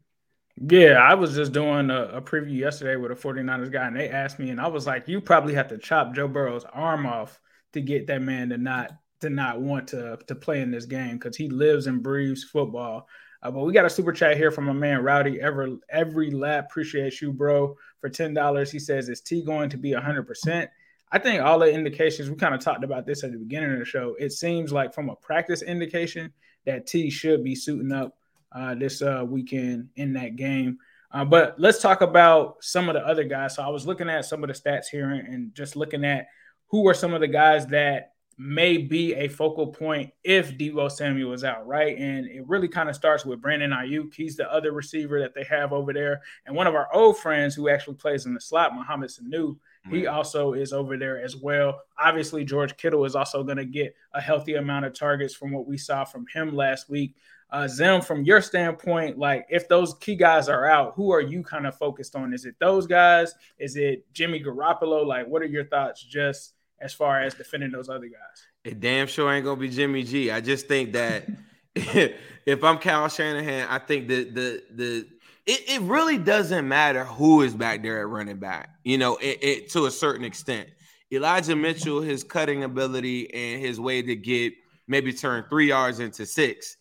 Yeah, 0.59 0.93
I 0.93 1.13
was 1.13 1.35
just 1.35 1.51
doing 1.51 1.91
a, 1.91 2.03
a, 2.05 2.21
preview 2.21 2.57
yesterday 2.57 2.95
with 2.95 3.11
a 3.11 3.15
49ers 3.15 3.71
guy, 3.71 3.85
and 3.85 3.95
they 3.95 4.09
asked 4.09 4.39
me, 4.39 4.49
and 4.49 4.59
I 4.59 4.67
was 4.67 4.87
like, 4.87 5.07
you 5.07 5.21
probably 5.21 5.53
have 5.53 5.67
to 5.67 5.77
chop 5.77 6.15
Joe 6.15 6.27
Burrow's 6.27 6.65
arm 6.73 7.05
off 7.05 7.39
to 7.73 7.81
get 7.81 8.07
that 8.07 8.23
man 8.23 8.49
to 8.49 8.57
not 8.57 8.91
to 9.21 9.29
not 9.29 9.61
want 9.61 9.87
to 9.89 10.17
to 10.27 10.35
play 10.35 10.61
in 10.61 10.71
this 10.71 10.85
game 10.85 11.17
because 11.17 11.37
he 11.37 11.49
lives 11.49 11.85
and 11.85 12.01
breathes 12.01 12.43
football. 12.43 13.07
Uh, 13.43 13.51
but 13.51 13.65
we 13.65 13.73
got 13.73 13.85
a 13.85 13.89
super 13.89 14.11
chat 14.11 14.35
here 14.35 14.49
from 14.49 14.67
a 14.67 14.73
man, 14.73 15.03
Rowdy. 15.03 15.39
Ever 15.39 15.77
every 15.91 16.31
lap 16.31 16.65
appreciates 16.69 17.21
you, 17.21 17.31
bro. 17.31 17.75
For 18.01 18.09
ten 18.09 18.33
dollars, 18.33 18.71
he 18.71 18.79
says, 18.79 19.09
"Is 19.09 19.21
T 19.21 19.43
going 19.43 19.69
to 19.69 19.77
be 19.77 19.91
hundred 19.91 20.23
percent?" 20.23 20.71
I 21.11 21.19
think 21.19 21.41
all 21.41 21.59
the 21.59 21.71
indications 21.71 22.29
we 22.29 22.35
kind 22.35 22.55
of 22.55 22.61
talked 22.61 22.83
about 22.83 23.05
this 23.05 23.23
at 23.23 23.31
the 23.31 23.37
beginning 23.37 23.73
of 23.73 23.79
the 23.79 23.85
show. 23.85 24.15
It 24.19 24.31
seems 24.31 24.71
like 24.71 24.93
from 24.93 25.09
a 25.09 25.15
practice 25.15 25.61
indication 25.61 26.33
that 26.65 26.87
T 26.87 27.11
should 27.11 27.43
be 27.43 27.55
suiting 27.55 27.91
up 27.91 28.17
uh, 28.51 28.75
this 28.75 29.01
uh, 29.01 29.23
weekend 29.27 29.89
in 29.95 30.13
that 30.13 30.35
game. 30.35 30.77
Uh, 31.11 31.23
but 31.23 31.59
let's 31.59 31.81
talk 31.81 32.01
about 32.01 32.57
some 32.61 32.89
of 32.89 32.95
the 32.95 33.05
other 33.05 33.23
guys. 33.23 33.55
So 33.55 33.63
I 33.63 33.69
was 33.69 33.87
looking 33.87 34.09
at 34.09 34.25
some 34.25 34.43
of 34.43 34.47
the 34.49 34.53
stats 34.53 34.87
here 34.91 35.09
and 35.09 35.53
just 35.55 35.75
looking 35.75 36.03
at 36.03 36.27
who 36.67 36.87
are 36.87 36.93
some 36.93 37.13
of 37.13 37.21
the 37.21 37.27
guys 37.27 37.65
that 37.67 38.13
may 38.37 38.77
be 38.77 39.15
a 39.15 39.27
focal 39.27 39.67
point 39.67 40.11
if 40.23 40.57
Deebo 40.57 40.91
Samuel 40.91 41.33
is 41.33 41.43
out, 41.43 41.65
right? 41.65 41.97
And 41.97 42.27
it 42.27 42.47
really 42.47 42.67
kind 42.67 42.87
of 42.87 42.95
starts 42.95 43.25
with 43.25 43.41
Brandon 43.41 43.71
Aiyuk. 43.71 44.13
He's 44.13 44.35
the 44.35 44.51
other 44.51 44.73
receiver 44.73 45.19
that 45.21 45.33
they 45.33 45.43
have 45.45 45.73
over 45.73 45.91
there. 45.91 46.21
And 46.45 46.55
one 46.55 46.67
of 46.67 46.75
our 46.75 46.93
old 46.93 47.17
friends 47.17 47.55
who 47.55 47.67
actually 47.69 47.95
plays 47.95 48.27
in 48.27 48.35
the 48.35 48.41
slot, 48.41 48.75
Mohamed 48.75 49.09
Sanu, 49.09 49.57
he 49.89 50.05
also 50.05 50.53
is 50.53 50.73
over 50.73 50.97
there 50.97 51.23
as 51.23 51.35
well. 51.35 51.81
Obviously, 51.97 52.43
George 52.43 52.75
Kittle 52.77 53.05
is 53.05 53.15
also 53.15 53.43
going 53.43 53.57
to 53.57 53.65
get 53.65 53.95
a 54.13 54.21
healthy 54.21 54.55
amount 54.55 54.85
of 54.85 54.93
targets 54.93 55.33
from 55.33 55.51
what 55.51 55.65
we 55.65 55.77
saw 55.77 56.03
from 56.03 56.25
him 56.33 56.55
last 56.55 56.89
week. 56.89 57.15
Uh, 57.49 57.67
Zim, 57.67 58.01
from 58.01 58.23
your 58.23 58.41
standpoint, 58.41 59.17
like 59.17 59.45
if 59.49 59.69
those 59.69 59.93
key 59.95 60.15
guys 60.15 60.49
are 60.49 60.65
out, 60.65 60.93
who 60.95 61.11
are 61.11 61.21
you 61.21 61.43
kind 61.43 61.65
of 61.65 61.77
focused 61.77 62.15
on? 62.15 62.33
Is 62.33 62.45
it 62.45 62.55
those 62.59 62.85
guys? 62.87 63.33
Is 63.57 63.77
it 63.77 64.05
Jimmy 64.13 64.43
Garoppolo? 64.43 65.05
Like, 65.05 65.27
what 65.27 65.41
are 65.41 65.45
your 65.45 65.65
thoughts 65.65 66.03
just 66.03 66.53
as 66.79 66.93
far 66.93 67.21
as 67.21 67.33
defending 67.35 67.71
those 67.71 67.87
other 67.89 68.07
guys? 68.07 68.47
It 68.65 68.81
damn 68.81 69.07
sure 69.07 69.31
ain't 69.31 69.45
gonna 69.45 69.59
be 69.59 69.69
Jimmy 69.69 70.03
G. 70.03 70.29
I 70.29 70.41
just 70.41 70.67
think 70.67 70.91
that 70.91 71.27
if 71.75 72.63
I'm 72.63 72.79
Kyle 72.79 73.07
Shanahan, 73.07 73.67
I 73.69 73.79
think 73.79 74.09
that 74.09 74.35
the 74.35 74.63
the 74.71 75.07
it, 75.45 75.69
it 75.69 75.81
really 75.83 76.17
doesn't 76.17 76.67
matter 76.67 77.05
who 77.05 77.43
is 77.43 77.55
back 77.55 77.81
there 77.81 78.01
at 78.01 78.09
running 78.09 78.39
back. 78.39 78.71
You 78.83 78.97
know, 78.97 79.15
it, 79.17 79.39
it 79.41 79.69
to 79.69 79.85
a 79.85 79.91
certain 79.91 80.25
extent. 80.25 80.67
Elijah 81.13 81.55
Mitchell, 81.55 82.01
his 82.01 82.25
cutting 82.25 82.65
ability 82.65 83.33
and 83.33 83.61
his 83.61 83.79
way 83.79 84.01
to 84.01 84.13
get 84.17 84.51
maybe 84.89 85.13
turn 85.13 85.45
three 85.49 85.69
yards 85.69 86.01
into 86.01 86.25
six 86.25 86.75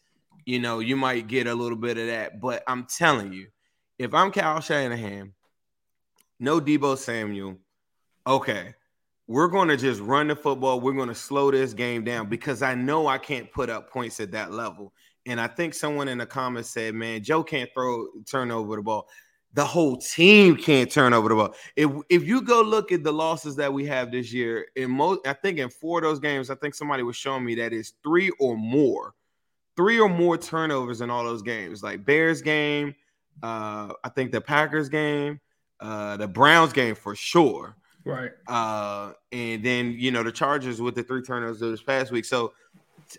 you 0.47 0.61
know, 0.61 0.79
you 0.79 0.97
might 0.97 1.27
get 1.27 1.49
a 1.49 1.55
little 1.55 1.77
bit 1.77 1.99
of 1.99 2.07
that. 2.07 2.41
But 2.41 2.63
I'm 2.67 2.87
telling 2.87 3.33
you, 3.33 3.49
if 3.99 4.15
I'm 4.15 4.31
Kyle 4.31 4.61
Shanahan, 4.61 5.35
no 6.39 6.61
Deebo 6.61 6.97
Samuel, 6.97 7.59
okay, 8.27 8.75
we're 9.27 9.49
going 9.49 9.69
to 9.69 9.77
just 9.77 10.01
run 10.01 10.29
the 10.29 10.37
football. 10.37 10.81
We're 10.81 10.95
going 10.95 11.09
to 11.09 11.15
slow 11.15 11.51
this 11.51 11.75
game 11.75 12.05
down 12.05 12.29
because 12.29 12.63
I 12.63 12.75
know 12.75 13.09
I 13.09 13.19
can't 13.19 13.53
put 13.53 13.69
up 13.69 13.91
points 13.91 14.21
at 14.21 14.31
that 14.33 14.53
level. 14.53 14.93
And 15.27 15.41
I 15.41 15.49
think 15.49 15.75
someone 15.75 16.07
in 16.07 16.19
the 16.19 16.27
comments 16.27 16.71
said, 16.71 16.95
man, 16.95 17.25
Joe 17.25 17.43
can't 17.43 17.69
throw, 17.75 18.07
turn 18.31 18.53
over 18.53 18.77
the 18.77 18.83
ball. 18.83 19.09
The 19.55 19.65
whole 19.65 19.97
team 19.97 20.57
can't 20.57 20.91
turn 20.91 21.13
over 21.13 21.31
the 21.31 21.35
ball. 21.35 21.55
If 21.75 21.91
if 22.11 22.25
you 22.25 22.43
go 22.43 22.61
look 22.61 22.93
at 22.93 23.03
the 23.03 23.13
losses 23.13 23.57
that 23.57 23.73
we 23.73 23.87
have 23.87 24.13
this 24.13 24.31
year, 24.31 24.67
in 24.77 24.91
most, 24.91 25.27
I 25.27 25.33
think 25.33 25.59
in 25.59 25.71
four 25.71 25.99
of 25.99 26.05
those 26.05 26.21
games, 26.21 26.51
I 26.51 26.57
think 26.57 26.75
somebody 26.75 27.03
was 27.03 27.17
showing 27.17 27.45
me 27.45 27.55
that 27.55 27.73
is 27.73 27.95
three 28.05 28.31
or 28.39 28.55
more 28.57 29.15
three 29.77 30.01
or 30.01 30.09
more 30.09 30.39
turnovers 30.39 31.01
in 31.01 31.11
all 31.11 31.25
those 31.25 31.43
games, 31.43 31.83
like 31.83 32.05
Bears 32.05 32.43
game, 32.43 32.95
uh, 33.43 33.93
I 34.03 34.09
think 34.15 34.33
the 34.33 34.41
Packers 34.41 34.89
game, 34.89 35.41
uh, 35.81 36.17
the 36.17 36.27
Browns 36.27 36.73
game 36.73 36.95
for 36.95 37.15
sure. 37.15 37.77
Right. 38.05 38.31
Uh, 38.47 39.13
and 39.33 39.65
then 39.65 39.97
you 39.99 40.11
know 40.11 40.23
the 40.23 40.33
Chargers 40.33 40.81
with 40.81 40.95
the 40.95 41.03
three 41.03 41.23
turnovers 41.23 41.61
this 41.61 41.83
past 41.83 42.13
week. 42.13 42.25
So 42.25 42.53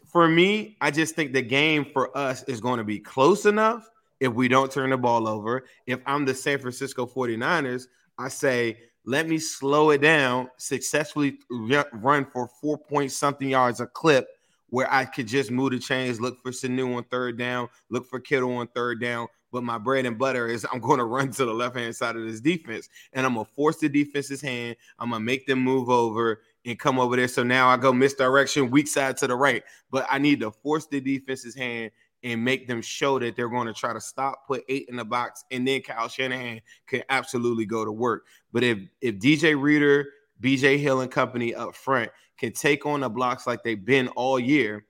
for 0.06 0.28
me, 0.28 0.78
I 0.82 0.92
just 0.92 1.16
think 1.16 1.34
the 1.34 1.42
game 1.42 1.86
for 1.86 2.16
us 2.18 2.44
is 2.44 2.62
going 2.62 2.78
to 2.78 2.84
be 2.84 3.00
close 3.00 3.46
enough 3.46 3.90
if 4.20 4.34
we 4.34 4.48
don't 4.48 4.72
turn 4.72 4.90
the 4.90 4.98
ball 4.98 5.28
over. 5.28 5.66
If 5.86 6.00
I'm 6.06 6.26
the 6.26 6.34
San 6.34 6.60
Francisco 6.60 7.06
49ers, 7.06 7.88
I 8.18 8.30
say 8.30 8.78
let 9.06 9.28
me 9.28 9.40
slow 9.40 9.92
it 9.92 10.02
down, 10.02 10.50
successfully 10.58 11.40
run 11.50 12.26
for 12.26 12.50
four 12.62 12.78
point 12.78 13.12
something 13.12 13.50
yards 13.50 13.80
a 13.80 13.88
clip 13.88 14.28
where 14.70 14.92
I 14.92 15.06
could 15.06 15.28
just 15.28 15.52
move 15.52 15.72
the 15.72 15.80
chains, 15.80 16.20
look 16.20 16.42
for 16.42 16.52
Sanu 16.52 16.96
on 16.96 17.04
third 17.06 17.38
down, 17.38 17.70
look 17.90 18.06
for 18.08 18.20
Kittle 18.20 18.56
on 18.58 18.68
third 18.68 19.02
down. 19.02 19.28
But 19.52 19.64
my 19.64 19.78
bread 19.78 20.06
and 20.06 20.18
butter 20.18 20.48
is 20.48 20.66
I'm 20.72 20.80
going 20.80 20.98
to 21.00 21.06
run 21.06 21.32
to 21.32 21.46
the 21.46 21.54
left 21.54 21.76
hand 21.76 21.96
side 21.96 22.16
of 22.16 22.26
this 22.26 22.42
defense, 22.42 22.90
and 23.14 23.26
I'm 23.26 23.36
gonna 23.36 23.46
force 23.46 23.78
the 23.78 23.90
defense's 23.90 24.42
hand. 24.42 24.76
I'm 25.00 25.12
gonna 25.12 25.24
make 25.24 25.48
them 25.48 25.60
move 25.60 25.90
over 25.90 26.42
and 26.66 26.78
come 26.78 27.00
over 27.00 27.16
there. 27.16 27.28
So 27.30 27.44
now 27.44 27.70
I 27.70 27.78
go 27.78 27.94
misdirection, 27.94 28.70
weak 28.70 28.88
side 28.88 29.18
to 29.18 29.28
the 29.28 29.36
right. 29.36 29.64
But 29.90 30.06
I 30.10 30.20
need 30.20 30.42
to 30.42 30.52
force 30.52 30.86
the 30.86 31.00
defense's 31.00 31.56
hand 31.56 31.92
and 32.24 32.44
make 32.44 32.68
them 32.68 32.82
show 32.82 33.20
that 33.20 33.36
they're 33.36 33.50
going 33.50 33.68
to 33.68 33.74
try 33.74 33.94
to 33.94 34.02
stop, 34.02 34.48
put 34.48 34.64
eight 34.68 34.88
in 34.90 34.98
the 34.98 35.06
box, 35.06 35.46
and 35.52 35.68
then 35.68 35.82
Kyle 35.82 36.10
Shanahan 36.10 36.62
can 36.88 37.04
absolutely 37.10 37.66
go 37.66 37.86
to 37.86 37.92
work. 37.92 38.26
But 38.52 38.64
if 38.64 38.80
if 39.02 39.16
DJ 39.16 39.60
Reader, 39.60 40.08
BJ 40.42 40.78
Hill, 40.80 41.02
and 41.02 41.12
company 41.12 41.54
up 41.54 41.76
front 41.76 42.12
can 42.38 42.54
take 42.54 42.86
on 42.86 43.02
the 43.02 43.10
blocks 43.10 43.48
like 43.48 43.64
they've 43.64 43.84
been 43.84 44.08
all 44.10 44.40
year 44.40 44.86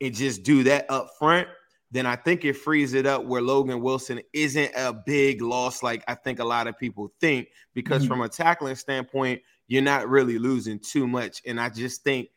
and 0.00 0.14
just 0.14 0.42
do 0.42 0.64
that 0.64 0.86
up 0.90 1.10
front, 1.18 1.48
then 1.90 2.06
I 2.06 2.16
think 2.16 2.44
it 2.44 2.54
frees 2.54 2.94
it 2.94 3.06
up 3.06 3.24
where 3.24 3.40
Logan 3.40 3.80
Wilson 3.80 4.20
isn't 4.32 4.72
a 4.76 4.92
big 4.92 5.40
loss 5.40 5.82
like 5.82 6.04
I 6.06 6.14
think 6.14 6.38
a 6.38 6.44
lot 6.44 6.66
of 6.66 6.78
people 6.78 7.12
think, 7.20 7.48
because 7.74 8.02
mm-hmm. 8.02 8.12
from 8.12 8.20
a 8.22 8.28
tackling 8.28 8.76
standpoint, 8.76 9.42
you're 9.68 9.82
not 9.82 10.08
really 10.08 10.38
losing 10.38 10.78
too 10.78 11.06
much. 11.06 11.40
And 11.46 11.60
I 11.60 11.68
just 11.68 12.02
think 12.02 12.28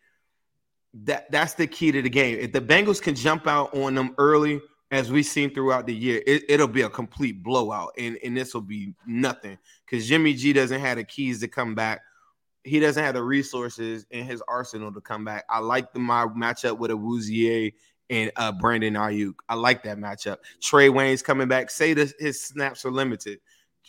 that 0.93 1.31
that's 1.31 1.53
the 1.53 1.67
key 1.67 1.91
to 1.91 2.01
the 2.01 2.09
game. 2.09 2.37
If 2.39 2.51
the 2.51 2.61
Bengals 2.61 3.01
can 3.01 3.15
jump 3.15 3.47
out 3.47 3.75
on 3.75 3.95
them 3.95 4.13
early, 4.17 4.61
as 4.91 5.09
we've 5.09 5.25
seen 5.25 5.53
throughout 5.53 5.85
the 5.85 5.95
year, 5.95 6.21
it, 6.27 6.59
will 6.59 6.67
be 6.67 6.81
a 6.81 6.89
complete 6.89 7.41
blowout, 7.41 7.93
and, 7.97 8.17
and 8.25 8.35
this 8.35 8.53
will 8.53 8.61
be 8.61 8.93
nothing 9.07 9.57
because 9.85 10.05
Jimmy 10.05 10.33
G 10.33 10.51
doesn't 10.51 10.81
have 10.81 10.97
the 10.97 11.05
keys 11.05 11.39
to 11.39 11.47
come 11.47 11.75
back 11.75 12.01
he 12.63 12.79
doesn't 12.79 13.03
have 13.03 13.15
the 13.15 13.23
resources 13.23 14.05
in 14.11 14.25
his 14.25 14.41
arsenal 14.47 14.93
to 14.93 15.01
come 15.01 15.25
back. 15.25 15.45
I 15.49 15.59
like 15.59 15.93
the 15.93 15.99
my 15.99 16.25
matchup 16.25 16.77
with 16.77 16.91
a 16.91 16.95
Awuzie 16.95 17.73
and 18.09 18.31
uh, 18.35 18.51
Brandon 18.51 18.93
Aiyuk. 18.93 19.33
I 19.49 19.55
like 19.55 19.83
that 19.83 19.97
matchup. 19.97 20.37
Trae 20.61 20.89
Waynes 20.89 21.23
coming 21.23 21.47
back. 21.47 21.71
Say 21.71 21.93
that 21.93 22.13
his 22.19 22.41
snaps 22.41 22.85
are 22.85 22.91
limited. 22.91 23.39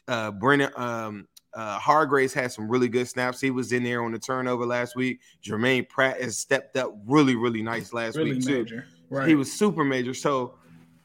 Uh, 0.08 0.30
Brandon 0.30 0.70
um, 0.76 1.28
uh, 1.54 1.78
Hargreaves 1.78 2.32
had 2.32 2.50
some 2.50 2.68
really 2.68 2.88
good 2.88 3.08
snaps. 3.08 3.40
He 3.40 3.50
was 3.50 3.72
in 3.72 3.82
there 3.82 4.02
on 4.02 4.12
the 4.12 4.18
turnover 4.18 4.64
last 4.64 4.96
week. 4.96 5.20
Germaine 5.42 5.84
Pratt 5.84 6.20
has 6.22 6.38
stepped 6.38 6.76
up 6.76 6.94
really, 7.06 7.36
really 7.36 7.62
nice 7.62 7.92
last 7.92 8.16
really 8.16 8.34
week 8.34 8.46
major. 8.46 8.64
too. 8.64 8.86
Right. 9.10 9.28
He 9.28 9.34
was 9.34 9.52
super 9.52 9.84
major. 9.84 10.14
So 10.14 10.54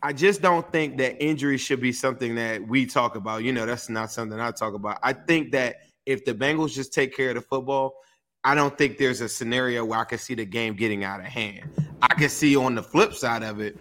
I 0.02 0.14
just 0.14 0.42
don't 0.42 0.72
think 0.72 0.98
that 1.00 1.22
injury 1.22 1.58
should 1.58 1.82
be 1.82 1.92
something 1.92 2.36
that 2.36 2.66
we 2.66 2.86
talk 2.86 3.16
about. 3.16 3.44
You 3.44 3.52
know, 3.52 3.66
that's 3.66 3.90
not 3.90 4.12
something 4.12 4.40
I 4.40 4.52
talk 4.52 4.74
about. 4.74 5.00
I 5.04 5.12
think 5.12 5.52
that 5.52 5.78
if 6.08 6.24
the 6.24 6.34
Bengals 6.34 6.74
just 6.74 6.94
take 6.94 7.16
care 7.16 7.30
of 7.30 7.36
the 7.36 7.42
football, 7.42 7.96
I 8.44 8.56
don't 8.56 8.76
think 8.78 8.98
there's 8.98 9.20
a 9.20 9.28
scenario 9.28 9.84
where 9.84 10.00
I 10.00 10.06
can 10.06 10.18
see 10.18 10.36
the 10.36 10.46
game 10.46 10.74
getting 10.74 11.04
out 11.04 11.20
of 11.20 11.26
hand. 11.26 11.70
I 12.02 12.16
can 12.16 12.30
see 12.30 12.56
on 12.56 12.76
the 12.76 12.82
flip 12.82 13.14
side 13.14 13.44
of 13.44 13.60
it, 13.60 13.78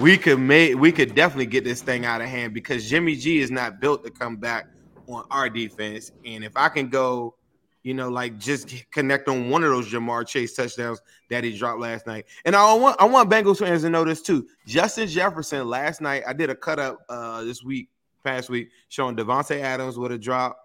we 0.00 0.18
could 0.18 0.40
make 0.40 0.76
we 0.76 0.90
could 0.90 1.14
definitely 1.14 1.46
get 1.46 1.62
this 1.62 1.80
thing 1.80 2.04
out 2.04 2.20
of 2.20 2.26
hand 2.26 2.52
because 2.52 2.90
Jimmy 2.90 3.14
G 3.14 3.38
is 3.38 3.50
not 3.50 3.80
built 3.80 4.04
to 4.04 4.10
come 4.10 4.36
back 4.36 4.66
on 5.06 5.24
our 5.30 5.48
defense. 5.48 6.10
And 6.24 6.42
if 6.42 6.56
I 6.56 6.68
can 6.68 6.88
go, 6.88 7.36
you 7.84 7.94
know, 7.94 8.08
like 8.08 8.38
just 8.38 8.74
connect 8.90 9.28
on 9.28 9.48
one 9.48 9.62
of 9.62 9.70
those 9.70 9.92
Ja'Marr 9.92 10.26
Chase 10.26 10.54
touchdowns 10.54 11.00
that 11.30 11.44
he 11.44 11.56
dropped 11.56 11.80
last 11.80 12.06
night. 12.08 12.24
And 12.44 12.56
I 12.56 12.74
want 12.74 12.96
I 13.00 13.04
want 13.04 13.30
Bengals 13.30 13.58
fans 13.58 13.82
to 13.82 13.90
know 13.90 14.04
this 14.04 14.20
too. 14.20 14.48
Justin 14.66 15.06
Jefferson 15.06 15.68
last 15.68 16.00
night, 16.00 16.24
I 16.26 16.32
did 16.32 16.50
a 16.50 16.56
cut 16.56 16.80
up 16.80 17.04
uh 17.08 17.44
this 17.44 17.62
week, 17.62 17.88
past 18.24 18.50
week, 18.50 18.70
showing 18.88 19.14
Davante 19.14 19.60
Adams 19.60 19.96
with 19.96 20.10
a 20.10 20.18
drop 20.18 20.58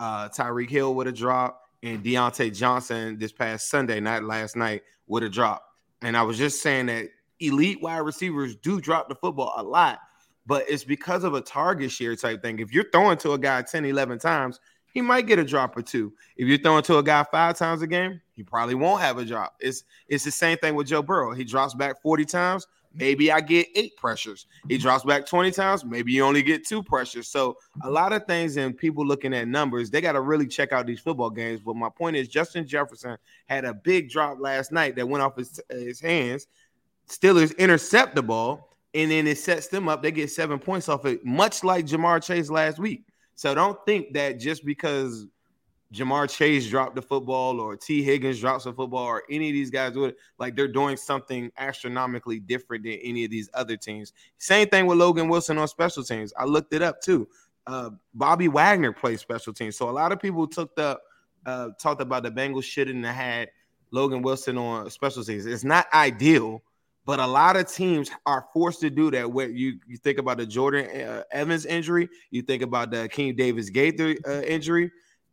uh, 0.00 0.28
Tyreek 0.30 0.70
Hill 0.70 0.94
with 0.94 1.06
a 1.06 1.12
drop, 1.12 1.62
and 1.82 2.02
Diontae 2.02 2.54
Johnson 2.54 3.18
this 3.18 3.32
past 3.32 3.68
Sunday, 3.68 4.00
not 4.00 4.24
last 4.24 4.56
night, 4.56 4.82
with 5.06 5.22
a 5.22 5.28
drop. 5.28 5.64
And 6.02 6.16
I 6.16 6.22
was 6.22 6.38
just 6.38 6.62
saying 6.62 6.86
that 6.86 7.08
elite 7.38 7.80
wide 7.80 7.98
receivers 7.98 8.56
do 8.56 8.80
drop 8.80 9.08
the 9.08 9.14
football 9.14 9.52
a 9.56 9.62
lot, 9.62 10.00
but 10.46 10.64
it's 10.68 10.84
because 10.84 11.22
of 11.22 11.34
a 11.34 11.40
target 11.40 11.90
share 11.90 12.16
type 12.16 12.42
thing. 12.42 12.58
If 12.58 12.72
you're 12.72 12.90
throwing 12.90 13.18
to 13.18 13.32
a 13.32 13.38
guy 13.38 13.62
10, 13.62 13.84
11 13.84 14.18
times, 14.18 14.58
he 14.92 15.00
might 15.00 15.26
get 15.26 15.38
a 15.38 15.44
drop 15.44 15.76
or 15.76 15.82
two. 15.82 16.12
If 16.36 16.48
you're 16.48 16.58
throwing 16.58 16.82
to 16.84 16.98
a 16.98 17.02
guy 17.02 17.24
five 17.24 17.56
times 17.56 17.82
a 17.82 17.86
game, 17.86 18.20
he 18.32 18.42
probably 18.42 18.74
won't 18.74 19.02
have 19.02 19.18
a 19.18 19.24
drop. 19.24 19.54
It's 19.60 19.84
it's 20.08 20.24
the 20.24 20.30
same 20.30 20.58
thing 20.58 20.74
with 20.74 20.88
Joe 20.88 21.02
Burrow. 21.02 21.32
He 21.32 21.44
drops 21.44 21.74
back 21.74 22.02
40 22.02 22.24
times, 22.24 22.66
maybe 22.94 23.30
I 23.30 23.40
get 23.40 23.68
eight 23.74 23.96
pressures. 23.96 24.46
He 24.68 24.78
drops 24.78 25.04
back 25.04 25.26
20 25.26 25.50
times, 25.50 25.84
maybe 25.84 26.12
you 26.12 26.24
only 26.24 26.42
get 26.42 26.66
two 26.66 26.82
pressures. 26.82 27.28
So 27.28 27.56
a 27.82 27.90
lot 27.90 28.12
of 28.12 28.26
things 28.26 28.56
and 28.56 28.76
people 28.76 29.06
looking 29.06 29.34
at 29.34 29.48
numbers, 29.48 29.90
they 29.90 30.00
got 30.00 30.12
to 30.12 30.20
really 30.20 30.46
check 30.46 30.72
out 30.72 30.86
these 30.86 31.00
football 31.00 31.30
games. 31.30 31.60
But 31.60 31.76
my 31.76 31.88
point 31.88 32.16
is 32.16 32.28
Justin 32.28 32.66
Jefferson 32.66 33.16
had 33.46 33.64
a 33.64 33.74
big 33.74 34.10
drop 34.10 34.38
last 34.40 34.72
night 34.72 34.96
that 34.96 35.08
went 35.08 35.22
off 35.22 35.36
his, 35.36 35.60
his 35.70 36.00
hands. 36.00 36.46
Steelers 37.08 37.56
intercept 37.58 38.14
the 38.14 38.22
ball, 38.22 38.76
and 38.94 39.10
then 39.10 39.26
it 39.26 39.38
sets 39.38 39.68
them 39.68 39.88
up. 39.88 40.02
They 40.02 40.12
get 40.12 40.30
seven 40.30 40.58
points 40.58 40.88
off 40.88 41.04
it, 41.06 41.24
much 41.24 41.64
like 41.64 41.86
Ja'Marr 41.86 42.22
Chase 42.22 42.50
last 42.50 42.78
week. 42.78 43.04
So 43.34 43.54
don't 43.54 43.78
think 43.86 44.12
that 44.14 44.38
just 44.38 44.64
because 44.64 45.26
Ja'Marr 45.92 46.30
Chase 46.30 46.68
dropped 46.68 46.94
the 46.94 47.02
football 47.02 47.58
or 47.58 47.76
T. 47.76 48.02
Higgins 48.02 48.38
drops 48.38 48.64
the 48.64 48.72
football 48.72 49.04
or 49.04 49.24
any 49.28 49.48
of 49.48 49.54
these 49.54 49.70
guys 49.70 49.96
it, 49.96 50.16
like 50.38 50.54
they're 50.54 50.68
doing 50.68 50.96
something 50.96 51.50
astronomically 51.58 52.38
different 52.38 52.84
than 52.84 52.92
any 53.02 53.24
of 53.24 53.30
these 53.30 53.50
other 53.54 53.76
teams. 53.76 54.12
Same 54.38 54.68
thing 54.68 54.86
with 54.86 54.98
Logan 54.98 55.28
Wilson 55.28 55.58
on 55.58 55.66
special 55.66 56.04
teams. 56.04 56.32
I 56.38 56.44
looked 56.44 56.72
it 56.72 56.82
up 56.82 57.00
too. 57.00 57.28
Uh, 57.66 57.90
Bobby 58.14 58.46
Wagner 58.46 58.92
plays 58.92 59.20
special 59.20 59.52
teams. 59.52 59.76
So 59.76 59.90
a 59.90 59.92
lot 59.92 60.12
of 60.12 60.20
people 60.20 60.46
took 60.46 60.74
the 60.76 60.98
uh, 61.44 61.70
talked 61.80 62.00
about 62.00 62.22
the 62.22 62.30
Bengals 62.30 62.64
shouldn't 62.64 63.04
have 63.04 63.14
had 63.14 63.50
Logan 63.90 64.22
Wilson 64.22 64.58
on 64.58 64.88
special 64.90 65.24
teams. 65.24 65.46
It's 65.46 65.64
not 65.64 65.86
ideal, 65.92 66.62
but 67.04 67.18
a 67.18 67.26
lot 67.26 67.56
of 67.56 67.66
teams 67.70 68.10
are 68.26 68.46
forced 68.52 68.80
to 68.82 68.90
do 68.90 69.10
that. 69.10 69.30
Where 69.30 69.48
you, 69.48 69.78
you 69.88 69.96
think 69.96 70.18
about 70.18 70.38
the 70.38 70.46
Jordan 70.46 70.86
uh, 71.00 71.24
Evans 71.32 71.66
injury, 71.66 72.08
you 72.30 72.42
think 72.42 72.62
about 72.62 72.90
the 72.90 73.08
Akeem 73.08 73.36
Davis-Gaither 73.36 74.16
uh, 74.26 74.42
injury. 74.42 74.92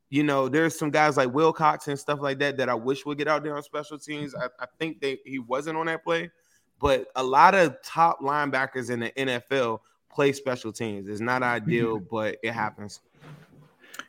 You 0.10 0.24
know, 0.24 0.48
there's 0.48 0.78
some 0.78 0.90
guys 0.90 1.18
like 1.18 1.34
Wilcox 1.34 1.88
and 1.88 2.00
stuff 2.00 2.22
like 2.22 2.40
that 2.40 2.58
that 2.58 2.70
I 2.70 2.74
wish 2.74 3.06
would 3.06 3.18
get 3.18 3.28
out 3.28 3.44
there 3.44 3.56
on 3.56 3.64
special 3.64 4.00
teams. 4.00 4.34
I, 4.34 4.46
I 4.60 4.66
think 4.80 5.02
they 5.02 5.20
he 5.26 5.40
wasn't 5.40 5.78
on 5.78 5.88
that 5.88 6.04
play, 6.04 6.32
but 6.80 7.08
a 7.16 7.24
lot 7.24 7.56
of 7.56 7.76
top 7.84 8.22
linebackers 8.22 8.90
in 8.90 9.02
the 9.02 9.12
NFL 9.12 9.80
play 10.10 10.32
special 10.32 10.72
teams. 10.72 11.08
It's 11.08 11.22
not 11.22 11.44
ideal, 11.44 12.00
but 12.12 12.38
it 12.42 12.54
happens. 12.54 13.02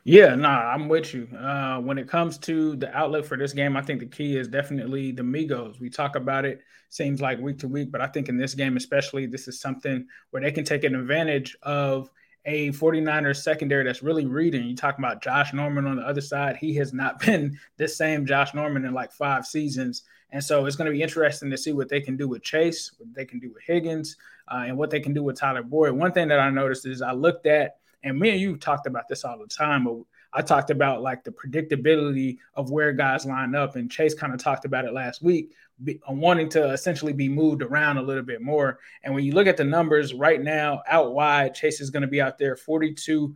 Yeah, 0.03 0.35
nah, 0.35 0.73
I'm 0.73 0.87
with 0.87 1.13
you. 1.13 1.27
Uh, 1.37 1.79
when 1.81 1.97
it 1.97 2.07
comes 2.07 2.37
to 2.39 2.75
the 2.75 2.95
outlet 2.95 3.25
for 3.25 3.37
this 3.37 3.53
game, 3.53 3.75
I 3.75 3.81
think 3.81 3.99
the 3.99 4.05
key 4.05 4.37
is 4.37 4.47
definitely 4.47 5.11
the 5.11 5.23
Migos. 5.23 5.79
We 5.79 5.89
talk 5.89 6.15
about 6.15 6.45
it, 6.45 6.61
seems 6.89 7.21
like 7.21 7.39
week 7.39 7.59
to 7.59 7.67
week, 7.67 7.91
but 7.91 8.01
I 8.01 8.07
think 8.07 8.29
in 8.29 8.37
this 8.37 8.55
game, 8.55 8.77
especially, 8.77 9.25
this 9.25 9.47
is 9.47 9.59
something 9.59 10.07
where 10.31 10.41
they 10.41 10.51
can 10.51 10.63
take 10.63 10.83
an 10.83 10.95
advantage 10.95 11.57
of 11.63 12.09
a 12.45 12.69
49ers 12.69 13.41
secondary 13.43 13.83
that's 13.83 14.03
really 14.03 14.25
reading. 14.25 14.65
You 14.65 14.75
talk 14.75 14.97
about 14.97 15.21
Josh 15.21 15.53
Norman 15.53 15.85
on 15.85 15.97
the 15.97 16.03
other 16.03 16.21
side. 16.21 16.55
He 16.57 16.73
has 16.75 16.93
not 16.93 17.19
been 17.25 17.57
the 17.77 17.87
same 17.87 18.25
Josh 18.25 18.53
Norman 18.53 18.85
in 18.85 18.93
like 18.93 19.11
five 19.11 19.45
seasons. 19.45 20.03
And 20.31 20.43
so 20.43 20.65
it's 20.65 20.75
going 20.75 20.85
to 20.85 20.95
be 20.95 21.01
interesting 21.01 21.49
to 21.49 21.57
see 21.57 21.73
what 21.73 21.89
they 21.89 22.01
can 22.01 22.15
do 22.15 22.27
with 22.27 22.43
Chase, 22.43 22.91
what 22.97 23.13
they 23.13 23.25
can 23.25 23.39
do 23.39 23.51
with 23.51 23.63
Higgins, 23.63 24.15
uh, 24.47 24.63
and 24.67 24.77
what 24.77 24.89
they 24.89 24.99
can 24.99 25.13
do 25.13 25.23
with 25.23 25.39
Tyler 25.39 25.63
Boyd. 25.63 25.93
One 25.93 26.11
thing 26.11 26.27
that 26.27 26.39
I 26.39 26.49
noticed 26.49 26.85
is 26.85 27.01
I 27.01 27.13
looked 27.13 27.47
at 27.47 27.79
and 28.03 28.17
me 28.17 28.29
and 28.31 28.39
you 28.39 28.55
talked 28.55 28.87
about 28.87 29.07
this 29.07 29.23
all 29.23 29.37
the 29.37 29.47
time. 29.47 29.83
But 29.83 29.97
I 30.33 30.41
talked 30.41 30.69
about 30.69 31.01
like 31.01 31.23
the 31.23 31.31
predictability 31.31 32.37
of 32.55 32.71
where 32.71 32.93
guys 32.93 33.25
line 33.25 33.55
up, 33.55 33.75
and 33.75 33.91
Chase 33.91 34.13
kind 34.13 34.33
of 34.33 34.41
talked 34.41 34.65
about 34.65 34.85
it 34.85 34.93
last 34.93 35.21
week, 35.21 35.53
be, 35.83 35.99
wanting 36.07 36.49
to 36.49 36.71
essentially 36.71 37.13
be 37.13 37.29
moved 37.29 37.61
around 37.61 37.97
a 37.97 38.01
little 38.01 38.23
bit 38.23 38.41
more. 38.41 38.79
And 39.03 39.13
when 39.13 39.23
you 39.23 39.33
look 39.33 39.47
at 39.47 39.57
the 39.57 39.63
numbers 39.63 40.13
right 40.13 40.41
now, 40.41 40.81
out 40.87 41.13
wide, 41.13 41.55
Chase 41.55 41.81
is 41.81 41.89
going 41.89 42.01
to 42.01 42.07
be 42.07 42.21
out 42.21 42.37
there 42.37 42.55
42% 42.55 43.35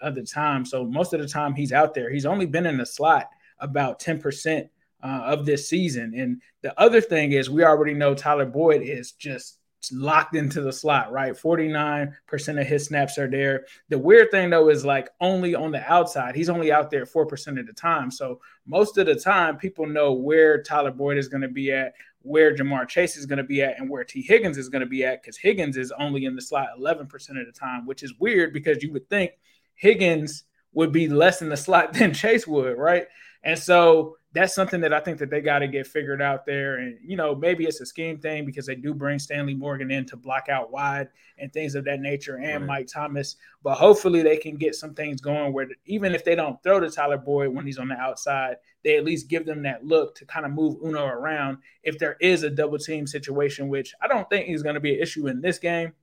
of 0.00 0.14
the 0.14 0.22
time. 0.22 0.64
So 0.64 0.84
most 0.84 1.12
of 1.12 1.20
the 1.20 1.28
time 1.28 1.54
he's 1.54 1.72
out 1.72 1.94
there. 1.94 2.10
He's 2.10 2.26
only 2.26 2.46
been 2.46 2.66
in 2.66 2.78
the 2.78 2.86
slot 2.86 3.28
about 3.58 4.00
10% 4.00 4.68
uh, 5.02 5.06
of 5.06 5.46
this 5.46 5.68
season. 5.68 6.14
And 6.16 6.42
the 6.62 6.78
other 6.80 7.00
thing 7.00 7.32
is, 7.32 7.50
we 7.50 7.64
already 7.64 7.94
know 7.94 8.14
Tyler 8.14 8.46
Boyd 8.46 8.82
is 8.82 9.12
just 9.12 9.57
locked 9.92 10.34
into 10.34 10.60
the 10.60 10.72
slot, 10.72 11.12
right? 11.12 11.34
49% 11.34 12.12
of 12.60 12.66
his 12.66 12.86
snaps 12.86 13.18
are 13.18 13.30
there. 13.30 13.64
The 13.88 13.98
weird 13.98 14.30
thing 14.30 14.50
though 14.50 14.68
is 14.68 14.84
like 14.84 15.08
only 15.20 15.54
on 15.54 15.72
the 15.72 15.82
outside. 15.90 16.34
He's 16.34 16.48
only 16.48 16.72
out 16.72 16.90
there 16.90 17.06
4% 17.06 17.60
of 17.60 17.66
the 17.66 17.72
time. 17.72 18.10
So 18.10 18.40
most 18.66 18.98
of 18.98 19.06
the 19.06 19.14
time 19.14 19.56
people 19.56 19.86
know 19.86 20.12
where 20.12 20.62
Tyler 20.62 20.90
Boyd 20.90 21.16
is 21.16 21.28
going 21.28 21.42
to 21.42 21.48
be 21.48 21.72
at, 21.72 21.94
where 22.22 22.54
Ja'Marr 22.54 22.88
Chase 22.88 23.16
is 23.16 23.26
going 23.26 23.38
to 23.38 23.44
be 23.44 23.62
at 23.62 23.78
and 23.78 23.88
where 23.88 24.04
T 24.04 24.20
Higgins 24.20 24.58
is 24.58 24.68
going 24.68 24.80
to 24.80 24.86
be 24.86 25.04
at 25.04 25.22
cuz 25.22 25.36
Higgins 25.36 25.76
is 25.76 25.92
only 25.92 26.24
in 26.24 26.34
the 26.34 26.42
slot 26.42 26.70
11% 26.78 27.12
of 27.12 27.46
the 27.46 27.52
time, 27.52 27.86
which 27.86 28.02
is 28.02 28.18
weird 28.18 28.52
because 28.52 28.82
you 28.82 28.92
would 28.92 29.08
think 29.08 29.32
Higgins 29.74 30.44
would 30.72 30.92
be 30.92 31.08
less 31.08 31.40
in 31.40 31.48
the 31.48 31.56
slot 31.56 31.92
than 31.94 32.12
Chase 32.12 32.46
would, 32.46 32.76
right? 32.76 33.06
And 33.44 33.58
so 33.58 34.16
that's 34.32 34.54
something 34.54 34.82
that 34.82 34.92
I 34.92 35.00
think 35.00 35.18
that 35.18 35.30
they 35.30 35.40
got 35.40 35.60
to 35.60 35.68
get 35.68 35.86
figured 35.86 36.20
out 36.20 36.44
there. 36.44 36.76
And, 36.76 36.98
you 37.02 37.16
know, 37.16 37.34
maybe 37.34 37.64
it's 37.64 37.80
a 37.80 37.86
scheme 37.86 38.18
thing 38.18 38.44
because 38.44 38.66
they 38.66 38.74
do 38.74 38.92
bring 38.92 39.18
Stanley 39.18 39.54
Morgan 39.54 39.90
in 39.90 40.04
to 40.06 40.16
block 40.16 40.48
out 40.50 40.70
wide 40.70 41.08
and 41.38 41.50
things 41.50 41.74
of 41.74 41.84
that 41.86 42.00
nature 42.00 42.36
and 42.36 42.62
right. 42.62 42.80
Mike 42.80 42.88
Thomas. 42.92 43.36
But 43.62 43.76
hopefully 43.76 44.22
they 44.22 44.36
can 44.36 44.56
get 44.56 44.74
some 44.74 44.94
things 44.94 45.22
going 45.22 45.54
where 45.54 45.68
even 45.86 46.14
if 46.14 46.24
they 46.24 46.34
don't 46.34 46.62
throw 46.62 46.78
to 46.78 46.90
Tyler 46.90 47.16
Boyd 47.16 47.54
when 47.54 47.64
he's 47.64 47.78
on 47.78 47.88
the 47.88 47.96
outside, 47.96 48.56
they 48.84 48.96
at 48.98 49.04
least 49.04 49.28
give 49.28 49.46
them 49.46 49.62
that 49.62 49.84
look 49.84 50.14
to 50.16 50.26
kind 50.26 50.44
of 50.44 50.52
move 50.52 50.76
Uno 50.84 51.06
around 51.06 51.58
if 51.82 51.98
there 51.98 52.16
is 52.20 52.42
a 52.42 52.50
double 52.50 52.78
team 52.78 53.06
situation, 53.06 53.68
which 53.68 53.94
I 54.02 54.08
don't 54.08 54.28
think 54.28 54.50
is 54.50 54.62
going 54.62 54.74
to 54.74 54.80
be 54.80 54.94
an 54.94 55.02
issue 55.02 55.28
in 55.28 55.40
this 55.40 55.58
game 55.58 55.94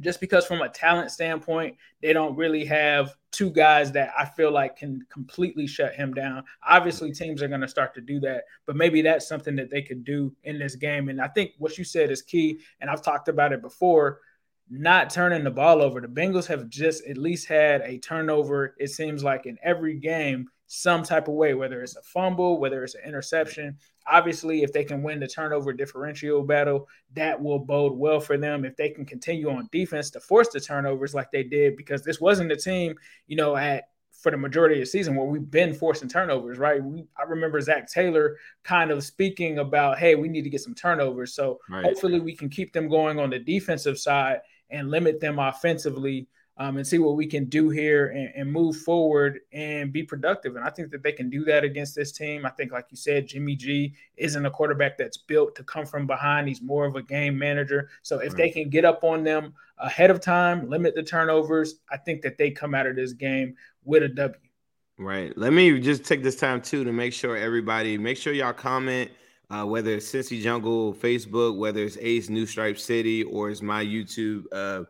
just 0.00 0.20
because 0.20 0.46
from 0.46 0.62
a 0.62 0.68
talent 0.68 1.10
standpoint, 1.10 1.76
they 2.02 2.12
don't 2.12 2.36
really 2.36 2.64
have 2.64 3.14
two 3.30 3.50
guys 3.50 3.92
that 3.92 4.12
I 4.18 4.24
feel 4.24 4.50
like 4.50 4.76
can 4.76 5.04
completely 5.10 5.66
shut 5.66 5.94
him 5.94 6.12
down. 6.12 6.44
Obviously, 6.66 7.10
mm-hmm. 7.10 7.24
teams 7.24 7.42
are 7.42 7.48
going 7.48 7.60
to 7.60 7.68
start 7.68 7.94
to 7.94 8.00
do 8.00 8.18
that, 8.20 8.44
but 8.66 8.76
maybe 8.76 9.02
that's 9.02 9.28
something 9.28 9.56
that 9.56 9.70
they 9.70 9.82
could 9.82 10.04
do 10.04 10.34
in 10.44 10.58
this 10.58 10.74
game. 10.74 11.08
And 11.08 11.20
I 11.20 11.28
think 11.28 11.52
what 11.58 11.78
you 11.78 11.84
said 11.84 12.10
is 12.10 12.22
key. 12.22 12.60
And 12.80 12.90
I've 12.90 13.02
talked 13.02 13.28
about 13.28 13.52
it 13.52 13.62
before 13.62 14.20
not 14.68 15.10
turning 15.10 15.44
the 15.44 15.50
ball 15.50 15.82
over. 15.82 16.00
The 16.00 16.08
Bengals 16.08 16.46
have 16.46 16.68
just 16.68 17.04
at 17.06 17.18
least 17.18 17.48
had 17.48 17.82
a 17.82 17.98
turnover, 17.98 18.74
it 18.78 18.88
seems 18.88 19.24
like, 19.24 19.46
in 19.46 19.58
every 19.62 19.98
game 19.98 20.48
some 20.72 21.02
type 21.02 21.26
of 21.26 21.34
way, 21.34 21.52
whether 21.52 21.82
it's 21.82 21.96
a 21.96 22.02
fumble, 22.02 22.60
whether 22.60 22.84
it's 22.84 22.94
an 22.94 23.00
interception. 23.04 23.76
Obviously, 24.06 24.62
if 24.62 24.72
they 24.72 24.84
can 24.84 25.02
win 25.02 25.18
the 25.18 25.26
turnover 25.26 25.72
differential 25.72 26.44
battle, 26.44 26.86
that 27.14 27.42
will 27.42 27.58
bode 27.58 27.98
well 27.98 28.20
for 28.20 28.38
them. 28.38 28.64
If 28.64 28.76
they 28.76 28.88
can 28.88 29.04
continue 29.04 29.50
on 29.50 29.68
defense 29.72 30.10
to 30.10 30.20
force 30.20 30.48
the 30.50 30.60
turnovers 30.60 31.12
like 31.12 31.32
they 31.32 31.42
did, 31.42 31.76
because 31.76 32.04
this 32.04 32.20
wasn't 32.20 32.52
a 32.52 32.56
team, 32.56 32.94
you 33.26 33.34
know, 33.34 33.56
at 33.56 33.88
for 34.12 34.30
the 34.30 34.36
majority 34.36 34.76
of 34.76 34.82
the 34.82 34.86
season 34.86 35.16
where 35.16 35.26
we've 35.26 35.50
been 35.50 35.74
forcing 35.74 36.08
turnovers, 36.08 36.56
right? 36.56 36.84
We, 36.84 37.04
I 37.18 37.24
remember 37.24 37.60
Zac 37.60 37.90
Taylor 37.90 38.36
kind 38.62 38.92
of 38.92 39.02
speaking 39.02 39.58
about, 39.58 39.98
hey, 39.98 40.14
we 40.14 40.28
need 40.28 40.42
to 40.42 40.50
get 40.50 40.60
some 40.60 40.76
turnovers. 40.76 41.34
So 41.34 41.58
right. 41.68 41.84
hopefully 41.84 42.20
we 42.20 42.36
can 42.36 42.48
keep 42.48 42.72
them 42.72 42.88
going 42.88 43.18
on 43.18 43.30
the 43.30 43.40
defensive 43.40 43.98
side 43.98 44.38
and 44.70 44.88
limit 44.88 45.18
them 45.18 45.40
offensively 45.40 46.28
um, 46.56 46.76
and 46.76 46.86
see 46.86 46.98
what 46.98 47.16
we 47.16 47.26
can 47.26 47.46
do 47.46 47.70
here 47.70 48.08
and, 48.08 48.30
and, 48.36 48.52
move 48.52 48.76
forward 48.76 49.40
and 49.52 49.92
be 49.92 50.02
productive. 50.02 50.56
And 50.56 50.64
I 50.64 50.68
think 50.68 50.90
that 50.90 51.02
they 51.02 51.12
can 51.12 51.30
do 51.30 51.42
that 51.44 51.64
against 51.64 51.94
this 51.94 52.12
team. 52.12 52.44
I 52.44 52.50
think, 52.50 52.70
like 52.70 52.86
you 52.90 52.98
said, 52.98 53.28
Jimmy 53.28 53.56
G 53.56 53.94
isn't 54.16 54.44
a 54.44 54.50
quarterback 54.50 54.98
that's 54.98 55.16
built 55.16 55.54
to 55.56 55.64
come 55.64 55.86
from 55.86 56.06
behind. 56.06 56.48
He's 56.48 56.60
more 56.60 56.84
of 56.84 56.96
a 56.96 57.02
game 57.02 57.38
manager. 57.38 57.88
So 58.02 58.18
if 58.18 58.32
right. 58.32 58.36
they 58.36 58.50
can 58.50 58.68
get 58.68 58.84
up 58.84 59.04
on 59.04 59.24
them 59.24 59.54
ahead 59.78 60.10
of 60.10 60.20
time, 60.20 60.68
limit 60.68 60.94
the 60.94 61.02
turnovers, 61.02 61.76
I 61.90 61.96
think 61.96 62.20
that 62.22 62.36
they 62.36 62.50
come 62.50 62.74
out 62.74 62.86
of 62.86 62.94
this 62.94 63.14
game 63.14 63.54
with 63.84 64.02
a 64.02 64.08
W. 64.08 64.38
Right. 64.98 65.36
Let 65.38 65.54
me 65.54 65.80
just 65.80 66.04
take 66.04 66.22
this 66.22 66.36
time 66.36 66.60
too 66.60 66.84
to 66.84 66.92
make 66.92 67.14
sure 67.14 67.36
everybody 67.38 67.96
make 67.96 68.18
sure 68.18 68.34
y'all 68.34 68.52
comment. 68.52 69.10
Uh, 69.48 69.64
whether 69.64 69.90
it's 69.90 70.08
Cincy 70.08 70.40
Jungle 70.40 70.94
Facebook, 70.94 71.56
whether 71.56 71.82
it's 71.82 71.96
Ace 72.00 72.28
New 72.28 72.46
Stripe 72.46 72.78
City, 72.78 73.24
or 73.24 73.50
it's 73.50 73.62
my 73.62 73.84
YouTube 73.84 74.44
uh, 74.52 74.84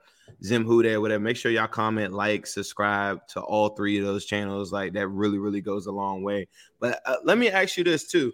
Zim 0.45 0.65
Who 0.65 0.83
there, 0.83 1.01
whatever. 1.01 1.23
Make 1.23 1.37
sure 1.37 1.51
y'all 1.51 1.67
comment, 1.67 2.13
like, 2.13 2.47
subscribe 2.47 3.27
to 3.29 3.41
all 3.41 3.71
three 3.71 3.99
of 3.99 4.05
those 4.05 4.25
channels. 4.25 4.73
Like 4.73 4.93
that 4.95 5.09
really, 5.09 5.39
really 5.39 5.61
goes 5.61 5.87
a 5.87 5.93
long 5.93 6.23
way. 6.23 6.49
But 6.79 7.01
uh, 7.07 7.17
let 7.25 7.39
me 7.39 7.49
ask 7.49 7.77
you 7.77 7.85
this 7.85 8.07
too. 8.07 8.33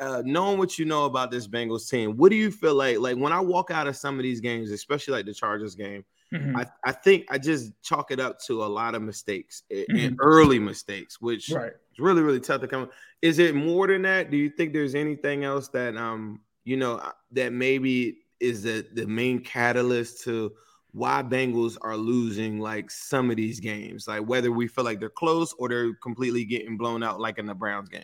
Uh, 0.00 0.22
knowing 0.24 0.58
what 0.58 0.78
you 0.78 0.84
know 0.84 1.06
about 1.06 1.30
this 1.30 1.48
Bengals 1.48 1.90
team, 1.90 2.16
what 2.16 2.30
do 2.30 2.36
you 2.36 2.52
feel 2.52 2.74
like? 2.74 2.98
Like 2.98 3.16
when 3.16 3.32
I 3.32 3.40
walk 3.40 3.72
out 3.72 3.88
of 3.88 3.96
some 3.96 4.16
of 4.16 4.22
these 4.22 4.40
games, 4.40 4.70
especially 4.70 5.14
like 5.14 5.26
the 5.26 5.34
Chargers 5.34 5.74
game, 5.74 6.04
mm-hmm. 6.32 6.56
I, 6.56 6.66
I 6.84 6.92
think 6.92 7.26
I 7.30 7.38
just 7.38 7.72
chalk 7.82 8.12
it 8.12 8.20
up 8.20 8.40
to 8.42 8.62
a 8.62 8.66
lot 8.66 8.94
of 8.94 9.02
mistakes 9.02 9.64
mm-hmm. 9.72 9.96
and 9.96 10.16
early 10.20 10.60
mistakes, 10.60 11.20
which 11.20 11.50
right. 11.50 11.72
is 11.72 11.98
really, 11.98 12.22
really 12.22 12.38
tough 12.38 12.60
to 12.60 12.68
come. 12.68 12.90
Is 13.22 13.40
it 13.40 13.56
more 13.56 13.88
than 13.88 14.02
that? 14.02 14.30
Do 14.30 14.36
you 14.36 14.50
think 14.50 14.72
there's 14.72 14.94
anything 14.94 15.42
else 15.42 15.66
that 15.70 15.96
um 15.96 16.42
you 16.64 16.76
know 16.76 17.02
that 17.32 17.52
maybe 17.52 18.18
is 18.38 18.62
the 18.62 18.86
the 18.92 19.06
main 19.06 19.40
catalyst 19.40 20.22
to 20.24 20.52
why 20.98 21.22
Bengals 21.22 21.76
are 21.80 21.96
losing 21.96 22.58
like 22.58 22.90
some 22.90 23.30
of 23.30 23.36
these 23.36 23.60
games, 23.60 24.06
like 24.08 24.22
whether 24.22 24.50
we 24.52 24.68
feel 24.68 24.84
like 24.84 25.00
they're 25.00 25.08
close 25.08 25.54
or 25.58 25.68
they're 25.68 25.94
completely 25.94 26.44
getting 26.44 26.76
blown 26.76 27.02
out, 27.02 27.20
like 27.20 27.38
in 27.38 27.46
the 27.46 27.54
Browns 27.54 27.88
game. 27.88 28.02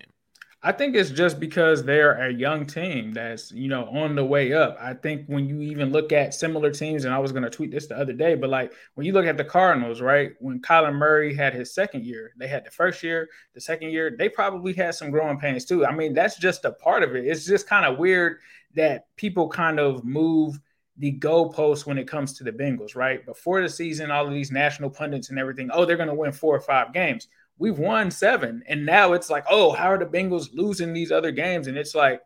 I 0.67 0.73
think 0.73 0.97
it's 0.97 1.11
just 1.11 1.39
because 1.39 1.85
they're 1.85 2.15
a 2.27 2.33
young 2.33 2.65
team 2.65 3.13
that's, 3.13 3.53
you 3.53 3.69
know, 3.69 3.85
on 3.85 4.17
the 4.17 4.25
way 4.25 4.55
up. 4.55 4.79
I 4.81 4.95
think 4.95 5.27
when 5.27 5.47
you 5.47 5.61
even 5.61 5.93
look 5.93 6.11
at 6.11 6.33
similar 6.33 6.71
teams, 6.71 7.05
and 7.05 7.13
I 7.13 7.19
was 7.19 7.33
going 7.33 7.43
to 7.43 7.51
tweet 7.51 7.71
this 7.71 7.87
the 7.87 7.99
other 7.99 8.15
day, 8.15 8.35
but 8.35 8.49
like 8.49 8.73
when 8.95 9.07
you 9.07 9.13
look 9.13 9.27
at 9.27 9.37
the 9.37 9.45
Cardinals, 9.45 10.01
right? 10.01 10.33
When 10.41 10.63
Kyler 10.63 10.95
Murray 10.95 11.35
had 11.35 11.53
his 11.53 11.75
second 11.75 12.07
year, 12.07 12.33
they 12.39 12.49
had 12.49 12.65
the 12.65 12.71
first 12.71 13.03
year, 13.03 13.29
the 13.53 13.61
second 13.61 13.91
year, 13.91 14.17
they 14.19 14.31
probably 14.31 14.73
had 14.73 14.95
some 14.95 15.11
growing 15.11 15.39
pains 15.39 15.67
too. 15.67 15.85
I 15.85 15.95
mean, 15.95 16.15
that's 16.15 16.39
just 16.39 16.65
a 16.65 16.73
part 16.73 17.03
of 17.03 17.15
it. 17.15 17.27
It's 17.27 17.45
just 17.45 17.69
kind 17.69 17.85
of 17.85 17.99
weird 17.99 18.39
that 18.75 19.09
people 19.17 19.51
kind 19.51 19.79
of 19.79 20.03
move 20.03 20.59
the 20.97 21.19
goalposts 21.19 21.87
when 21.87 21.99
it 21.99 22.07
comes 22.09 22.35
to 22.35 22.45
the 22.45 22.53
Bengals, 22.53 22.95
right? 22.95 23.25
Before 23.27 23.61
the 23.61 23.69
season, 23.69 24.11
all 24.11 24.27
of 24.27 24.33
these 24.33 24.53
national 24.53 24.91
pundits 24.91 25.31
and 25.31 25.39
everything, 25.39 25.71
oh, 25.73 25.85
they're 25.85 25.97
going 25.97 26.09
to 26.09 26.15
win 26.15 26.33
four 26.33 26.55
or 26.55 26.61
five 26.61 26.93
games 26.93 27.29
we've 27.59 27.79
won 27.79 28.11
seven. 28.11 28.63
And 28.69 28.85
now 28.85 29.13
it's 29.13 29.31
like, 29.31 29.45
oh, 29.49 29.73
how 29.73 29.87
are 29.87 29.99
the 29.99 30.07
Bengals 30.07 30.49
losing 30.53 30.93
these 30.93 31.13
other 31.13 31.31
games? 31.31 31.67
And 31.67 31.77
it's 31.77 31.95
like, 31.95 32.21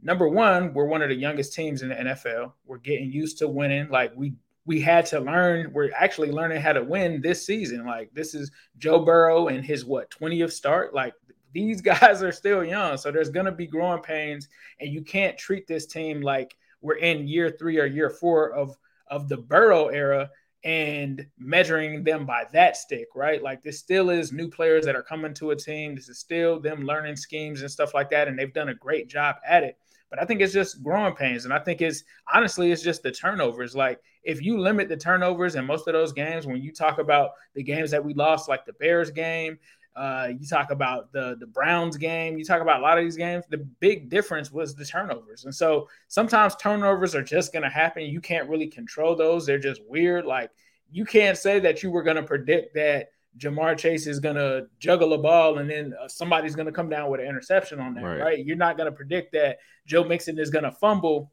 number 0.00 0.28
one, 0.28 0.72
we're 0.72 0.84
one 0.84 1.02
of 1.02 1.08
the 1.08 1.14
youngest 1.14 1.54
teams 1.54 1.82
in 1.82 1.88
the 1.88 1.94
NFL. 1.94 2.52
We're 2.64 2.78
getting 2.78 3.10
used 3.10 3.38
to 3.38 3.48
winning. 3.48 3.88
Like 3.90 4.12
we 4.14 4.34
we 4.66 4.80
had 4.80 5.06
to 5.06 5.18
learn, 5.18 5.72
we're 5.72 5.90
actually 5.96 6.30
learning 6.30 6.60
how 6.60 6.72
to 6.72 6.84
win 6.84 7.20
this 7.22 7.44
season. 7.44 7.84
Like 7.84 8.12
this 8.14 8.34
is 8.34 8.50
Joe 8.78 9.00
Burrow 9.04 9.48
and 9.48 9.64
his 9.64 9.84
what 9.84 10.10
20th 10.10 10.52
start. 10.52 10.94
Like 10.94 11.14
these 11.52 11.80
guys 11.80 12.22
are 12.22 12.32
still 12.32 12.64
young. 12.64 12.96
So 12.96 13.10
there's 13.10 13.30
gonna 13.30 13.52
be 13.52 13.66
growing 13.66 14.02
pains, 14.02 14.48
and 14.78 14.90
you 14.90 15.02
can't 15.02 15.36
treat 15.36 15.66
this 15.66 15.86
team 15.86 16.20
like 16.20 16.56
we're 16.80 16.96
in 16.96 17.28
year 17.28 17.50
three 17.50 17.78
or 17.78 17.86
year 17.86 18.10
four 18.10 18.52
of 18.52 18.76
of 19.08 19.28
the 19.28 19.36
Burrow 19.36 19.88
era 19.88 20.30
and 20.62 21.26
measuring 21.38 22.04
them 22.04 22.26
by 22.26 22.44
that 22.52 22.76
stick, 22.76 23.08
right? 23.14 23.42
Like 23.42 23.62
this 23.62 23.78
still 23.78 24.10
is 24.10 24.32
new 24.32 24.48
players 24.48 24.84
that 24.84 24.94
are 24.94 25.02
coming 25.02 25.32
to 25.34 25.50
a 25.50 25.56
team. 25.56 25.94
This 25.94 26.08
is 26.08 26.18
still 26.18 26.60
them 26.60 26.84
learning 26.84 27.16
schemes 27.16 27.62
and 27.62 27.70
stuff 27.70 27.94
like 27.94 28.10
that, 28.10 28.28
and 28.28 28.38
they've 28.38 28.52
done 28.52 28.68
a 28.68 28.74
great 28.74 29.08
job 29.08 29.36
at 29.46 29.64
it. 29.64 29.78
But 30.10 30.20
I 30.20 30.24
think 30.24 30.40
it's 30.40 30.52
just 30.52 30.82
growing 30.82 31.14
pains, 31.14 31.44
and 31.44 31.54
I 31.54 31.60
think 31.60 31.80
it's 31.80 32.04
honestly 32.32 32.72
it's 32.72 32.82
just 32.82 33.02
the 33.02 33.12
turnovers. 33.12 33.76
Like 33.76 34.00
if 34.24 34.42
you 34.42 34.58
limit 34.58 34.88
the 34.88 34.96
turnovers 34.96 35.54
in 35.54 35.64
most 35.64 35.86
of 35.86 35.94
those 35.94 36.12
games, 36.12 36.46
when 36.46 36.60
you 36.60 36.72
talk 36.72 36.98
about 36.98 37.30
the 37.54 37.62
games 37.62 37.90
that 37.92 38.04
we 38.04 38.12
lost, 38.14 38.48
like 38.48 38.66
the 38.66 38.72
Bears 38.74 39.10
game, 39.10 39.58
uh, 40.00 40.28
you 40.28 40.46
talk 40.46 40.70
about 40.70 41.12
the 41.12 41.36
the 41.38 41.46
Browns 41.46 41.98
game. 41.98 42.38
You 42.38 42.44
talk 42.44 42.62
about 42.62 42.80
a 42.80 42.82
lot 42.82 42.96
of 42.96 43.04
these 43.04 43.18
games. 43.18 43.44
The 43.50 43.58
big 43.58 44.08
difference 44.08 44.50
was 44.50 44.74
the 44.74 44.84
turnovers, 44.86 45.44
and 45.44 45.54
so 45.54 45.88
sometimes 46.08 46.56
turnovers 46.56 47.14
are 47.14 47.22
just 47.22 47.52
going 47.52 47.64
to 47.64 47.68
happen. 47.68 48.04
You 48.04 48.20
can't 48.20 48.48
really 48.48 48.66
control 48.66 49.14
those. 49.14 49.44
They're 49.44 49.58
just 49.58 49.82
weird. 49.86 50.24
Like 50.24 50.50
you 50.90 51.04
can't 51.04 51.36
say 51.36 51.60
that 51.60 51.82
you 51.82 51.90
were 51.90 52.02
going 52.02 52.16
to 52.16 52.22
predict 52.22 52.74
that 52.76 53.10
Ja'Marr 53.36 53.76
Chase 53.76 54.06
is 54.06 54.20
going 54.20 54.36
to 54.36 54.68
juggle 54.78 55.12
a 55.12 55.18
ball 55.18 55.58
and 55.58 55.68
then 55.70 55.94
uh, 56.00 56.08
somebody's 56.08 56.56
going 56.56 56.66
to 56.66 56.72
come 56.72 56.88
down 56.88 57.10
with 57.10 57.20
an 57.20 57.26
interception 57.26 57.78
on 57.78 57.94
that, 57.94 58.02
right? 58.02 58.20
right? 58.20 58.44
You're 58.44 58.56
not 58.56 58.76
going 58.78 58.90
to 58.90 58.96
predict 58.96 59.32
that 59.34 59.58
Joe 59.86 60.02
Mixon 60.02 60.38
is 60.38 60.50
going 60.50 60.64
to 60.64 60.72
fumble, 60.72 61.30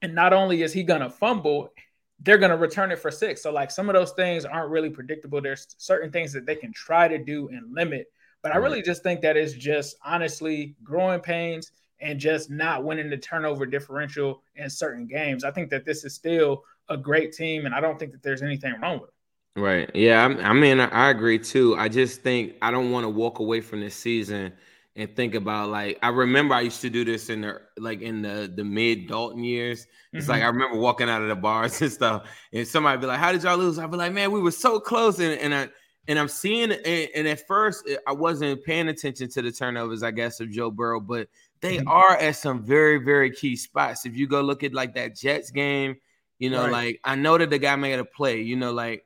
and 0.00 0.14
not 0.14 0.32
only 0.32 0.62
is 0.62 0.72
he 0.72 0.82
going 0.82 1.02
to 1.02 1.10
fumble, 1.10 1.70
they're 2.20 2.38
going 2.38 2.50
to 2.50 2.56
return 2.56 2.90
it 2.90 2.98
for 2.98 3.10
six. 3.10 3.42
So 3.42 3.52
like 3.52 3.70
some 3.70 3.88
of 3.88 3.94
those 3.94 4.12
things 4.12 4.44
aren't 4.44 4.70
really 4.70 4.90
predictable. 4.90 5.40
There's 5.40 5.66
certain 5.78 6.10
things 6.10 6.32
that 6.32 6.46
they 6.46 6.56
can 6.56 6.72
try 6.72 7.08
to 7.08 7.18
do 7.18 7.48
and 7.48 7.74
limit, 7.74 8.06
but 8.42 8.52
I 8.52 8.54
mm-hmm. 8.54 8.64
really 8.64 8.82
just 8.82 9.02
think 9.02 9.20
that 9.22 9.36
is 9.36 9.54
just 9.54 9.96
honestly 10.04 10.74
growing 10.82 11.20
pains 11.20 11.72
and 12.00 12.18
just 12.18 12.50
not 12.50 12.84
winning 12.84 13.10
the 13.10 13.16
turnover 13.16 13.66
differential 13.66 14.42
in 14.56 14.68
certain 14.68 15.06
games. 15.06 15.44
I 15.44 15.50
think 15.50 15.70
that 15.70 15.84
this 15.84 16.04
is 16.04 16.14
still 16.14 16.62
a 16.88 16.96
great 16.96 17.32
team, 17.32 17.66
and 17.66 17.74
I 17.74 17.80
don't 17.80 17.98
think 17.98 18.12
that 18.12 18.22
there's 18.22 18.42
anything 18.42 18.74
wrong 18.80 19.00
with 19.00 19.10
it. 19.10 19.60
Right. 19.60 19.90
Yeah. 19.94 20.24
I, 20.24 20.52
mean, 20.52 20.80
I 20.80 21.08
agree 21.08 21.38
too. 21.38 21.76
I 21.76 21.88
just 21.88 22.22
think 22.22 22.54
I 22.60 22.70
don't 22.70 22.90
want 22.92 23.04
to 23.04 23.08
walk 23.08 23.38
away 23.38 23.62
from 23.62 23.80
this 23.80 23.94
season 23.94 24.52
and 24.96 25.14
think 25.14 25.34
about 25.34 25.68
like 25.68 25.98
I 26.02 26.08
remember 26.08 26.54
I 26.54 26.62
used 26.62 26.80
to 26.80 26.90
do 26.90 27.04
this 27.04 27.28
in 27.28 27.42
the 27.42 27.60
like 27.76 28.00
in 28.00 28.22
the 28.22 28.50
the 28.54 28.64
mid 28.64 29.08
Dalton 29.08 29.44
years. 29.44 29.86
It's 30.12 30.24
mm-hmm. 30.24 30.32
like 30.32 30.42
I 30.42 30.46
remember 30.46 30.78
walking 30.78 31.10
out 31.10 31.22
of 31.22 31.28
the 31.28 31.36
bars 31.36 31.80
and 31.82 31.92
stuff, 31.92 32.26
and 32.52 32.66
somebody 32.66 32.98
be 32.98 33.06
like, 33.06 33.18
"How 33.18 33.32
did 33.32 33.42
y'all 33.42 33.58
lose?" 33.58 33.78
I'd 33.78 33.90
be 33.90 33.98
like, 33.98 34.12
"Man, 34.12 34.32
we 34.32 34.40
were 34.40 34.50
so 34.50 34.80
close," 34.80 35.20
and 35.20 35.38
and 35.38 35.54
I 35.54 35.68
and 36.08 36.18
I'm 36.18 36.28
seeing 36.28 36.72
and, 36.72 37.08
and 37.14 37.28
at 37.28 37.46
first 37.46 37.88
I 38.06 38.12
wasn't 38.12 38.64
paying 38.64 38.88
attention 38.88 39.28
to 39.30 39.42
the 39.42 39.52
turnovers, 39.52 40.02
I 40.02 40.12
guess, 40.12 40.40
of 40.40 40.50
Joe 40.50 40.70
Burrow, 40.70 41.00
but 41.00 41.28
they 41.60 41.78
mm-hmm. 41.78 41.88
are 41.88 42.16
at 42.16 42.36
some 42.36 42.64
very 42.64 42.98
very 42.98 43.30
key 43.30 43.54
spots. 43.54 44.06
If 44.06 44.16
you 44.16 44.26
go 44.26 44.40
look 44.40 44.64
at 44.64 44.72
like 44.72 44.94
that 44.94 45.14
Jets 45.14 45.50
game, 45.50 45.96
you 46.38 46.48
know, 46.48 46.62
right. 46.62 46.72
like 46.72 47.00
I 47.04 47.16
know 47.16 47.36
that 47.36 47.50
the 47.50 47.58
guy 47.58 47.76
made 47.76 47.98
a 47.98 48.04
play, 48.04 48.40
you 48.40 48.56
know, 48.56 48.72
like 48.72 49.04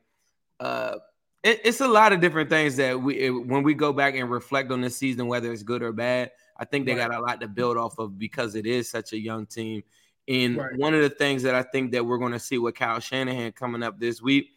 uh 0.61 0.95
it, 1.43 1.61
it's 1.63 1.81
a 1.81 1.87
lot 1.87 2.13
of 2.13 2.21
different 2.21 2.49
things 2.49 2.75
that 2.77 3.01
we 3.01 3.19
it, 3.19 3.29
when 3.29 3.63
we 3.63 3.73
go 3.73 3.93
back 3.93 4.15
and 4.15 4.29
reflect 4.29 4.71
on 4.71 4.81
the 4.81 4.89
season, 4.89 5.27
whether 5.27 5.51
it's 5.51 5.63
good 5.63 5.81
or 5.81 5.91
bad. 5.91 6.31
I 6.57 6.65
think 6.65 6.85
they 6.85 6.93
right. 6.93 7.09
got 7.09 7.19
a 7.19 7.21
lot 7.21 7.41
to 7.41 7.47
build 7.47 7.77
off 7.77 7.97
of 7.97 8.19
because 8.19 8.55
it 8.55 8.67
is 8.67 8.89
such 8.89 9.13
a 9.13 9.19
young 9.19 9.47
team. 9.47 9.83
And 10.27 10.57
right. 10.57 10.77
one 10.77 10.93
of 10.93 11.01
the 11.01 11.09
things 11.09 11.43
that 11.43 11.55
I 11.55 11.63
think 11.63 11.91
that 11.93 12.05
we're 12.05 12.19
going 12.19 12.33
to 12.33 12.39
see 12.39 12.59
with 12.59 12.75
Kyle 12.75 12.99
Shanahan 12.99 13.53
coming 13.53 13.81
up 13.81 13.99
this 13.99 14.21
week, 14.21 14.51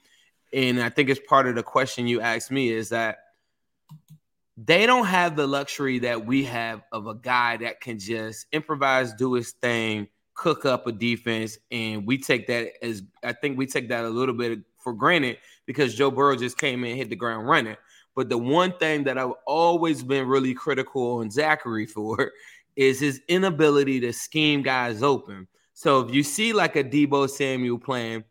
and 0.52 0.82
I 0.82 0.90
think 0.90 1.08
it's 1.08 1.20
part 1.26 1.48
of 1.48 1.54
the 1.54 1.62
question 1.62 2.06
you 2.06 2.20
asked 2.20 2.50
me, 2.50 2.68
is 2.68 2.90
that 2.90 3.18
they 4.56 4.86
don't 4.86 5.06
have 5.06 5.34
the 5.34 5.46
luxury 5.46 6.00
that 6.00 6.26
we 6.26 6.44
have 6.44 6.82
of 6.92 7.06
a 7.06 7.14
guy 7.14 7.56
that 7.56 7.80
can 7.80 7.98
just 7.98 8.46
improvise, 8.52 9.12
do 9.14 9.32
his 9.32 9.52
thing, 9.52 10.06
cook 10.34 10.64
up 10.64 10.86
a 10.86 10.92
defense, 10.92 11.58
and 11.70 12.06
we 12.06 12.18
take 12.18 12.46
that 12.48 12.72
as 12.84 13.02
I 13.22 13.32
think 13.32 13.56
we 13.56 13.66
take 13.66 13.88
that 13.88 14.04
a 14.04 14.10
little 14.10 14.34
bit 14.34 14.60
for 14.84 14.92
granted 14.92 15.38
because 15.66 15.94
Joe 15.94 16.10
Burrow 16.12 16.36
just 16.36 16.58
came 16.58 16.84
in 16.84 16.96
hit 16.96 17.10
the 17.10 17.16
ground 17.16 17.48
running. 17.48 17.76
But 18.14 18.28
the 18.28 18.38
one 18.38 18.72
thing 18.78 19.02
that 19.04 19.18
I've 19.18 19.32
always 19.46 20.04
been 20.04 20.28
really 20.28 20.54
critical 20.54 21.16
on 21.16 21.30
Zachary 21.30 21.86
for 21.94 22.30
is 22.76 23.00
his 23.00 23.20
inability 23.28 23.98
to 24.00 24.12
scheme 24.12 24.62
guys 24.62 25.02
open. 25.02 25.48
So 25.72 26.00
if 26.00 26.14
you 26.14 26.22
see 26.22 26.52
like 26.52 26.76
a 26.76 26.84
Deebo 26.84 27.28
Samuel 27.28 27.78
playing, 27.78 28.22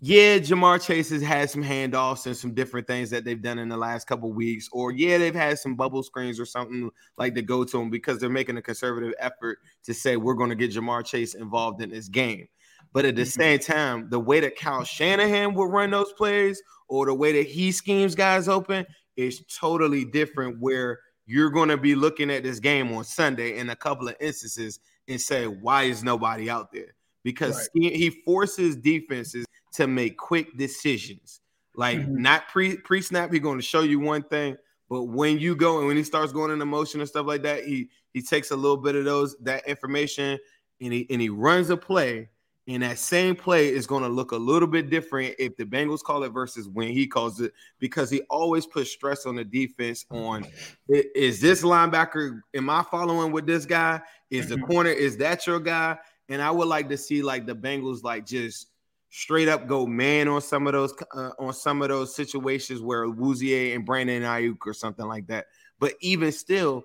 yeah, 0.00 0.38
Ja'Marr 0.38 0.84
Chase 0.84 1.10
has 1.10 1.22
had 1.22 1.50
some 1.50 1.62
handoffs 1.62 2.26
and 2.26 2.36
some 2.36 2.52
different 2.52 2.86
things 2.86 3.10
that 3.10 3.24
they've 3.24 3.40
done 3.40 3.58
in 3.58 3.68
the 3.68 3.76
last 3.76 4.06
couple 4.06 4.32
weeks, 4.32 4.68
or 4.72 4.90
yeah, 4.92 5.18
they've 5.18 5.34
had 5.34 5.58
some 5.58 5.76
bubble 5.76 6.02
screens 6.02 6.40
or 6.40 6.46
something 6.46 6.90
like 7.16 7.34
to 7.34 7.42
go 7.42 7.64
to 7.64 7.80
him 7.80 7.90
because 7.90 8.18
they're 8.18 8.28
making 8.28 8.56
a 8.56 8.62
conservative 8.62 9.14
effort 9.18 9.58
to 9.84 9.94
say 9.94 10.16
we're 10.16 10.34
going 10.34 10.50
to 10.50 10.56
get 10.56 10.72
Ja'Marr 10.72 11.04
Chase 11.04 11.34
involved 11.34 11.80
in 11.80 11.90
this 11.90 12.08
game. 12.08 12.48
But 12.92 13.04
at 13.04 13.16
the 13.16 13.22
mm-hmm. 13.22 13.40
same 13.40 13.58
time, 13.58 14.10
the 14.10 14.20
way 14.20 14.40
that 14.40 14.56
Kyle 14.56 14.84
Shanahan 14.84 15.54
would 15.54 15.70
run 15.70 15.90
those 15.90 16.12
plays 16.12 16.62
or 16.88 17.06
the 17.06 17.14
way 17.14 17.32
that 17.32 17.46
he 17.46 17.70
schemes 17.72 18.14
guys 18.14 18.48
open 18.48 18.86
is 19.16 19.44
totally 19.46 20.04
different. 20.04 20.58
Where 20.60 21.00
you're 21.26 21.50
going 21.50 21.68
to 21.68 21.76
be 21.76 21.94
looking 21.94 22.30
at 22.30 22.42
this 22.42 22.58
game 22.58 22.90
on 22.92 23.04
Sunday 23.04 23.58
in 23.58 23.70
a 23.70 23.76
couple 23.76 24.08
of 24.08 24.16
instances 24.20 24.80
and 25.08 25.20
say, 25.20 25.46
why 25.46 25.84
is 25.84 26.02
nobody 26.02 26.48
out 26.48 26.72
there? 26.72 26.94
Because 27.22 27.68
right. 27.74 27.92
he 27.92 28.10
forces 28.24 28.76
defenses 28.76 29.44
to 29.74 29.86
make 29.86 30.16
quick 30.16 30.56
decisions. 30.56 31.40
Like 31.74 31.98
mm-hmm. 31.98 32.22
not 32.22 32.48
pre 32.48 32.76
pre 32.76 33.00
snap, 33.02 33.32
he's 33.32 33.40
going 33.40 33.58
to 33.58 33.64
show 33.64 33.82
you 33.82 34.00
one 34.00 34.22
thing, 34.22 34.56
but 34.88 35.04
when 35.04 35.38
you 35.38 35.54
go 35.54 35.78
and 35.78 35.86
when 35.86 35.96
he 35.96 36.02
starts 36.02 36.32
going 36.32 36.50
into 36.50 36.64
motion 36.64 37.00
and 37.00 37.08
stuff 37.08 37.26
like 37.26 37.42
that, 37.42 37.64
he 37.64 37.88
he 38.12 38.22
takes 38.22 38.50
a 38.50 38.56
little 38.56 38.76
bit 38.76 38.96
of 38.96 39.04
those 39.04 39.36
that 39.42 39.68
information 39.68 40.38
and 40.80 40.92
he 40.92 41.06
and 41.10 41.20
he 41.20 41.28
runs 41.28 41.70
a 41.70 41.76
play 41.76 42.30
and 42.68 42.82
that 42.82 42.98
same 42.98 43.34
play 43.34 43.68
is 43.68 43.86
going 43.86 44.02
to 44.02 44.08
look 44.08 44.32
a 44.32 44.36
little 44.36 44.68
bit 44.68 44.90
different 44.90 45.34
if 45.38 45.56
the 45.56 45.64
Bengals 45.64 46.02
call 46.02 46.22
it 46.22 46.28
versus 46.28 46.68
when 46.68 46.88
he 46.88 47.06
calls 47.06 47.40
it 47.40 47.52
because 47.78 48.10
he 48.10 48.20
always 48.28 48.66
puts 48.66 48.90
stress 48.90 49.24
on 49.24 49.36
the 49.36 49.44
defense 49.44 50.04
on 50.10 50.46
is 50.88 51.40
this 51.40 51.62
linebacker 51.62 52.42
am 52.54 52.68
I 52.68 52.84
following 52.90 53.32
with 53.32 53.46
this 53.46 53.64
guy? 53.64 54.02
Is 54.30 54.48
the 54.48 54.56
mm-hmm. 54.56 54.66
corner 54.66 54.90
is 54.90 55.16
that 55.16 55.46
your 55.46 55.58
guy? 55.58 55.96
And 56.28 56.42
I 56.42 56.50
would 56.50 56.68
like 56.68 56.90
to 56.90 56.98
see 56.98 57.22
like 57.22 57.46
the 57.46 57.54
Bengals 57.54 58.04
like 58.04 58.26
just 58.26 58.66
straight 59.08 59.48
up 59.48 59.66
go 59.66 59.86
man 59.86 60.28
on 60.28 60.42
some 60.42 60.66
of 60.66 60.74
those 60.74 60.92
uh, 61.14 61.30
on 61.38 61.54
some 61.54 61.80
of 61.80 61.88
those 61.88 62.14
situations 62.14 62.82
where 62.82 63.06
Awuzie 63.06 63.74
and 63.74 63.86
Brandon 63.86 64.22
Aiyuk 64.22 64.58
or 64.66 64.74
something 64.74 65.06
like 65.06 65.26
that. 65.28 65.46
But 65.78 65.94
even 66.00 66.32
still 66.32 66.84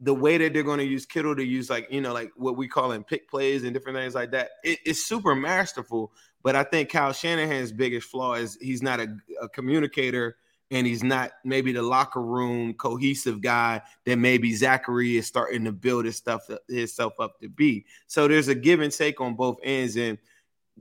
the 0.00 0.14
way 0.14 0.38
that 0.38 0.54
they're 0.54 0.62
going 0.62 0.78
to 0.78 0.84
use 0.84 1.04
Kittle 1.04 1.36
to 1.36 1.44
use 1.44 1.68
like 1.68 1.86
you 1.90 2.00
know 2.00 2.12
like 2.12 2.32
what 2.36 2.56
we 2.56 2.66
call 2.66 2.92
in 2.92 3.04
pick 3.04 3.28
plays 3.28 3.64
and 3.64 3.74
different 3.74 3.98
things 3.98 4.14
like 4.14 4.30
that, 4.32 4.50
it, 4.64 4.78
it's 4.84 5.06
super 5.06 5.34
masterful. 5.34 6.12
But 6.42 6.56
I 6.56 6.64
think 6.64 6.90
Kyle 6.90 7.12
Shanahan's 7.12 7.72
biggest 7.72 8.08
flaw 8.08 8.34
is 8.34 8.56
he's 8.60 8.82
not 8.82 8.98
a, 8.98 9.14
a 9.42 9.48
communicator 9.48 10.36
and 10.70 10.86
he's 10.86 11.02
not 11.02 11.32
maybe 11.44 11.72
the 11.72 11.82
locker 11.82 12.22
room 12.22 12.74
cohesive 12.74 13.40
guy 13.40 13.82
that 14.06 14.16
maybe 14.16 14.54
Zachary 14.54 15.16
is 15.16 15.26
starting 15.26 15.64
to 15.64 15.72
build 15.72 16.04
his 16.04 16.16
stuff 16.16 16.48
himself 16.68 17.14
up 17.18 17.40
to 17.40 17.48
be. 17.48 17.84
So 18.06 18.28
there's 18.28 18.48
a 18.48 18.54
give 18.54 18.80
and 18.80 18.92
take 18.92 19.20
on 19.20 19.34
both 19.34 19.58
ends. 19.62 19.96
And 19.96 20.18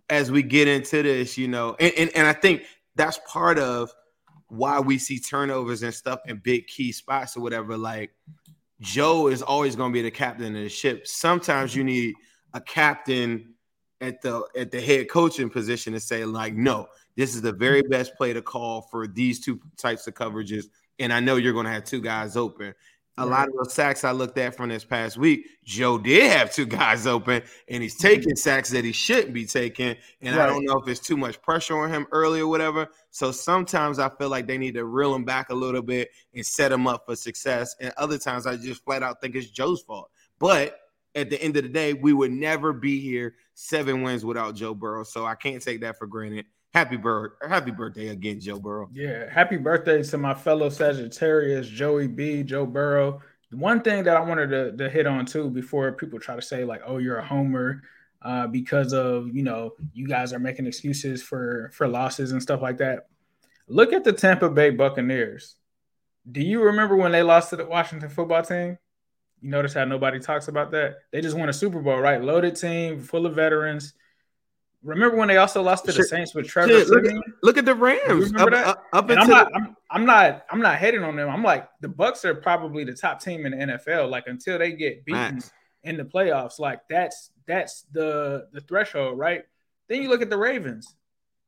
as 0.09 0.31
we 0.31 0.43
get 0.43 0.67
into 0.67 1.03
this, 1.03 1.37
you 1.37 1.47
know, 1.47 1.75
and, 1.79 1.91
and, 1.97 2.11
and 2.15 2.27
I 2.27 2.33
think 2.33 2.63
that's 2.95 3.19
part 3.27 3.57
of 3.57 3.91
why 4.47 4.79
we 4.79 4.97
see 4.97 5.19
turnovers 5.19 5.83
and 5.83 5.93
stuff 5.93 6.19
in 6.25 6.37
big 6.37 6.67
key 6.67 6.91
spots 6.91 7.35
or 7.35 7.41
whatever. 7.41 7.75
Like 7.75 8.11
Joe 8.81 9.27
is 9.27 9.41
always 9.41 9.75
going 9.75 9.91
to 9.91 9.93
be 9.93 10.01
the 10.01 10.11
captain 10.11 10.55
of 10.55 10.63
the 10.63 10.69
ship. 10.69 11.07
Sometimes 11.07 11.75
you 11.75 11.81
mm-hmm. 11.81 11.87
need 11.87 12.15
a 12.53 12.61
captain 12.61 13.53
at 14.01 14.21
the 14.21 14.43
at 14.55 14.71
the 14.71 14.79
head 14.79 15.09
coaching 15.09 15.49
position 15.49 15.93
to 15.93 15.99
say 15.99 16.23
like, 16.25 16.53
no, 16.53 16.87
this 17.15 17.35
is 17.35 17.41
the 17.41 17.51
very 17.51 17.81
mm-hmm. 17.81 17.91
best 17.91 18.15
play 18.15 18.33
to 18.33 18.41
call 18.41 18.83
for 18.83 19.07
these 19.07 19.39
two 19.39 19.59
types 19.77 20.07
of 20.07 20.13
coverages, 20.13 20.65
and 20.99 21.11
I 21.11 21.19
know 21.19 21.35
you're 21.35 21.53
going 21.53 21.65
to 21.65 21.71
have 21.71 21.83
two 21.83 22.01
guys 22.01 22.37
open. 22.37 22.73
A 23.19 23.27
right. 23.27 23.39
lot 23.39 23.47
of 23.49 23.53
those 23.55 23.73
sacks 23.73 24.03
I 24.03 24.11
looked 24.11 24.37
at 24.37 24.55
from 24.55 24.69
this 24.69 24.85
past 24.85 25.17
week, 25.17 25.45
Joe 25.65 25.97
did 25.97 26.31
have 26.31 26.53
two 26.53 26.65
guys 26.65 27.05
open, 27.05 27.43
and 27.67 27.83
he's 27.83 27.97
mm-hmm. 27.97 28.07
taking 28.07 28.35
sacks 28.35 28.69
that 28.69 28.85
he 28.85 28.93
shouldn't 28.93 29.33
be 29.33 29.45
taking. 29.45 29.97
And 30.21 30.35
right. 30.35 30.43
I 30.43 30.47
don't 30.47 30.63
know 30.63 30.79
if 30.79 30.87
it's 30.87 31.01
too 31.01 31.17
much 31.17 31.41
pressure 31.41 31.77
on 31.77 31.89
him 31.89 32.07
early 32.11 32.39
or 32.39 32.47
whatever. 32.47 32.87
So 33.11 33.31
sometimes 33.31 33.99
I 33.99 34.09
feel 34.09 34.29
like 34.29 34.47
they 34.47 34.57
need 34.57 34.75
to 34.75 34.85
reel 34.85 35.13
him 35.13 35.25
back 35.25 35.49
a 35.49 35.55
little 35.55 35.81
bit 35.81 36.09
and 36.33 36.45
set 36.45 36.71
him 36.71 36.87
up 36.87 37.05
for 37.05 37.15
success. 37.15 37.75
And 37.81 37.93
other 37.97 38.17
times 38.17 38.47
I 38.47 38.55
just 38.55 38.83
flat 38.85 39.03
out 39.03 39.19
think 39.21 39.35
it's 39.35 39.49
Joe's 39.49 39.81
fault. 39.81 40.09
But 40.39 40.79
at 41.15 41.29
the 41.29 41.41
end 41.41 41.57
of 41.57 41.63
the 41.63 41.69
day, 41.69 41.93
we 41.93 42.13
would 42.13 42.31
never 42.31 42.71
be 42.71 43.01
here 43.01 43.35
seven 43.53 44.01
wins 44.01 44.23
without 44.23 44.55
Joe 44.55 44.73
Burrow. 44.73 45.03
So 45.03 45.25
I 45.25 45.35
can't 45.35 45.61
take 45.61 45.81
that 45.81 45.97
for 45.97 46.07
granted. 46.07 46.45
Happy 46.73 46.97
birth, 46.97 47.31
happy 47.47 47.71
birthday 47.71 48.09
again, 48.09 48.39
Joe 48.39 48.59
Burrow. 48.59 48.89
Yeah, 48.93 49.31
happy 49.31 49.57
birthday 49.57 50.03
to 50.03 50.17
my 50.19 50.35
fellow 50.35 50.69
Sagittarius, 50.69 51.67
Joey 51.67 52.07
B, 52.07 52.43
Joe 52.43 52.67
Burrow. 52.67 53.21
One 53.51 53.81
thing 53.81 54.03
that 54.03 54.15
I 54.15 54.19
wanted 54.19 54.49
to, 54.51 54.77
to 54.77 54.89
hit 54.89 55.07
on 55.07 55.25
too 55.25 55.49
before 55.49 55.91
people 55.93 56.19
try 56.19 56.35
to 56.35 56.41
say 56.41 56.63
like, 56.63 56.81
"Oh, 56.85 56.99
you're 56.99 57.17
a 57.17 57.25
homer," 57.25 57.81
uh, 58.21 58.45
because 58.45 58.93
of 58.93 59.35
you 59.35 59.41
know 59.41 59.71
you 59.93 60.07
guys 60.07 60.31
are 60.31 60.39
making 60.39 60.67
excuses 60.67 61.23
for 61.23 61.71
for 61.73 61.87
losses 61.87 62.33
and 62.33 62.41
stuff 62.41 62.61
like 62.61 62.77
that. 62.77 63.07
Look 63.67 63.91
at 63.91 64.03
the 64.03 64.13
Tampa 64.13 64.49
Bay 64.49 64.69
Buccaneers. 64.69 65.55
Do 66.31 66.41
you 66.41 66.61
remember 66.61 66.95
when 66.95 67.11
they 67.11 67.23
lost 67.23 67.49
to 67.49 67.55
the 67.55 67.65
Washington 67.65 68.09
football 68.09 68.43
team? 68.43 68.77
You 69.41 69.49
notice 69.49 69.73
how 69.73 69.85
nobody 69.85 70.19
talks 70.19 70.47
about 70.47 70.69
that? 70.71 70.97
They 71.11 71.21
just 71.21 71.35
won 71.37 71.49
a 71.49 71.53
Super 71.53 71.81
Bowl, 71.81 71.97
right? 71.99 72.21
Loaded 72.21 72.55
team, 72.55 72.99
full 72.99 73.25
of 73.25 73.33
veterans. 73.33 73.93
Remember 74.83 75.17
when 75.17 75.27
they 75.27 75.37
also 75.37 75.61
lost 75.61 75.85
to 75.85 75.91
the 75.91 76.03
Saints 76.03 76.33
with 76.33 76.47
Trevor? 76.47 76.69
Shit, 76.69 76.87
look, 76.87 77.05
at, 77.05 77.13
look, 77.43 77.57
at, 77.57 77.65
the 77.65 77.75
Rams. 77.75 78.33
Up, 78.35 78.49
up, 78.53 78.85
up 78.93 79.09
I'm 79.09 79.27
not, 79.27 79.51
I'm, 79.53 79.75
I'm, 79.91 80.05
not, 80.05 80.45
I'm 80.49 80.61
not 80.61 80.77
hating 80.77 81.03
on 81.03 81.17
them. 81.17 81.29
I'm 81.29 81.43
like 81.43 81.67
the 81.81 81.89
Bucs 81.89 82.23
are 82.23 82.33
probably 82.33 82.85
the 82.85 82.93
top 82.93 83.21
team 83.21 83.45
in 83.45 83.51
the 83.51 83.73
NFL. 83.73 84.09
Like 84.09 84.27
until 84.27 84.57
they 84.57 84.71
get 84.71 85.03
beaten 85.03 85.35
nice. 85.35 85.51
in 85.83 85.97
the 85.97 86.05
playoffs, 86.05 86.59
like 86.59 86.79
that's 86.89 87.31
that's 87.45 87.85
the 87.91 88.47
the 88.53 88.61
threshold, 88.61 89.19
right? 89.19 89.43
Then 89.89 90.01
you 90.01 90.07
look 90.07 90.21
at 90.21 90.29
the 90.29 90.37
Ravens. 90.37 90.95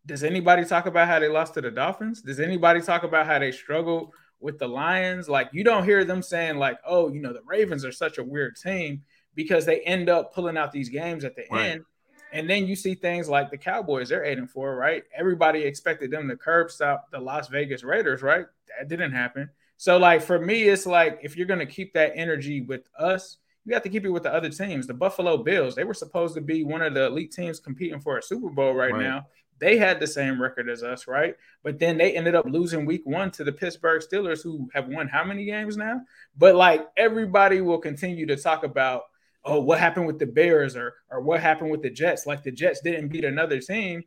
Does 0.06 0.24
anybody 0.24 0.66
talk 0.66 0.86
about 0.86 1.08
how 1.08 1.20
they 1.20 1.30
lost 1.30 1.54
to 1.54 1.62
the 1.62 1.72
Dolphins? 1.72 2.22
Does 2.22 2.40
anybody 2.40 2.82
talk 2.82 3.04
about 3.04 3.28
how 3.28 3.40
they 3.40 3.52
struggled 3.52 4.12
with 4.42 4.60
the 4.60 4.68
Lions? 4.68 5.30
Like 5.30 5.50
you 5.54 5.64
don't 5.64 5.86
hear 5.86 6.04
them 6.04 6.22
saying 6.22 6.58
like, 6.58 6.80
"Oh, 6.86 7.08
you 7.14 7.22
know, 7.22 7.32
the 7.32 7.44
Ravens 7.46 7.86
are 7.86 7.94
such 7.94 8.18
a 8.18 8.24
weird 8.24 8.58
team," 8.58 9.04
because 9.36 9.66
they 9.66 9.80
end 9.82 10.10
up 10.10 10.34
pulling 10.34 10.58
out 10.58 10.74
these 10.74 10.90
games 10.90 11.24
at 11.24 11.38
the 11.38 11.46
right. 11.50 11.68
end 11.68 11.86
and 12.32 12.50
then 12.50 12.68
you 12.68 12.76
see 12.76 12.96
things 12.96 13.30
like 13.30 13.52
the 13.52 13.58
Cowboys, 13.58 14.10
they're 14.10 14.24
eight 14.24 14.38
and 14.38 14.50
four, 14.50 14.76
right? 14.76 15.04
Everybody 15.16 15.62
expected 15.62 16.12
them 16.12 16.28
to 16.30 16.38
curb 16.38 16.72
stop 16.72 17.10
the 17.12 17.20
Las 17.20 17.48
Vegas 17.48 17.84
Raiders, 17.84 18.22
right? 18.22 18.46
That 18.80 18.88
didn't 18.88 19.12
happen. 19.12 19.50
So, 19.78 19.98
like 19.98 20.22
for 20.22 20.40
me, 20.40 20.64
it's 20.64 20.86
like 20.86 21.20
if 21.24 21.36
you're 21.36 21.48
gonna 21.48 21.66
keep 21.66 21.94
that 21.94 22.14
energy 22.16 22.62
with 22.62 22.88
us, 22.98 23.38
you 23.66 23.74
have 23.74 23.84
to 23.84 23.90
keep 23.90 24.06
it 24.06 24.10
with 24.10 24.24
the 24.24 24.34
other 24.34 24.50
teams. 24.50 24.88
The 24.88 24.94
Buffalo 24.94 25.38
Bills, 25.38 25.76
they 25.76 25.84
were 25.84 25.94
supposed 25.94 26.36
to 26.36 26.42
be 26.42 26.64
one 26.64 26.82
of 26.82 26.94
the 26.94 27.08
elite 27.08 27.32
teams 27.32 27.60
competing 27.60 28.00
for 28.00 28.18
a 28.18 28.24
Super 28.24 28.50
Bowl 28.50 28.74
right, 28.74 28.92
right. 28.92 29.02
now. 29.02 29.28
They 29.60 29.78
had 29.78 30.00
the 30.00 30.08
same 30.08 30.42
record 30.42 30.68
as 30.70 30.82
us, 30.82 31.08
right? 31.08 31.36
But 31.62 31.78
then 31.78 31.98
they 31.98 32.18
ended 32.18 32.34
up 32.34 32.46
losing 32.48 32.84
week 32.84 33.04
one 33.06 33.30
to 33.32 33.44
the 33.44 33.52
Pittsburgh 33.52 34.02
Steelers, 34.02 34.42
who 34.42 34.68
have 34.74 34.88
won 34.88 35.08
how 35.08 35.24
many 35.24 35.46
games 35.46 35.78
now? 35.78 36.02
But 36.36 36.56
like 36.56 36.88
everybody 36.98 37.62
will 37.62 37.78
continue 37.78 38.26
to 38.26 38.36
talk 38.36 38.64
about 38.64 39.04
oh, 39.44 39.60
what 39.60 39.80
happened 39.80 40.08
with 40.08 40.20
the 40.20 40.26
Bears 40.26 40.76
or 40.76 40.96
or 41.10 41.22
what 41.22 41.42
happened 41.42 41.72
with 41.72 41.82
the 41.82 41.90
Jets? 41.90 42.26
Like 42.26 42.44
the 42.44 42.52
Jets 42.52 42.82
didn't 42.82 43.10
beat 43.10 43.26
another 43.26 43.60
team 43.60 44.04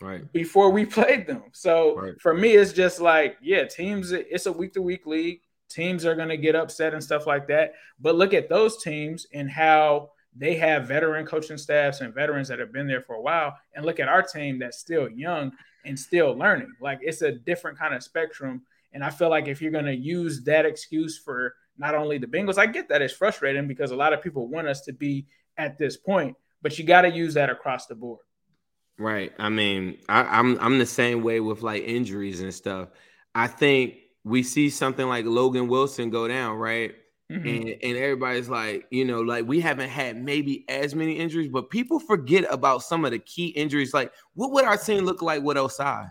right 0.00 0.30
before 0.32 0.70
we 0.70 0.84
played 0.98 1.26
them. 1.26 1.44
So 1.52 1.96
right. 1.96 2.20
for 2.20 2.34
me, 2.34 2.50
it's 2.50 2.72
just 2.72 3.00
like, 3.00 3.36
yeah, 3.42 3.64
teams, 3.64 4.12
it's 4.12 4.46
a 4.46 4.52
week 4.52 4.72
to 4.74 4.82
week 4.82 5.06
league. 5.06 5.40
Teams 5.68 6.04
are 6.04 6.14
gonna 6.14 6.36
get 6.36 6.54
upset 6.54 6.94
and 6.94 7.02
stuff 7.02 7.26
like 7.26 7.48
that. 7.48 7.74
But 8.00 8.16
look 8.16 8.34
at 8.34 8.48
those 8.48 8.82
teams 8.82 9.26
and 9.32 9.50
how 9.50 10.10
they 10.36 10.56
have 10.56 10.88
veteran 10.88 11.26
coaching 11.26 11.58
staffs 11.58 12.00
and 12.00 12.14
veterans 12.14 12.48
that 12.48 12.58
have 12.58 12.72
been 12.72 12.86
there 12.86 13.00
for 13.00 13.16
a 13.16 13.20
while. 13.20 13.56
And 13.74 13.84
look 13.84 14.00
at 14.00 14.08
our 14.08 14.22
team 14.22 14.58
that's 14.58 14.78
still 14.78 15.08
young 15.08 15.52
and 15.84 15.98
still 15.98 16.36
learning. 16.36 16.72
Like 16.80 16.98
it's 17.02 17.22
a 17.22 17.32
different 17.32 17.78
kind 17.78 17.94
of 17.94 18.02
spectrum. 18.02 18.62
And 18.92 19.02
I 19.02 19.10
feel 19.10 19.30
like 19.30 19.48
if 19.48 19.62
you're 19.62 19.72
gonna 19.72 19.92
use 19.92 20.42
that 20.44 20.66
excuse 20.66 21.18
for 21.18 21.54
not 21.78 21.94
only 21.94 22.18
the 22.18 22.26
Bengals. 22.26 22.58
I 22.58 22.66
get 22.66 22.88
that 22.88 23.02
it's 23.02 23.14
frustrating 23.14 23.66
because 23.66 23.90
a 23.90 23.96
lot 23.96 24.12
of 24.12 24.22
people 24.22 24.48
want 24.48 24.68
us 24.68 24.82
to 24.82 24.92
be 24.92 25.26
at 25.56 25.78
this 25.78 25.96
point, 25.96 26.36
but 26.62 26.78
you 26.78 26.84
got 26.84 27.02
to 27.02 27.10
use 27.10 27.34
that 27.34 27.50
across 27.50 27.86
the 27.86 27.94
board. 27.94 28.20
Right. 28.98 29.32
I 29.38 29.48
mean, 29.48 29.98
I, 30.08 30.22
I'm 30.22 30.58
I'm 30.60 30.78
the 30.78 30.86
same 30.86 31.22
way 31.22 31.40
with 31.40 31.62
like 31.62 31.82
injuries 31.82 32.40
and 32.40 32.54
stuff. 32.54 32.88
I 33.34 33.48
think 33.48 33.96
we 34.22 34.42
see 34.42 34.70
something 34.70 35.08
like 35.08 35.24
Logan 35.24 35.68
Wilson 35.68 36.10
go 36.10 36.28
down, 36.28 36.56
right? 36.56 36.94
Mm-hmm. 37.30 37.46
And 37.46 37.68
and 37.82 37.96
everybody's 37.96 38.48
like, 38.48 38.86
you 38.90 39.04
know, 39.04 39.20
like 39.20 39.46
we 39.46 39.60
haven't 39.60 39.88
had 39.88 40.22
maybe 40.22 40.64
as 40.68 40.94
many 40.94 41.14
injuries, 41.14 41.48
but 41.48 41.70
people 41.70 41.98
forget 41.98 42.44
about 42.50 42.82
some 42.82 43.04
of 43.04 43.10
the 43.10 43.18
key 43.18 43.48
injuries. 43.48 43.92
Like, 43.92 44.12
what 44.34 44.52
would 44.52 44.64
our 44.64 44.76
team 44.76 45.04
look 45.04 45.22
like 45.22 45.42
with 45.42 45.56
Ossai? 45.56 46.10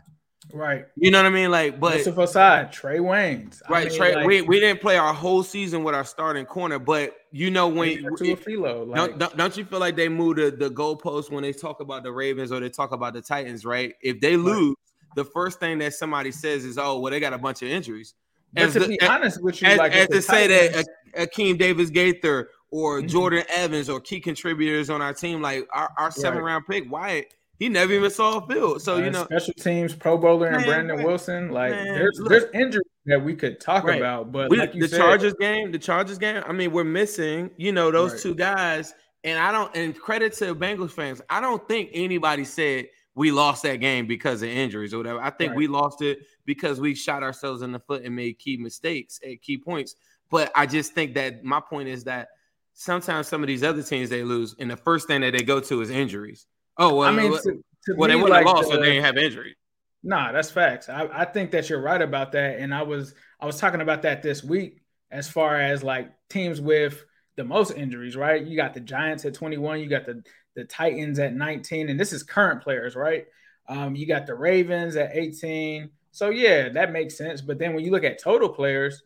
Right. 0.51 0.85
You 0.95 1.11
know 1.11 1.19
what 1.19 1.27
I 1.27 1.29
mean? 1.29 1.51
Like, 1.51 1.79
but 1.79 1.97
Joseph 1.97 2.15
Ossai, 2.15 2.69
Trae 2.69 2.99
Waynes. 2.99 3.61
Right. 3.69 3.87
I 3.87 3.89
mean, 3.89 3.99
Trae, 3.99 4.15
like, 4.15 4.27
we, 4.27 4.41
we 4.41 4.59
didn't 4.59 4.81
play 4.81 4.97
our 4.97 5.13
whole 5.13 5.43
season 5.43 5.83
with 5.83 5.95
our 5.95 6.03
starting 6.03 6.45
corner, 6.45 6.79
but 6.79 7.15
you 7.31 7.49
know 7.49 7.67
when 7.67 8.03
to 8.17 8.31
a 8.31 8.57
like, 8.65 8.95
don't, 8.95 9.17
don't, 9.17 9.37
don't 9.37 9.57
you 9.57 9.65
feel 9.65 9.79
like 9.79 9.95
they 9.95 10.09
move 10.09 10.35
the, 10.35 10.51
the 10.51 10.69
goalpost 10.69 11.31
when 11.31 11.43
they 11.43 11.53
talk 11.53 11.79
about 11.79 12.03
the 12.03 12.11
Ravens 12.11 12.51
or 12.51 12.59
they 12.59 12.69
talk 12.69 12.91
about 12.91 13.13
the 13.13 13.21
Titans, 13.21 13.65
right? 13.65 13.93
If 14.01 14.19
they 14.19 14.35
lose, 14.35 14.75
right. 14.75 15.15
the 15.15 15.25
first 15.25 15.59
thing 15.59 15.77
that 15.79 15.93
somebody 15.93 16.31
says 16.31 16.65
is, 16.65 16.77
"Oh, 16.77 16.99
well, 16.99 17.11
they 17.11 17.19
got 17.19 17.33
a 17.33 17.37
bunch 17.37 17.61
of 17.61 17.69
injuries." 17.69 18.13
But 18.53 18.63
as 18.63 18.73
to 18.73 18.79
the, 18.79 18.87
be 18.87 19.01
honest 19.01 19.41
with 19.41 19.61
you, 19.61 19.67
as, 19.67 19.77
like 19.77 19.93
as 19.93 20.07
to 20.09 20.21
say 20.21 20.47
that 20.47 20.85
Akeem 21.17 21.57
Davis 21.57 21.89
Gaither 21.89 22.49
or 22.69 22.99
mm-hmm. 22.99 23.07
Jordan 23.07 23.43
Evans 23.49 23.89
or 23.89 23.99
key 23.99 24.19
contributors 24.19 24.89
on 24.89 25.01
our 25.01 25.13
team, 25.13 25.41
like 25.41 25.67
our, 25.73 25.91
our 25.97 26.11
seven 26.11 26.39
right. 26.39 26.51
round 26.51 26.67
pick, 26.67 26.91
Wyatt 26.91 27.33
he 27.59 27.69
never 27.69 27.93
even 27.93 28.09
saw 28.09 28.39
a 28.39 28.47
field. 28.47 28.81
So 28.81 28.95
uh, 28.95 28.99
you 28.99 29.11
know, 29.11 29.25
special 29.25 29.53
teams, 29.53 29.93
Pro 29.93 30.17
Bowler, 30.17 30.47
and 30.47 30.57
man, 30.57 30.65
Brandon 30.65 30.97
man, 30.97 31.05
Wilson. 31.05 31.51
Like 31.51 31.71
man, 31.71 31.85
there's 31.85 32.19
look, 32.19 32.29
there's 32.29 32.45
injuries 32.53 32.83
that 33.05 33.23
we 33.23 33.35
could 33.35 33.59
talk 33.59 33.83
right. 33.83 33.97
about, 33.97 34.31
but 34.31 34.49
we, 34.49 34.57
like 34.57 34.73
the 34.73 34.87
said, 34.87 34.97
Chargers 34.97 35.33
game, 35.39 35.71
the 35.71 35.79
Chargers 35.79 36.17
game. 36.17 36.43
I 36.47 36.51
mean, 36.51 36.71
we're 36.71 36.83
missing 36.83 37.51
you 37.57 37.71
know 37.71 37.91
those 37.91 38.13
right. 38.13 38.21
two 38.21 38.35
guys, 38.35 38.93
and 39.23 39.39
I 39.39 39.51
don't. 39.51 39.73
And 39.75 39.97
credit 39.97 40.33
to 40.33 40.55
Bengals 40.55 40.91
fans, 40.91 41.21
I 41.29 41.41
don't 41.41 41.65
think 41.67 41.89
anybody 41.93 42.43
said 42.43 42.87
we 43.15 43.31
lost 43.31 43.63
that 43.63 43.75
game 43.77 44.07
because 44.07 44.41
of 44.41 44.49
injuries 44.49 44.93
or 44.93 44.97
whatever. 44.97 45.21
I 45.21 45.29
think 45.29 45.49
right. 45.49 45.57
we 45.57 45.67
lost 45.67 46.01
it 46.01 46.19
because 46.45 46.79
we 46.79 46.95
shot 46.95 47.23
ourselves 47.23 47.61
in 47.61 47.71
the 47.71 47.79
foot 47.79 48.03
and 48.03 48.15
made 48.15 48.39
key 48.39 48.57
mistakes 48.57 49.19
at 49.23 49.41
key 49.41 49.57
points. 49.57 49.95
But 50.31 50.51
I 50.55 50.65
just 50.65 50.93
think 50.93 51.13
that 51.13 51.43
my 51.43 51.59
point 51.59 51.89
is 51.89 52.05
that 52.05 52.29
sometimes 52.73 53.27
some 53.27 53.43
of 53.43 53.47
these 53.47 53.63
other 53.63 53.83
teams 53.83 54.09
they 54.09 54.23
lose, 54.23 54.55
and 54.57 54.71
the 54.71 54.77
first 54.77 55.07
thing 55.07 55.21
that 55.21 55.31
they 55.31 55.43
go 55.43 55.59
to 55.59 55.81
is 55.81 55.91
injuries. 55.91 56.47
Oh 56.77 56.95
well, 56.95 57.09
I 57.09 57.11
mean, 57.11 57.31
to, 57.31 57.41
to 57.85 57.95
well, 57.95 58.09
they 58.09 58.15
wouldn't 58.15 58.31
like 58.31 58.45
have 58.45 58.55
lost, 58.55 58.69
the, 58.69 58.75
so 58.75 58.81
they 58.81 58.93
didn't 58.93 59.05
have 59.05 59.17
injury. 59.17 59.55
Nah, 60.03 60.31
that's 60.31 60.51
facts. 60.51 60.89
I, 60.89 61.07
I 61.11 61.25
think 61.25 61.51
that 61.51 61.69
you're 61.69 61.81
right 61.81 62.01
about 62.01 62.31
that, 62.33 62.59
and 62.59 62.73
I 62.73 62.83
was 62.83 63.13
I 63.39 63.45
was 63.45 63.59
talking 63.59 63.81
about 63.81 64.01
that 64.03 64.21
this 64.21 64.43
week 64.43 64.81
as 65.11 65.29
far 65.29 65.59
as 65.59 65.83
like 65.83 66.11
teams 66.29 66.59
with 66.59 67.05
the 67.35 67.43
most 67.43 67.71
injuries, 67.71 68.15
right? 68.15 68.43
You 68.43 68.57
got 68.57 68.73
the 68.73 68.79
Giants 68.79 69.25
at 69.25 69.33
21, 69.33 69.79
you 69.79 69.87
got 69.87 70.05
the 70.05 70.23
the 70.55 70.65
Titans 70.65 71.19
at 71.19 71.33
19, 71.33 71.89
and 71.89 71.99
this 71.99 72.13
is 72.13 72.21
current 72.23 72.61
players, 72.61 72.95
right? 72.95 73.25
Um, 73.67 73.95
you 73.95 74.05
got 74.05 74.27
the 74.27 74.35
Ravens 74.35 74.95
at 74.95 75.11
18. 75.13 75.89
So 76.11 76.29
yeah, 76.29 76.69
that 76.69 76.91
makes 76.91 77.17
sense. 77.17 77.41
But 77.41 77.57
then 77.57 77.73
when 77.73 77.83
you 77.83 77.91
look 77.91 78.03
at 78.03 78.21
total 78.21 78.49
players, 78.49 79.01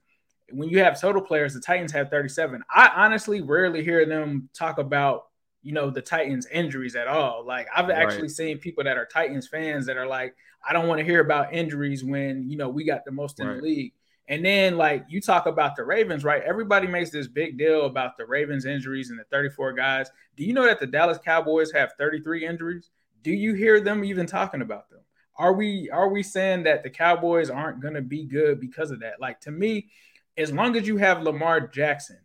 when 0.51 0.69
you 0.69 0.79
have 0.79 0.99
total 0.99 1.21
players, 1.21 1.53
the 1.53 1.61
Titans 1.61 1.91
have 1.91 2.09
37. 2.09 2.63
I 2.73 2.91
honestly 2.95 3.41
rarely 3.41 3.83
hear 3.83 4.05
them 4.05 4.49
talk 4.53 4.77
about 4.77 5.26
you 5.67 5.73
know, 5.73 5.89
the 5.89 6.01
Titans 6.01 6.47
injuries 6.47 6.95
at 6.95 7.09
all. 7.09 7.43
Like 7.45 7.67
I've 7.75 7.89
right. 7.89 7.97
actually 7.97 8.29
seen 8.29 8.57
people 8.57 8.85
that 8.85 8.95
are 8.95 9.05
Titans 9.05 9.49
fans 9.49 9.85
that 9.87 9.97
are 9.97 10.07
like, 10.07 10.33
I 10.65 10.71
don't 10.71 10.87
want 10.87 10.99
to 10.99 11.03
hear 11.03 11.19
about 11.19 11.53
injuries 11.53 12.05
when, 12.05 12.49
you 12.49 12.55
know, 12.55 12.69
we 12.69 12.85
got 12.85 13.03
the 13.03 13.11
most 13.11 13.41
in 13.41 13.47
right. 13.47 13.57
the 13.57 13.61
league. 13.61 13.93
And 14.29 14.45
then 14.45 14.77
like 14.77 15.03
you 15.09 15.19
talk 15.19 15.45
about 15.45 15.75
the 15.75 15.83
Ravens, 15.83 16.23
right? 16.23 16.41
Everybody 16.41 16.87
makes 16.87 17.09
this 17.09 17.27
big 17.27 17.57
deal 17.57 17.85
about 17.85 18.15
the 18.15 18.25
Ravens 18.25 18.63
injuries 18.63 19.09
and 19.09 19.19
the 19.19 19.25
34 19.25 19.73
guys. 19.73 20.09
Do 20.37 20.45
you 20.45 20.53
know 20.53 20.65
that 20.65 20.79
the 20.79 20.87
Dallas 20.87 21.17
Cowboys 21.17 21.73
have 21.73 21.91
33 21.97 22.45
injuries? 22.45 22.89
Do 23.21 23.31
you 23.31 23.53
hear 23.53 23.81
them 23.81 24.05
even 24.05 24.25
talking 24.25 24.61
about 24.61 24.89
them? 24.89 25.01
Are 25.37 25.51
we 25.51 25.89
are 25.89 26.07
we 26.07 26.23
saying 26.23 26.63
that 26.63 26.83
the 26.83 26.89
Cowboys 26.89 27.49
aren't 27.49 27.81
going 27.81 27.95
to 27.95 28.01
be 28.01 28.23
good 28.23 28.61
because 28.61 28.91
of 28.91 29.01
that? 29.01 29.19
Like 29.19 29.41
to 29.41 29.51
me, 29.51 29.89
as 30.37 30.49
long 30.49 30.77
as 30.77 30.87
you 30.87 30.95
have 30.95 31.23
Lamar 31.23 31.67
Jackson 31.67 32.19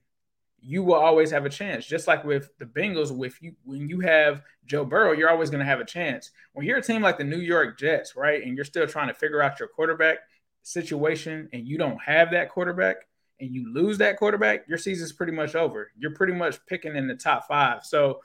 you 0.63 0.83
will 0.83 0.95
always 0.95 1.31
have 1.33 1.45
a 1.45 1.51
chance. 1.51 1.85
Just 1.85 2.07
like 2.07 2.25
with 2.25 2.51
the 2.59 2.65
Bengals, 2.65 3.15
with 3.15 3.41
you 3.43 3.55
when 3.65 3.89
you 3.89 4.01
have 4.01 4.43
Joe 4.65 4.85
Burrow, 4.85 5.13
you're 5.13 5.31
always 5.31 5.51
going 5.51 5.61
to 5.61 5.67
have 5.67 5.81
a 5.81 5.85
chance. 5.85 6.31
When 6.53 6.65
you're 6.65 6.79
a 6.79 6.83
team 6.83 7.03
like 7.03 7.19
the 7.19 7.25
New 7.25 7.39
York 7.39 7.79
Jets, 7.79 8.15
right, 8.17 8.43
and 8.43 8.55
you're 8.55 8.65
still 8.65 8.87
trying 8.87 9.09
to 9.09 9.15
figure 9.15 9.43
out 9.43 9.59
your 9.59 9.69
quarterback 9.69 10.19
situation, 10.63 11.49
and 11.53 11.67
you 11.67 11.79
don't 11.79 12.01
have 12.01 12.31
that 12.31 12.49
quarterback, 12.49 12.97
and 13.41 13.51
you 13.51 13.73
lose 13.75 13.99
that 13.99 14.17
quarterback, 14.19 14.69
your 14.69 14.79
season's 14.79 15.13
pretty 15.13 15.33
much 15.33 15.57
over. 15.57 15.91
You're 15.99 16.15
pretty 16.15 16.35
much 16.35 16.65
picking 16.67 16.95
in 16.95 17.09
the 17.09 17.17
top 17.17 17.49
five. 17.49 17.85
So, 17.85 18.21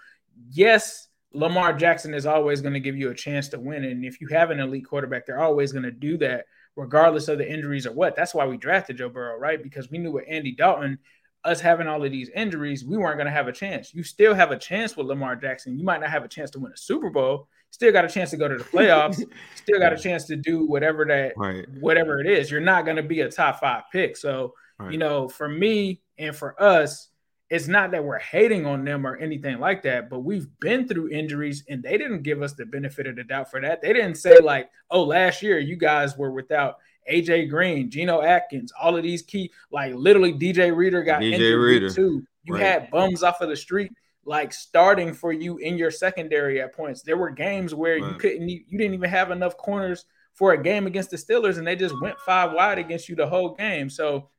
yes, 0.51 1.07
Lamar 1.33 1.73
Jackson 1.73 2.13
is 2.13 2.27
always 2.27 2.61
going 2.61 2.75
to 2.75 2.79
give 2.79 2.95
you 2.95 3.09
a 3.09 3.15
chance 3.15 3.47
to 3.49 3.59
win, 3.59 3.83
and 3.83 4.05
if 4.05 4.21
you 4.21 4.27
have 4.27 4.51
an 4.51 4.59
elite 4.59 4.85
quarterback, 4.85 5.25
they're 5.25 5.41
always 5.41 5.71
going 5.71 5.83
to 5.85 5.91
do 5.91 6.17
that 6.19 6.45
regardless 6.75 7.27
of 7.27 7.39
the 7.39 7.51
injuries 7.51 7.87
or 7.87 7.91
what. 7.91 8.15
That's 8.15 8.35
why 8.35 8.45
we 8.45 8.55
drafted 8.55 8.97
Joe 8.97 9.09
Burrow, 9.09 9.37
right? 9.39 9.61
Because 9.61 9.89
we 9.89 9.97
knew 9.97 10.11
with 10.11 10.25
Andy 10.29 10.51
Dalton 10.51 10.99
us 11.47 11.59
having 11.61 11.87
all 11.87 12.03
of 12.03 12.11
these 12.11 12.29
injuries, 12.35 12.83
we 12.85 12.97
weren't 12.97 13.17
going 13.17 13.25
to 13.27 13.31
have 13.31 13.47
a 13.47 13.51
chance. 13.51 13.93
You 13.93 14.03
still 14.03 14.33
have 14.35 14.51
a 14.51 14.57
chance 14.57 14.95
with 14.97 15.07
Lamar 15.07 15.35
Jackson. 15.35 15.77
You 15.77 15.83
might 15.85 16.01
not 16.01 16.09
have 16.09 16.23
a 16.23 16.27
chance 16.27 16.51
to 16.51 16.59
win 16.59 16.71
a 16.73 16.77
Super 16.77 17.09
Bowl. 17.09 17.47
Still 17.71 17.91
got 17.91 18.05
a 18.05 18.09
chance 18.09 18.29
to 18.31 18.37
go 18.37 18.47
to 18.47 18.57
the 18.57 18.63
playoffs. 18.63 19.21
still 19.55 19.79
got 19.79 19.93
a 19.93 19.97
chance 19.97 20.25
to 20.25 20.35
do 20.35 20.65
whatever 20.65 21.05
that 21.05 21.33
Right. 21.37 21.65
whatever 21.79 22.19
it 22.19 22.27
is. 22.27 22.51
You're 22.51 22.61
not 22.61 22.85
going 22.85 22.97
to 22.97 23.03
be 23.03 23.21
a 23.21 23.29
top 23.31 23.59
five 23.59 23.83
pick. 23.91 24.17
So 24.17 24.53
Right. 24.79 24.91
you 24.91 24.97
know, 24.99 25.27
for 25.27 25.49
me 25.49 26.01
and 26.19 26.35
for 26.35 26.61
us, 26.61 27.09
it's 27.49 27.67
not 27.67 27.91
that 27.91 28.03
we're 28.03 28.19
hating 28.19 28.65
on 28.65 28.83
them 28.83 29.07
or 29.07 29.15
anything 29.17 29.59
like 29.59 29.81
that, 29.83 30.09
but 30.09 30.19
we've 30.19 30.47
been 30.59 30.87
through 30.87 31.09
injuries 31.09 31.63
and 31.69 31.81
they 31.81 31.97
didn't 31.97 32.23
give 32.23 32.41
us 32.41 32.53
the 32.53 32.65
benefit 32.65 33.07
of 33.07 33.15
the 33.15 33.23
doubt 33.23 33.49
for 33.49 33.61
that. 33.61 33.81
They 33.81 33.93
didn't 33.93 34.15
say, 34.15 34.37
like, 34.39 34.69
oh, 34.91 35.03
last 35.03 35.41
year 35.41 35.57
you 35.57 35.77
guys 35.77 36.17
were 36.17 36.31
without 36.31 36.77
AJ 37.11 37.49
Green, 37.49 37.89
Geno 37.89 38.21
Atkins, 38.21 38.71
all 38.79 38.95
of 38.97 39.03
these 39.03 39.21
key, 39.21 39.51
like 39.71 39.93
literally 39.95 40.33
DJ 40.33 40.75
Reader 40.75 41.03
got 41.03 41.21
DJ 41.21 41.33
injured 41.33 41.59
Reader. 41.59 41.89
too. 41.89 42.23
You 42.43 42.53
Right. 42.55 42.63
had 42.63 42.91
bums 42.91 43.23
off 43.23 43.41
of 43.41 43.49
the 43.49 43.55
street, 43.55 43.91
like 44.25 44.53
starting 44.53 45.13
for 45.13 45.31
you 45.31 45.57
in 45.57 45.77
your 45.77 45.91
secondary 45.91 46.61
at 46.61 46.73
points. 46.73 47.01
There 47.01 47.17
were 47.17 47.29
games 47.29 47.73
where 47.75 47.97
you 47.97 48.13
couldn't, 48.15 48.47
you 48.49 48.63
didn't 48.71 48.93
even 48.93 49.09
have 49.09 49.31
enough 49.31 49.57
corners 49.57 50.05
for 50.33 50.53
a 50.53 50.61
game 50.61 50.85
against 50.87 51.09
the 51.11 51.17
Steelers, 51.17 51.57
and 51.57 51.65
they 51.65 51.75
just 51.75 51.99
went 52.01 52.17
five 52.19 52.51
wide 52.53 52.77
against 52.77 53.09
you 53.09 53.15
the 53.15 53.25
whole 53.27 53.55
game. 53.55 53.89
So 53.89 54.29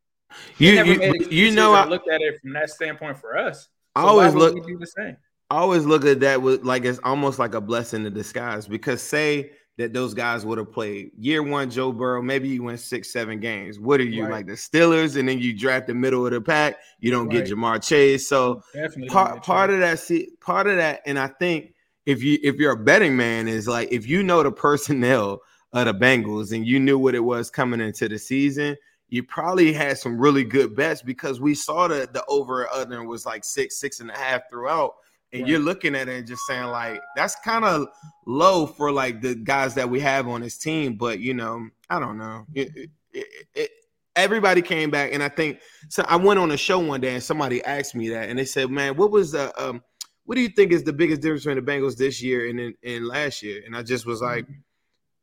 You 0.58 0.74
never 0.74 0.92
you, 0.92 0.98
made 0.98 1.32
you 1.32 1.50
know 1.50 1.74
I, 1.74 1.86
looked 1.86 2.08
at 2.08 2.20
it 2.20 2.40
from 2.40 2.52
that 2.52 2.70
standpoint 2.70 3.18
for 3.18 3.36
us. 3.36 3.68
I 3.96 4.02
always 4.02 4.34
look- 4.34 4.54
do 4.66 4.78
the 4.78 4.86
same. 4.86 5.16
I 5.50 5.56
always 5.56 5.86
look 5.86 6.04
at 6.04 6.20
that 6.20 6.42
with 6.42 6.62
like 6.64 6.84
it's 6.84 7.00
almost 7.02 7.38
like 7.38 7.54
a 7.54 7.60
blessing 7.60 8.04
in 8.04 8.12
disguise 8.12 8.68
because 8.68 9.00
say 9.00 9.52
that 9.78 9.92
those 9.92 10.12
guys 10.12 10.44
would 10.44 10.58
have 10.58 10.70
played 10.72 11.12
year 11.16 11.42
one 11.42 11.70
Joe 11.70 11.92
Burrow, 11.92 12.20
maybe 12.20 12.48
you 12.48 12.64
win 12.64 12.76
six, 12.76 13.12
seven 13.12 13.40
games. 13.40 13.78
What 13.78 14.00
are 14.00 14.04
you 14.04 14.24
Right. 14.24 14.30
like 14.32 14.46
the 14.46 14.52
Steelers, 14.54 15.16
and 15.16 15.28
then 15.28 15.38
you 15.38 15.56
draft 15.56 15.86
the 15.86 15.94
middle 15.94 16.26
of 16.26 16.32
the 16.32 16.40
pack? 16.40 16.76
You 17.00 17.10
don't 17.12 17.28
Right. 17.28 17.44
get 17.44 17.52
Ja'Marr 17.52 17.82
Chase, 17.82 18.28
so 18.28 18.62
Definitely 18.74 19.08
part 19.08 19.42
part 19.42 19.70
of 19.70 19.78
that 19.78 20.00
see 20.00 20.30
part 20.40 20.66
of 20.66 20.76
that, 20.76 21.00
and 21.06 21.18
I 21.18 21.28
think 21.28 21.74
if 22.06 22.22
you 22.22 22.38
if 22.42 22.56
you're 22.56 22.72
a 22.72 22.76
betting 22.76 23.16
man, 23.16 23.48
is 23.48 23.68
like 23.68 23.88
if 23.92 24.06
you 24.06 24.22
know 24.22 24.42
the 24.42 24.50
personnel 24.52 25.40
of 25.72 25.86
the 25.86 25.94
Bengals 25.94 26.52
and 26.52 26.66
you 26.66 26.80
knew 26.80 26.98
what 26.98 27.14
it 27.14 27.20
was 27.20 27.48
coming 27.50 27.80
into 27.80 28.08
the 28.08 28.18
season, 28.18 28.76
you 29.10 29.22
probably 29.22 29.72
had 29.72 29.96
some 29.98 30.18
really 30.18 30.42
good 30.42 30.74
bets 30.74 31.02
because 31.02 31.40
we 31.40 31.54
saw 31.54 31.86
the 31.86 32.08
the 32.12 32.24
over 32.28 32.68
under 32.72 33.04
was 33.04 33.24
like 33.24 33.44
six, 33.44 33.78
six 33.78 34.00
and 34.00 34.10
a 34.10 34.16
half 34.16 34.42
throughout. 34.50 34.94
And 35.32 35.46
you're 35.46 35.58
looking 35.58 35.94
at 35.94 36.08
it 36.08 36.16
and 36.16 36.26
just 36.26 36.40
saying, 36.46 36.68
like, 36.68 37.02
that's 37.14 37.36
kind 37.44 37.64
of 37.64 37.88
low 38.26 38.66
for 38.66 38.90
like 38.90 39.20
the 39.20 39.34
guys 39.34 39.74
that 39.74 39.90
we 39.90 40.00
have 40.00 40.26
on 40.26 40.40
this 40.40 40.56
team. 40.56 40.94
But 40.94 41.20
you 41.20 41.34
know, 41.34 41.68
I 41.90 42.00
don't 42.00 42.16
know. 42.16 42.46
It, 42.54 42.90
it, 43.12 43.26
it, 43.54 43.70
everybody 44.16 44.62
came 44.62 44.90
back, 44.90 45.12
and 45.12 45.22
I 45.22 45.28
think 45.28 45.60
so. 45.88 46.04
I 46.08 46.16
went 46.16 46.40
on 46.40 46.50
a 46.50 46.56
show 46.56 46.78
one 46.78 47.00
day 47.00 47.14
and 47.14 47.22
somebody 47.22 47.62
asked 47.64 47.94
me 47.94 48.08
that, 48.10 48.28
and 48.28 48.38
they 48.38 48.44
said, 48.44 48.70
"Man, 48.70 48.96
what 48.96 49.10
was 49.10 49.32
the 49.32 49.52
um, 49.62 49.82
what 50.24 50.34
do 50.34 50.40
you 50.40 50.48
think 50.48 50.72
is 50.72 50.84
the 50.84 50.92
biggest 50.92 51.20
difference 51.20 51.44
between 51.44 51.64
the 51.64 51.70
Bengals 51.70 51.96
this 51.96 52.22
year 52.22 52.48
and 52.48 52.60
in, 52.60 52.74
and 52.82 53.06
last 53.06 53.42
year?" 53.42 53.62
And 53.64 53.76
I 53.76 53.82
just 53.82 54.06
was 54.06 54.20
like, 54.20 54.46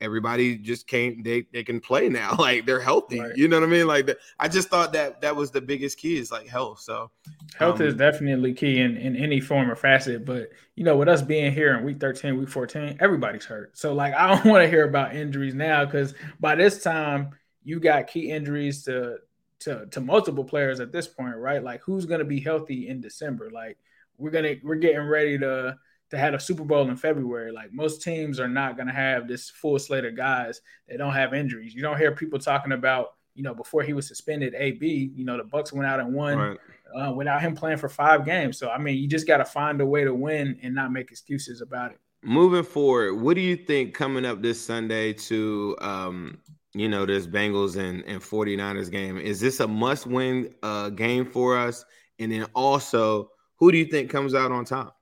everybody 0.01 0.57
just 0.57 0.87
came. 0.87 1.23
They 1.23 1.45
they 1.53 1.63
can 1.63 1.79
play 1.79 2.09
now. 2.09 2.35
Like 2.45 2.65
they're 2.65 2.79
healthy. 2.79 3.19
Right. 3.19 3.35
You 3.35 3.47
know 3.47 3.59
what 3.59 3.67
I 3.67 3.71
mean? 3.71 3.87
Like 3.87 4.05
the, 4.05 4.17
I 4.39 4.47
just 4.47 4.69
thought 4.69 4.93
that 4.93 5.21
that 5.21 5.35
was 5.35 5.51
the 5.51 5.61
biggest 5.61 5.97
key 5.97 6.17
is 6.17 6.31
like 6.31 6.47
health. 6.47 6.79
So 6.79 7.09
Health 7.57 7.79
um, 7.79 7.87
is 7.87 7.93
definitely 7.95 8.53
key 8.53 8.79
in, 8.79 8.97
in 8.97 9.15
any 9.15 9.39
form 9.39 9.71
or 9.71 9.75
facet. 9.75 10.25
But 10.25 10.49
you 10.75 10.83
know, 10.83 10.97
with 10.97 11.07
us 11.07 11.21
being 11.21 11.51
here 11.51 11.75
in 11.75 11.83
week 11.83 11.99
13, 11.99 12.37
week 12.37 12.49
14, 12.49 12.97
everybody's 12.99 13.45
hurt. 13.45 13.77
So 13.77 13.93
like 13.93 14.13
I 14.17 14.27
don't 14.27 14.45
want 14.45 14.63
to 14.63 14.69
hear 14.69 14.87
about 14.87 15.15
injuries 15.15 15.55
now 15.55 15.85
because 15.85 16.13
by 16.39 16.55
this 16.55 16.83
time 16.83 17.31
you 17.63 17.79
got 17.79 18.07
key 18.07 18.31
injuries 18.31 18.83
to 18.83 19.17
to 19.61 19.85
to 19.87 20.01
multiple 20.01 20.43
players 20.43 20.79
at 20.79 20.91
this 20.91 21.07
point, 21.07 21.37
right? 21.37 21.63
Like 21.63 21.81
who's 21.81 22.05
gonna 22.05 22.25
be 22.25 22.39
healthy 22.39 22.87
in 22.89 23.01
December? 23.01 23.49
Like 23.49 23.77
we're 24.17 24.31
gonna 24.31 24.55
we're 24.63 24.75
getting 24.75 25.07
ready 25.07 25.37
to 25.39 25.77
to 26.11 26.17
have 26.17 26.33
a 26.33 26.39
Super 26.39 26.63
Bowl 26.63 26.89
in 26.89 26.95
February. 26.95 27.51
Like 27.51 27.73
most 27.73 28.01
teams 28.01 28.39
are 28.39 28.47
not 28.47 28.77
gonna 28.77 28.93
have 28.93 29.27
this 29.27 29.49
full 29.49 29.79
slate 29.79 30.05
of 30.05 30.15
guys 30.15 30.61
that 30.87 30.97
don't 30.97 31.13
have 31.13 31.33
injuries. 31.33 31.73
You 31.73 31.81
don't 31.81 31.97
hear 31.97 32.13
people 32.13 32.39
talking 32.39 32.73
about, 32.73 33.15
you 33.33 33.43
know, 33.43 33.53
before 33.53 33.83
he 33.83 33.93
was 33.93 34.07
suspended, 34.07 34.53
AB, 34.55 35.11
you 35.15 35.25
know, 35.25 35.37
the 35.37 35.43
Bucs 35.43 35.73
went 35.73 35.87
out 35.87 35.99
and 35.99 36.13
won 36.13 36.37
right. 36.37 36.57
uh, 36.95 37.11
without 37.11 37.41
him 37.41 37.55
playing 37.55 37.77
for 37.77 37.89
five 37.89 38.25
games. 38.25 38.57
So 38.57 38.69
I 38.69 38.77
mean, 38.77 38.97
you 38.97 39.07
just 39.07 39.27
got 39.27 39.37
to 39.37 39.45
find 39.45 39.81
a 39.81 39.85
way 39.85 40.03
to 40.03 40.13
win 40.13 40.57
and 40.61 40.75
not 40.75 40.91
make 40.91 41.11
excuses 41.11 41.61
about 41.61 41.91
it. 41.91 41.99
moving 42.23 42.63
forward, 42.63 43.15
what 43.15 43.35
do 43.35 43.41
you 43.41 43.55
think 43.55 43.93
coming 43.93 44.25
up 44.25 44.41
this 44.41 44.59
Sunday 44.59 45.13
to 45.13 45.75
um, 45.81 46.37
you 46.73 46.89
know, 46.89 47.05
this 47.05 47.25
Bengals 47.25 47.77
and, 47.77 48.03
and 48.05 48.21
49ers 48.21 48.91
game? 48.91 49.17
Is 49.17 49.39
this 49.39 49.59
a 49.61 49.67
must-win 49.67 50.53
uh 50.61 50.89
game 50.89 51.25
for 51.25 51.57
us? 51.57 51.85
And 52.19 52.31
then 52.31 52.45
also, 52.53 53.31
who 53.57 53.71
do 53.71 53.77
you 53.77 53.85
think 53.85 54.09
comes 54.09 54.35
out 54.35 54.51
on 54.51 54.65
top? 54.65 54.94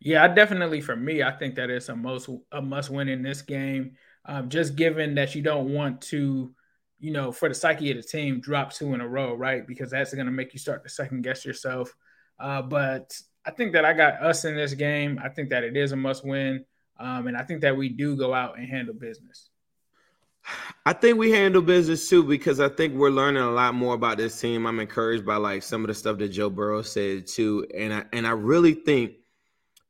Yeah, 0.00 0.24
I 0.24 0.28
definitely 0.28 0.80
for 0.80 0.96
me, 0.96 1.22
I 1.22 1.32
think 1.32 1.54
that 1.56 1.70
it's 1.70 1.88
a 1.88 1.96
most 1.96 2.28
a 2.52 2.62
must 2.62 2.90
win 2.90 3.08
in 3.08 3.22
this 3.22 3.42
game. 3.42 3.96
Um, 4.24 4.48
just 4.48 4.76
given 4.76 5.14
that 5.14 5.34
you 5.34 5.42
don't 5.42 5.72
want 5.72 6.00
to, 6.02 6.52
you 6.98 7.12
know, 7.12 7.30
for 7.32 7.48
the 7.48 7.54
psyche 7.54 7.90
of 7.90 7.96
the 7.96 8.02
team, 8.02 8.40
drop 8.40 8.72
two 8.72 8.92
in 8.94 9.00
a 9.00 9.08
row, 9.08 9.34
right? 9.34 9.66
Because 9.66 9.90
that's 9.90 10.12
going 10.14 10.26
to 10.26 10.32
make 10.32 10.52
you 10.52 10.58
start 10.58 10.82
to 10.82 10.88
second 10.88 11.22
guess 11.22 11.44
yourself. 11.44 11.94
Uh, 12.38 12.62
but 12.62 13.18
I 13.44 13.52
think 13.52 13.72
that 13.72 13.84
I 13.84 13.92
got 13.92 14.22
us 14.22 14.44
in 14.44 14.56
this 14.56 14.74
game. 14.74 15.20
I 15.22 15.28
think 15.28 15.50
that 15.50 15.64
it 15.64 15.76
is 15.76 15.92
a 15.92 15.96
must 15.96 16.24
win, 16.24 16.64
um, 16.98 17.28
and 17.28 17.36
I 17.36 17.42
think 17.42 17.60
that 17.62 17.76
we 17.76 17.88
do 17.88 18.16
go 18.16 18.34
out 18.34 18.58
and 18.58 18.68
handle 18.68 18.94
business. 18.94 19.50
I 20.84 20.92
think 20.92 21.18
we 21.18 21.32
handle 21.32 21.62
business 21.62 22.08
too 22.08 22.22
because 22.22 22.60
I 22.60 22.68
think 22.68 22.94
we're 22.94 23.10
learning 23.10 23.42
a 23.42 23.50
lot 23.50 23.74
more 23.74 23.94
about 23.94 24.18
this 24.18 24.40
team. 24.40 24.66
I'm 24.66 24.78
encouraged 24.78 25.26
by 25.26 25.36
like 25.36 25.62
some 25.62 25.82
of 25.82 25.88
the 25.88 25.94
stuff 25.94 26.18
that 26.18 26.28
Joe 26.28 26.50
Burrow 26.50 26.82
said 26.82 27.26
too, 27.26 27.66
and 27.76 27.92
I 27.92 28.04
and 28.12 28.26
I 28.26 28.30
really 28.30 28.74
think, 28.74 29.14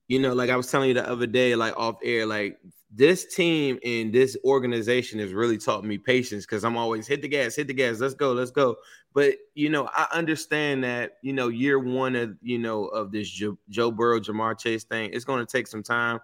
you 0.08 0.18
know, 0.18 0.34
like 0.34 0.50
I 0.50 0.56
was 0.56 0.70
telling 0.70 0.88
you 0.88 0.94
the 0.94 1.08
other 1.08 1.26
day, 1.26 1.54
like 1.56 1.76
off 1.76 1.96
air, 2.02 2.26
like 2.26 2.58
this 2.90 3.34
team 3.34 3.78
and 3.84 4.12
this 4.12 4.36
organization 4.44 5.18
has 5.18 5.32
really 5.32 5.58
taught 5.58 5.84
me 5.84 5.98
patience 5.98 6.46
because 6.46 6.64
I'm 6.64 6.76
always 6.76 7.06
hit 7.06 7.22
the 7.22 7.28
gas, 7.28 7.56
hit 7.56 7.66
the 7.66 7.74
gas, 7.74 7.98
let's 7.98 8.14
go, 8.14 8.32
let's 8.32 8.50
go. 8.50 8.76
But 9.12 9.34
you 9.54 9.68
know, 9.68 9.88
I 9.94 10.06
understand 10.12 10.84
that 10.84 11.18
you 11.22 11.32
know 11.32 11.48
year 11.48 11.78
one 11.78 12.14
of 12.14 12.36
you 12.40 12.58
know 12.58 12.86
of 12.86 13.10
this 13.12 13.28
Joe, 13.28 13.58
Joe 13.68 13.90
Burrow, 13.90 14.20
Ja'Marr 14.20 14.58
Chase 14.58 14.84
thing, 14.84 15.10
it's 15.12 15.24
going 15.24 15.44
to 15.44 15.50
take 15.50 15.66
some 15.66 15.82
time, 15.82 16.20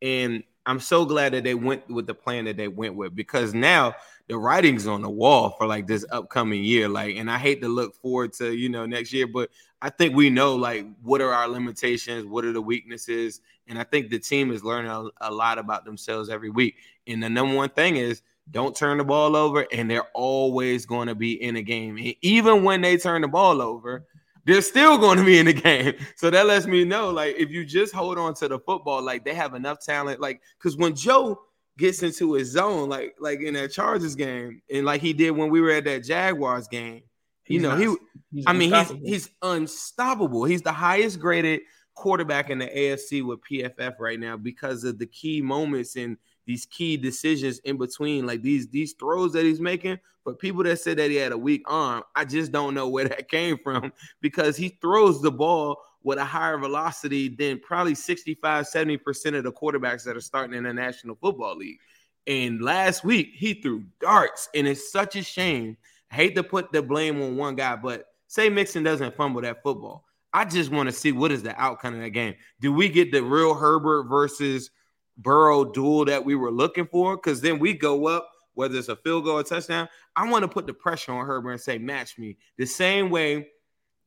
and 0.00 0.42
I'm 0.66 0.80
so 0.80 1.04
glad 1.04 1.34
that 1.34 1.44
they 1.44 1.54
went 1.54 1.88
with 1.90 2.06
the 2.06 2.14
plan 2.14 2.44
that 2.46 2.56
they 2.56 2.68
went 2.68 2.94
with 2.94 3.14
because 3.14 3.52
now 3.52 3.94
the 4.28 4.38
writing's 4.38 4.86
on 4.86 5.02
the 5.02 5.10
wall 5.10 5.50
for 5.50 5.66
like 5.66 5.86
this 5.86 6.04
upcoming 6.10 6.64
year. 6.64 6.88
Like, 6.88 7.16
and 7.16 7.30
I 7.30 7.38
hate 7.38 7.60
to 7.62 7.68
look 7.68 7.94
forward 7.96 8.32
to 8.34 8.54
you 8.54 8.68
know 8.68 8.86
next 8.86 9.12
year, 9.12 9.26
but 9.26 9.50
I 9.82 9.90
think 9.90 10.14
we 10.14 10.30
know 10.30 10.54
like 10.56 10.86
what 11.02 11.20
are 11.20 11.32
our 11.32 11.48
limitations, 11.48 12.26
what 12.26 12.44
are 12.44 12.52
the 12.52 12.62
weaknesses, 12.62 13.40
and 13.68 13.78
I 13.78 13.84
think 13.84 14.10
the 14.10 14.18
team 14.18 14.50
is 14.50 14.64
learning 14.64 14.90
a, 14.90 15.28
a 15.28 15.30
lot 15.30 15.58
about 15.58 15.84
themselves 15.84 16.30
every 16.30 16.50
week. 16.50 16.76
And 17.06 17.22
the 17.22 17.28
number 17.28 17.54
one 17.54 17.70
thing 17.70 17.96
is 17.96 18.22
don't 18.50 18.76
turn 18.76 18.98
the 18.98 19.04
ball 19.04 19.36
over, 19.36 19.66
and 19.72 19.90
they're 19.90 20.08
always 20.14 20.86
going 20.86 21.08
to 21.08 21.14
be 21.14 21.42
in 21.42 21.56
a 21.56 21.62
game. 21.62 21.96
And 21.96 22.14
even 22.22 22.62
when 22.62 22.80
they 22.80 22.96
turn 22.96 23.22
the 23.22 23.28
ball 23.28 23.62
over, 23.62 24.06
they're 24.44 24.60
still 24.60 24.98
going 24.98 25.18
to 25.18 25.24
be 25.24 25.38
in 25.38 25.46
the 25.46 25.52
game. 25.54 25.94
So 26.16 26.30
that 26.30 26.46
lets 26.46 26.66
me 26.66 26.84
know, 26.84 27.10
like, 27.10 27.36
if 27.38 27.50
you 27.50 27.64
just 27.64 27.94
hold 27.94 28.18
on 28.18 28.34
to 28.34 28.48
the 28.48 28.58
football, 28.58 29.02
like 29.02 29.24
they 29.24 29.34
have 29.34 29.54
enough 29.54 29.84
talent. 29.84 30.20
Like, 30.20 30.42
because 30.58 30.76
when 30.76 30.94
Joe 30.94 31.40
gets 31.78 32.02
into 32.02 32.34
his 32.34 32.50
zone, 32.50 32.88
like 32.88 33.14
like 33.20 33.40
in 33.40 33.54
that 33.54 33.72
Chargers 33.72 34.14
game, 34.14 34.62
and 34.72 34.84
like 34.86 35.00
he 35.00 35.12
did 35.12 35.32
when 35.32 35.50
we 35.50 35.60
were 35.60 35.70
at 35.72 35.84
that 35.84 36.04
Jaguars 36.04 36.68
game, 36.68 37.02
you 37.46 37.58
He's 37.58 37.62
know, 37.62 37.70
not- 37.76 37.98
he 38.32 38.44
I 38.46 38.52
mean, 38.52 38.70
he's 38.72 38.78
unstoppable. 38.80 39.06
he's 39.06 39.30
unstoppable. 39.42 40.44
He's 40.44 40.62
the 40.62 40.72
highest 40.72 41.20
graded 41.20 41.60
quarterback 41.94 42.50
in 42.50 42.58
the 42.58 42.66
AFC 42.66 43.24
with 43.24 43.40
PFF 43.48 43.94
right 44.00 44.18
now 44.18 44.36
because 44.36 44.82
of 44.84 44.98
the 44.98 45.06
key 45.06 45.40
moments 45.40 45.94
and 45.96 46.16
these 46.46 46.66
key 46.66 46.96
decisions 46.96 47.58
in 47.60 47.76
between, 47.78 48.26
like 48.26 48.42
these 48.42 48.68
these 48.68 48.92
throws 48.94 49.32
that 49.32 49.44
he's 49.44 49.60
making. 49.60 49.98
But 50.24 50.38
people 50.38 50.62
that 50.64 50.80
said 50.80 50.96
that 50.98 51.10
he 51.10 51.16
had 51.16 51.32
a 51.32 51.38
weak 51.38 51.62
arm, 51.66 52.02
I 52.14 52.24
just 52.24 52.50
don't 52.50 52.74
know 52.74 52.88
where 52.88 53.04
that 53.08 53.28
came 53.28 53.58
from 53.58 53.92
because 54.20 54.56
he 54.56 54.70
throws 54.80 55.20
the 55.22 55.30
ball 55.30 55.78
with 56.04 56.18
a 56.18 56.24
higher 56.24 56.58
velocity 56.58 57.28
than 57.28 57.58
probably 57.58 57.94
65, 57.94 58.66
70% 58.66 59.36
of 59.36 59.42
the 59.42 59.52
quarterbacks 59.52 60.04
that 60.04 60.16
are 60.16 60.20
starting 60.20 60.56
in 60.56 60.64
the 60.64 60.72
National 60.72 61.16
Football 61.16 61.56
League. 61.56 61.78
And 62.26 62.62
last 62.62 63.04
week 63.04 63.30
he 63.34 63.54
threw 63.54 63.84
darts, 64.00 64.48
and 64.54 64.68
it's 64.68 64.92
such 64.92 65.16
a 65.16 65.22
shame. 65.22 65.76
I 66.12 66.14
hate 66.14 66.36
to 66.36 66.44
put 66.44 66.70
the 66.70 66.82
blame 66.82 67.20
on 67.20 67.36
one 67.36 67.56
guy, 67.56 67.74
but 67.76 68.06
say 68.28 68.48
Mixon 68.48 68.84
doesn't 68.84 69.16
fumble 69.16 69.40
that 69.40 69.62
football. 69.62 70.04
I 70.32 70.44
just 70.44 70.70
want 70.70 70.88
to 70.88 70.92
see 70.92 71.12
what 71.12 71.32
is 71.32 71.42
the 71.42 71.58
outcome 71.60 71.94
of 71.94 72.00
that 72.00 72.10
game. 72.10 72.34
Do 72.60 72.72
we 72.72 72.88
get 72.88 73.10
the 73.10 73.22
real 73.22 73.54
Herbert 73.54 74.04
versus 74.04 74.70
Burrow 75.16 75.64
duel 75.64 76.04
that 76.06 76.24
we 76.24 76.34
were 76.34 76.50
looking 76.50 76.86
for? 76.86 77.16
Because 77.16 77.40
then 77.40 77.58
we 77.58 77.72
go 77.72 78.08
up, 78.08 78.28
whether 78.54 78.76
it's 78.76 78.88
a 78.88 78.96
field 78.96 79.24
goal 79.24 79.38
or 79.38 79.42
touchdown. 79.42 79.88
I 80.16 80.28
want 80.28 80.42
to 80.42 80.48
put 80.48 80.66
the 80.66 80.74
pressure 80.74 81.12
on 81.12 81.24
Herbert 81.24 81.52
and 81.52 81.60
say, 81.60 81.78
match 81.78 82.18
me. 82.18 82.36
The 82.58 82.66
same 82.66 83.10
way 83.10 83.48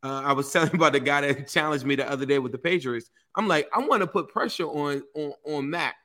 uh, 0.03 0.21
I 0.25 0.33
was 0.33 0.51
telling 0.53 0.75
about 0.75 0.93
the 0.93 0.99
guy 0.99 1.21
that 1.21 1.47
challenged 1.47 1.85
me 1.85 1.95
the 1.95 2.09
other 2.09 2.25
day 2.25 2.39
with 2.39 2.51
the 2.51 2.57
Patriots. 2.57 3.09
I'm 3.35 3.47
like, 3.47 3.67
I 3.73 3.79
want 3.79 4.01
to 4.01 4.07
put 4.07 4.29
pressure 4.29 4.65
on, 4.65 5.03
on, 5.15 5.33
on 5.45 5.69
Mac. 5.69 5.95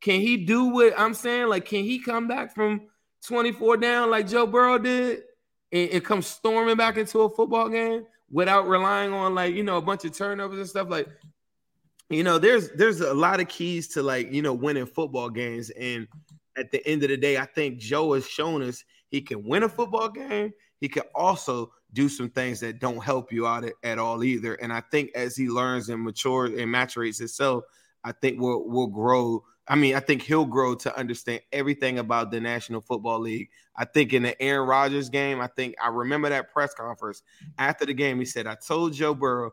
Can 0.00 0.20
he 0.20 0.36
do 0.36 0.66
what 0.66 0.94
I'm 0.98 1.14
saying? 1.14 1.48
Like, 1.48 1.64
can 1.64 1.84
he 1.84 2.00
come 2.00 2.28
back 2.28 2.54
from 2.54 2.88
24 3.26 3.76
down 3.76 4.10
like 4.10 4.28
Joe 4.28 4.46
Burrow 4.46 4.78
did? 4.78 5.22
and 5.72 5.90
it 5.90 6.04
comes 6.04 6.26
storming 6.26 6.76
back 6.76 6.96
into 6.96 7.20
a 7.20 7.30
football 7.30 7.68
game 7.68 8.04
without 8.30 8.68
relying 8.68 9.12
on 9.12 9.34
like 9.34 9.54
you 9.54 9.62
know 9.62 9.78
a 9.78 9.82
bunch 9.82 10.04
of 10.04 10.16
turnovers 10.16 10.58
and 10.58 10.68
stuff 10.68 10.88
like 10.88 11.08
you 12.10 12.22
know 12.22 12.38
there's 12.38 12.70
there's 12.72 13.00
a 13.00 13.14
lot 13.14 13.40
of 13.40 13.48
keys 13.48 13.88
to 13.88 14.02
like 14.02 14.32
you 14.32 14.42
know 14.42 14.52
winning 14.52 14.86
football 14.86 15.28
games 15.28 15.70
and 15.70 16.06
at 16.56 16.70
the 16.70 16.86
end 16.86 17.02
of 17.02 17.08
the 17.08 17.16
day 17.16 17.38
i 17.38 17.46
think 17.46 17.78
joe 17.78 18.12
has 18.12 18.28
shown 18.28 18.62
us 18.62 18.84
he 19.08 19.20
can 19.20 19.42
win 19.42 19.62
a 19.62 19.68
football 19.68 20.08
game 20.08 20.52
he 20.80 20.88
can 20.88 21.02
also 21.14 21.72
do 21.92 22.08
some 22.08 22.30
things 22.30 22.60
that 22.60 22.78
don't 22.78 23.02
help 23.02 23.32
you 23.32 23.46
out 23.46 23.64
at, 23.82 23.98
all 23.98 24.24
either 24.24 24.54
and 24.54 24.72
i 24.72 24.80
think 24.90 25.10
as 25.14 25.36
he 25.36 25.48
learns 25.48 25.88
and 25.88 26.02
matures 26.02 26.50
and 26.50 26.72
maturates 26.72 27.18
himself 27.18 27.64
i 28.04 28.12
think 28.12 28.40
we'll 28.40 28.64
we'll 28.66 28.86
grow 28.86 29.42
I 29.68 29.76
mean, 29.76 29.94
I 29.94 30.00
think 30.00 30.22
he'll 30.22 30.44
grow 30.44 30.74
to 30.74 30.98
understand 30.98 31.40
everything 31.52 31.98
about 31.98 32.30
the 32.30 32.40
National 32.40 32.80
Football 32.80 33.20
League. 33.20 33.48
I 33.76 33.84
think 33.84 34.12
in 34.12 34.24
the 34.24 34.40
Aaron 34.42 34.68
Rodgers 34.68 35.08
game, 35.08 35.40
I 35.40 35.46
think 35.46 35.76
I 35.80 35.88
remember 35.88 36.28
that 36.28 36.52
press 36.52 36.74
conference 36.74 37.22
after 37.58 37.86
the 37.86 37.94
game. 37.94 38.18
He 38.18 38.24
said, 38.24 38.46
I 38.46 38.56
told 38.56 38.92
Joe 38.92 39.14
Burrow, 39.14 39.52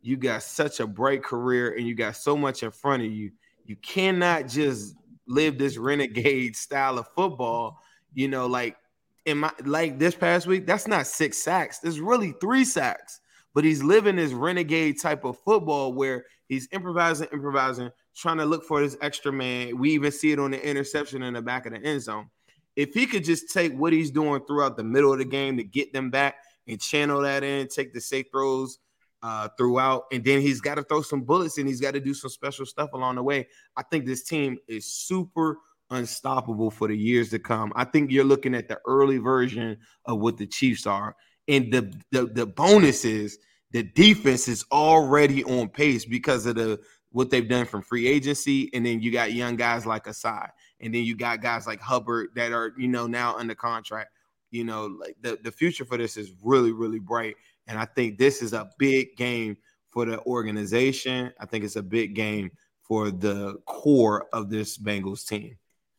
you 0.00 0.16
got 0.16 0.44
such 0.44 0.78
a 0.78 0.86
bright 0.86 1.24
career 1.24 1.74
and 1.74 1.86
you 1.86 1.94
got 1.94 2.16
so 2.16 2.36
much 2.36 2.62
in 2.62 2.70
front 2.70 3.02
of 3.02 3.10
you. 3.10 3.32
You 3.64 3.76
cannot 3.76 4.46
just 4.46 4.94
live 5.26 5.58
this 5.58 5.76
renegade 5.76 6.54
style 6.56 6.98
of 6.98 7.08
football. 7.14 7.78
You 8.14 8.28
know, 8.28 8.46
like 8.46 8.76
in 9.24 9.38
my 9.38 9.52
like 9.64 9.98
this 9.98 10.14
past 10.14 10.46
week, 10.46 10.66
that's 10.66 10.86
not 10.86 11.06
six 11.06 11.38
sacks. 11.38 11.78
There's 11.78 12.00
really 12.00 12.34
three 12.40 12.64
sacks. 12.64 13.20
But 13.54 13.64
he's 13.64 13.82
living 13.82 14.16
this 14.16 14.32
renegade 14.32 15.00
type 15.00 15.24
of 15.24 15.38
football 15.40 15.92
where 15.92 16.26
he's 16.48 16.68
improvising, 16.70 17.28
improvising, 17.32 17.90
trying 18.14 18.36
to 18.36 18.44
look 18.44 18.64
for 18.64 18.80
this 18.80 18.96
extra 19.00 19.32
man. 19.32 19.78
We 19.78 19.90
even 19.92 20.12
see 20.12 20.32
it 20.32 20.38
on 20.38 20.52
the 20.52 20.64
interception 20.64 21.22
in 21.22 21.34
the 21.34 21.42
back 21.42 21.66
of 21.66 21.72
the 21.72 21.82
end 21.82 22.02
zone. 22.02 22.28
If 22.76 22.94
he 22.94 23.06
could 23.06 23.24
just 23.24 23.52
take 23.52 23.72
what 23.72 23.92
he's 23.92 24.10
doing 24.10 24.44
throughout 24.46 24.76
the 24.76 24.84
middle 24.84 25.12
of 25.12 25.18
the 25.18 25.24
game 25.24 25.56
to 25.56 25.64
get 25.64 25.92
them 25.92 26.10
back 26.10 26.36
and 26.68 26.80
channel 26.80 27.22
that 27.22 27.42
in, 27.42 27.66
take 27.66 27.92
the 27.92 28.00
safe 28.00 28.26
throws 28.30 28.78
uh, 29.22 29.48
throughout, 29.58 30.04
and 30.12 30.22
then 30.24 30.40
he's 30.40 30.60
got 30.60 30.76
to 30.76 30.84
throw 30.84 31.02
some 31.02 31.22
bullets 31.22 31.58
and 31.58 31.66
he's 31.66 31.80
got 31.80 31.94
to 31.94 32.00
do 32.00 32.14
some 32.14 32.30
special 32.30 32.66
stuff 32.66 32.92
along 32.92 33.16
the 33.16 33.22
way. 33.22 33.48
I 33.76 33.82
think 33.82 34.06
this 34.06 34.22
team 34.22 34.58
is 34.68 34.84
super 34.86 35.58
unstoppable 35.90 36.70
for 36.70 36.88
the 36.88 36.96
years 36.96 37.30
to 37.30 37.38
come. 37.38 37.72
I 37.74 37.84
think 37.84 38.10
you're 38.10 38.24
looking 38.24 38.54
at 38.54 38.68
the 38.68 38.78
early 38.86 39.18
version 39.18 39.78
of 40.04 40.20
what 40.20 40.36
the 40.36 40.46
Chiefs 40.46 40.86
are. 40.86 41.16
And 41.46 41.72
the 41.72 41.92
the, 42.10 42.26
the 42.26 42.46
bonus 42.46 43.04
is 43.04 43.38
the 43.70 43.82
defense 43.82 44.48
is 44.48 44.64
already 44.72 45.44
on 45.44 45.68
pace 45.68 46.04
because 46.04 46.46
of 46.46 46.56
the 46.56 46.80
what 47.10 47.30
they've 47.30 47.48
done 47.48 47.64
from 47.64 47.82
free 47.82 48.06
agency, 48.06 48.70
and 48.74 48.84
then 48.84 49.00
you 49.00 49.10
got 49.10 49.32
young 49.32 49.56
guys 49.56 49.86
like 49.86 50.04
Ossai, 50.04 50.50
and 50.80 50.94
then 50.94 51.04
you 51.04 51.16
got 51.16 51.40
guys 51.40 51.66
like 51.66 51.80
Hubbard 51.80 52.28
that 52.34 52.52
are 52.52 52.72
you 52.76 52.88
know 52.88 53.06
now 53.06 53.36
under 53.36 53.54
contract. 53.54 54.10
You 54.50 54.64
know, 54.64 54.86
like 54.86 55.16
the 55.20 55.38
the 55.42 55.52
future 55.52 55.84
for 55.84 55.96
this 55.96 56.16
is 56.16 56.32
really 56.42 56.72
really 56.72 56.98
bright, 56.98 57.36
and 57.66 57.78
I 57.78 57.86
think 57.86 58.18
this 58.18 58.42
is 58.42 58.52
a 58.52 58.70
big 58.78 59.16
game 59.16 59.56
for 59.90 60.04
the 60.04 60.20
organization. 60.24 61.32
I 61.40 61.46
think 61.46 61.64
it's 61.64 61.76
a 61.76 61.82
big 61.82 62.14
game 62.14 62.50
for 62.82 63.10
the 63.10 63.56
core 63.66 64.26
of 64.32 64.50
this 64.50 64.78
Bengals 64.78 65.26
team. 65.26 65.56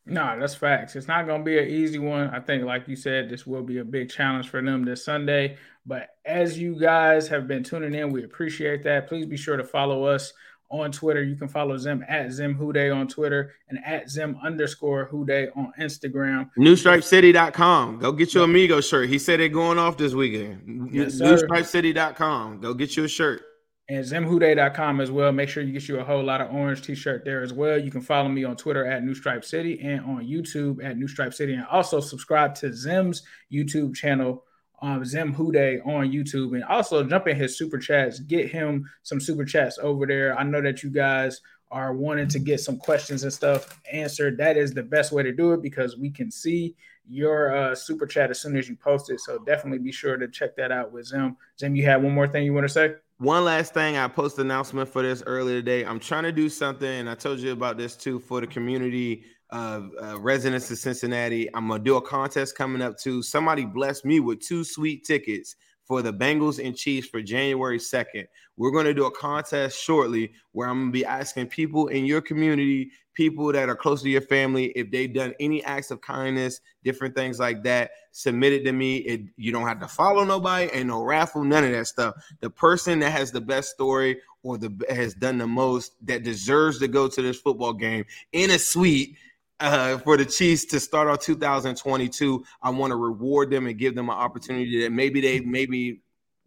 No, 0.09 0.39
that's 0.39 0.55
facts. 0.55 0.95
It's 0.95 1.07
not 1.07 1.27
going 1.27 1.41
to 1.41 1.45
be 1.45 1.59
an 1.59 1.67
easy 1.67 1.99
one. 1.99 2.29
I 2.29 2.39
think, 2.39 2.63
like 2.63 2.87
you 2.87 2.95
said, 2.95 3.29
this 3.29 3.45
will 3.45 3.63
be 3.63 3.77
a 3.77 3.83
big 3.83 4.09
challenge 4.09 4.49
for 4.49 4.61
them 4.61 4.83
this 4.85 5.05
Sunday. 5.05 5.57
But 5.85 6.09
as 6.25 6.57
you 6.57 6.79
guys 6.79 7.27
have 7.27 7.47
been 7.47 7.63
tuning 7.63 7.93
in, 7.93 8.11
we 8.11 8.23
appreciate 8.23 8.83
that. 8.83 9.07
Please 9.07 9.25
be 9.25 9.37
sure 9.37 9.57
to 9.57 9.63
follow 9.63 10.03
us 10.05 10.33
on 10.69 10.91
Twitter. 10.91 11.23
You 11.23 11.35
can 11.35 11.47
follow 11.47 11.77
Zim 11.77 12.05
at 12.07 12.31
Zim 12.31 12.55
Hude 12.55 12.91
on 12.91 13.07
Twitter 13.07 13.53
and 13.69 13.79
at 13.85 14.09
Zim 14.09 14.37
underscore 14.43 15.07
Hude 15.07 15.51
on 15.55 15.73
Instagram. 15.79 16.49
NewStripeCity.com. 16.57 17.99
Go 17.99 18.11
get 18.11 18.33
your 18.33 18.43
Amigo 18.43 18.81
shirt. 18.81 19.09
He 19.09 19.17
said 19.17 19.39
they're 19.39 19.49
going 19.49 19.79
off 19.79 19.97
this 19.97 20.13
weekend. 20.13 20.89
Yes, 20.93 21.19
NewStripeCity.com. 21.19 22.61
Go 22.61 22.73
get 22.73 22.95
your 22.95 23.07
shirt. 23.07 23.41
And 23.89 24.05
ZimHude.com 24.05 25.01
as 25.01 25.09
well. 25.09 25.31
Make 25.31 25.49
sure 25.49 25.63
you 25.63 25.73
get 25.73 25.87
you 25.87 25.99
a 25.99 26.03
whole 26.03 26.23
lot 26.23 26.41
of 26.41 26.53
orange 26.53 26.83
t-shirt 26.83 27.25
there 27.25 27.41
as 27.41 27.53
well. 27.53 27.77
You 27.77 27.89
can 27.89 28.01
follow 28.01 28.29
me 28.29 28.43
on 28.43 28.55
Twitter 28.55 28.85
at 28.85 29.03
New 29.03 29.15
Stripe 29.15 29.43
City 29.43 29.81
and 29.81 30.01
on 30.01 30.27
YouTube 30.27 30.83
at 30.83 30.95
New 30.95 31.07
Stripe 31.07 31.33
City. 31.33 31.55
And 31.55 31.65
also 31.65 31.99
subscribe 31.99 32.53
to 32.55 32.71
Zim's 32.71 33.23
YouTube 33.51 33.95
channel 33.95 34.43
um, 34.81 35.03
Zim 35.03 35.33
Hude 35.33 35.81
on 35.85 36.11
YouTube 36.11 36.53
and 36.53 36.63
also 36.63 37.03
jump 37.03 37.27
in 37.27 37.35
his 37.35 37.57
super 37.57 37.77
chats. 37.77 38.19
Get 38.19 38.49
him 38.49 38.89
some 39.03 39.19
super 39.19 39.45
chats 39.45 39.77
over 39.79 40.05
there. 40.05 40.37
I 40.37 40.43
know 40.43 40.61
that 40.61 40.83
you 40.83 40.89
guys 40.89 41.41
are 41.71 41.93
wanting 41.93 42.27
to 42.29 42.39
get 42.39 42.59
some 42.59 42.77
questions 42.77 43.23
and 43.23 43.33
stuff 43.33 43.79
answered. 43.91 44.37
That 44.37 44.57
is 44.57 44.73
the 44.73 44.83
best 44.83 45.11
way 45.11 45.23
to 45.23 45.31
do 45.31 45.53
it 45.53 45.61
because 45.61 45.97
we 45.97 46.09
can 46.09 46.31
see 46.31 46.75
your 47.07 47.55
uh, 47.55 47.75
super 47.75 48.05
chat 48.05 48.29
as 48.29 48.39
soon 48.39 48.55
as 48.55 48.69
you 48.69 48.75
post 48.75 49.09
it. 49.11 49.19
So 49.19 49.39
definitely 49.39 49.79
be 49.79 49.91
sure 49.91 50.17
to 50.17 50.27
check 50.27 50.55
that 50.55 50.71
out 50.71 50.91
with 50.91 51.07
Zim. 51.07 51.37
Zim, 51.59 51.75
you 51.75 51.85
have 51.85 52.01
one 52.01 52.13
more 52.13 52.27
thing 52.27 52.45
you 52.45 52.53
want 52.53 52.65
to 52.65 52.73
say? 52.73 52.93
One 53.19 53.43
last 53.43 53.73
thing, 53.73 53.97
I 53.97 54.07
posted 54.07 54.45
announcement 54.45 54.87
for 54.87 55.01
this 55.01 55.21
earlier 55.25 55.57
today. 55.57 55.83
I'm 55.83 55.99
trying 55.99 56.23
to 56.23 56.31
do 56.31 56.47
something, 56.47 56.87
and 56.87 57.09
I 57.09 57.15
told 57.15 57.39
you 57.39 57.51
about 57.51 57.77
this 57.77 57.97
too 57.97 58.17
for 58.17 58.39
the 58.39 58.47
community 58.47 59.25
of 59.49 59.91
uh, 60.01 60.17
residents 60.21 60.71
of 60.71 60.77
Cincinnati. 60.77 61.53
I'm 61.53 61.67
gonna 61.67 61.83
do 61.83 61.97
a 61.97 62.01
contest 62.01 62.55
coming 62.55 62.81
up 62.81 62.97
too. 62.97 63.21
Somebody 63.21 63.65
blessed 63.65 64.05
me 64.05 64.21
with 64.21 64.39
two 64.39 64.63
suite 64.63 65.03
tickets 65.03 65.57
for 65.83 66.01
the 66.01 66.13
Bengals 66.13 66.65
and 66.65 66.77
Chiefs 66.77 67.09
for 67.09 67.21
January 67.21 67.79
2nd. 67.79 68.25
We're 68.55 68.71
going 68.71 68.85
to 68.85 68.93
do 68.93 69.07
a 69.07 69.11
contest 69.11 69.81
shortly 69.81 70.31
where 70.51 70.69
I'm 70.69 70.77
going 70.77 70.91
to 70.91 70.93
be 70.93 71.03
asking 71.03 71.47
people 71.47 71.87
in 71.87 72.05
your 72.05 72.21
community, 72.21 72.91
people 73.19 73.51
that 73.51 73.67
are 73.67 73.75
close 73.75 74.01
to 74.01 74.09
your 74.09 74.21
family, 74.21 74.67
if 74.77 74.89
they've 74.91 75.13
done 75.13 75.33
any 75.41 75.61
acts 75.65 75.91
of 75.91 75.99
kindness, 75.99 76.61
different 76.85 77.13
things 77.13 77.37
like 77.37 77.61
that, 77.63 77.91
submit 78.13 78.53
it 78.53 78.63
to 78.63 78.71
me. 78.71 78.95
It, 78.99 79.23
you 79.35 79.51
don't 79.51 79.67
have 79.67 79.81
to 79.81 79.89
follow 79.89 80.23
nobody, 80.23 80.69
ain't 80.71 80.87
no 80.87 81.03
raffle, 81.03 81.43
none 81.43 81.65
of 81.65 81.71
that 81.73 81.87
stuff. 81.87 82.15
The 82.39 82.49
person 82.49 82.99
that 82.99 83.09
has 83.09 83.33
the 83.33 83.41
best 83.41 83.71
story 83.71 84.21
or 84.41 84.57
the 84.57 84.73
has 84.89 85.15
done 85.15 85.37
the 85.37 85.47
most 85.47 85.95
that 86.07 86.23
deserves 86.23 86.79
to 86.79 86.87
go 86.87 87.09
to 87.09 87.21
this 87.21 87.37
football 87.41 87.73
game 87.73 88.05
in 88.31 88.51
a 88.51 88.57
suite 88.57 89.17
uh, 89.59 89.97
for 89.97 90.15
the 90.15 90.23
Chiefs 90.23 90.63
to 90.67 90.79
start 90.79 91.09
off 91.09 91.19
2022. 91.19 92.45
I 92.61 92.69
want 92.69 92.91
to 92.91 92.95
reward 92.95 93.51
them 93.51 93.67
and 93.67 93.77
give 93.77 93.95
them 93.95 94.07
an 94.09 94.15
opportunity 94.15 94.83
that 94.83 94.93
maybe 94.93 95.19
they 95.19 95.41
maybe 95.41 95.99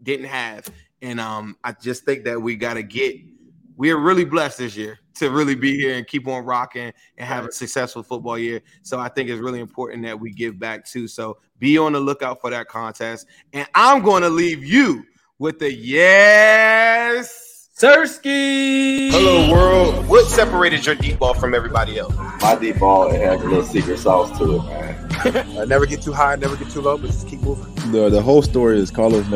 didn't 0.02 0.24
have. 0.24 0.70
And 1.02 1.20
um, 1.20 1.58
I 1.62 1.72
just 1.72 2.06
think 2.06 2.24
that 2.24 2.40
we 2.40 2.56
got 2.56 2.74
to 2.74 2.82
get. 2.82 3.16
We 3.76 3.90
are 3.90 3.96
really 3.96 4.24
blessed 4.24 4.58
this 4.58 4.76
year 4.76 4.98
to 5.14 5.30
really 5.30 5.54
be 5.54 5.76
here 5.76 5.96
and 5.96 6.06
keep 6.06 6.26
on 6.28 6.44
rocking 6.44 6.92
and 7.16 7.28
have 7.28 7.46
a 7.46 7.52
successful 7.52 8.02
football 8.02 8.38
year. 8.38 8.60
So 8.82 8.98
I 8.98 9.08
think 9.08 9.28
it's 9.28 9.40
really 9.40 9.60
important 9.60 10.02
that 10.04 10.18
we 10.18 10.30
give 10.32 10.58
back 10.58 10.84
too. 10.84 11.08
So 11.08 11.38
be 11.58 11.78
on 11.78 11.92
the 11.92 12.00
lookout 12.00 12.40
for 12.40 12.50
that 12.50 12.68
contest. 12.68 13.26
And 13.52 13.66
I'm 13.74 14.02
going 14.02 14.22
to 14.22 14.30
leave 14.30 14.64
you 14.64 15.04
with 15.38 15.58
the 15.58 15.72
yes. 15.72 17.52
Sirski. 17.76 19.10
Hello, 19.10 19.50
world. 19.50 20.06
What 20.06 20.28
separated 20.28 20.86
your 20.86 20.94
deep 20.94 21.18
ball 21.18 21.34
from 21.34 21.54
everybody 21.54 21.98
else? 21.98 22.14
My 22.40 22.54
deep 22.54 22.78
ball 22.78 23.10
it 23.10 23.20
has 23.20 23.40
a 23.40 23.44
little 23.44 23.64
secret 23.64 23.98
sauce 23.98 24.36
to 24.38 24.56
it, 24.56 24.62
man. 24.64 25.08
I 25.10 25.56
uh, 25.58 25.64
never 25.64 25.86
get 25.86 26.02
too 26.02 26.12
high, 26.12 26.36
never 26.36 26.54
get 26.56 26.70
too 26.70 26.80
low, 26.80 26.96
but 26.98 27.06
just 27.08 27.26
keep 27.26 27.40
moving. 27.40 27.74
The 27.90 28.08
the 28.08 28.22
whole 28.22 28.42
story 28.42 28.78
is 28.78 28.90
Carlos 28.90 29.26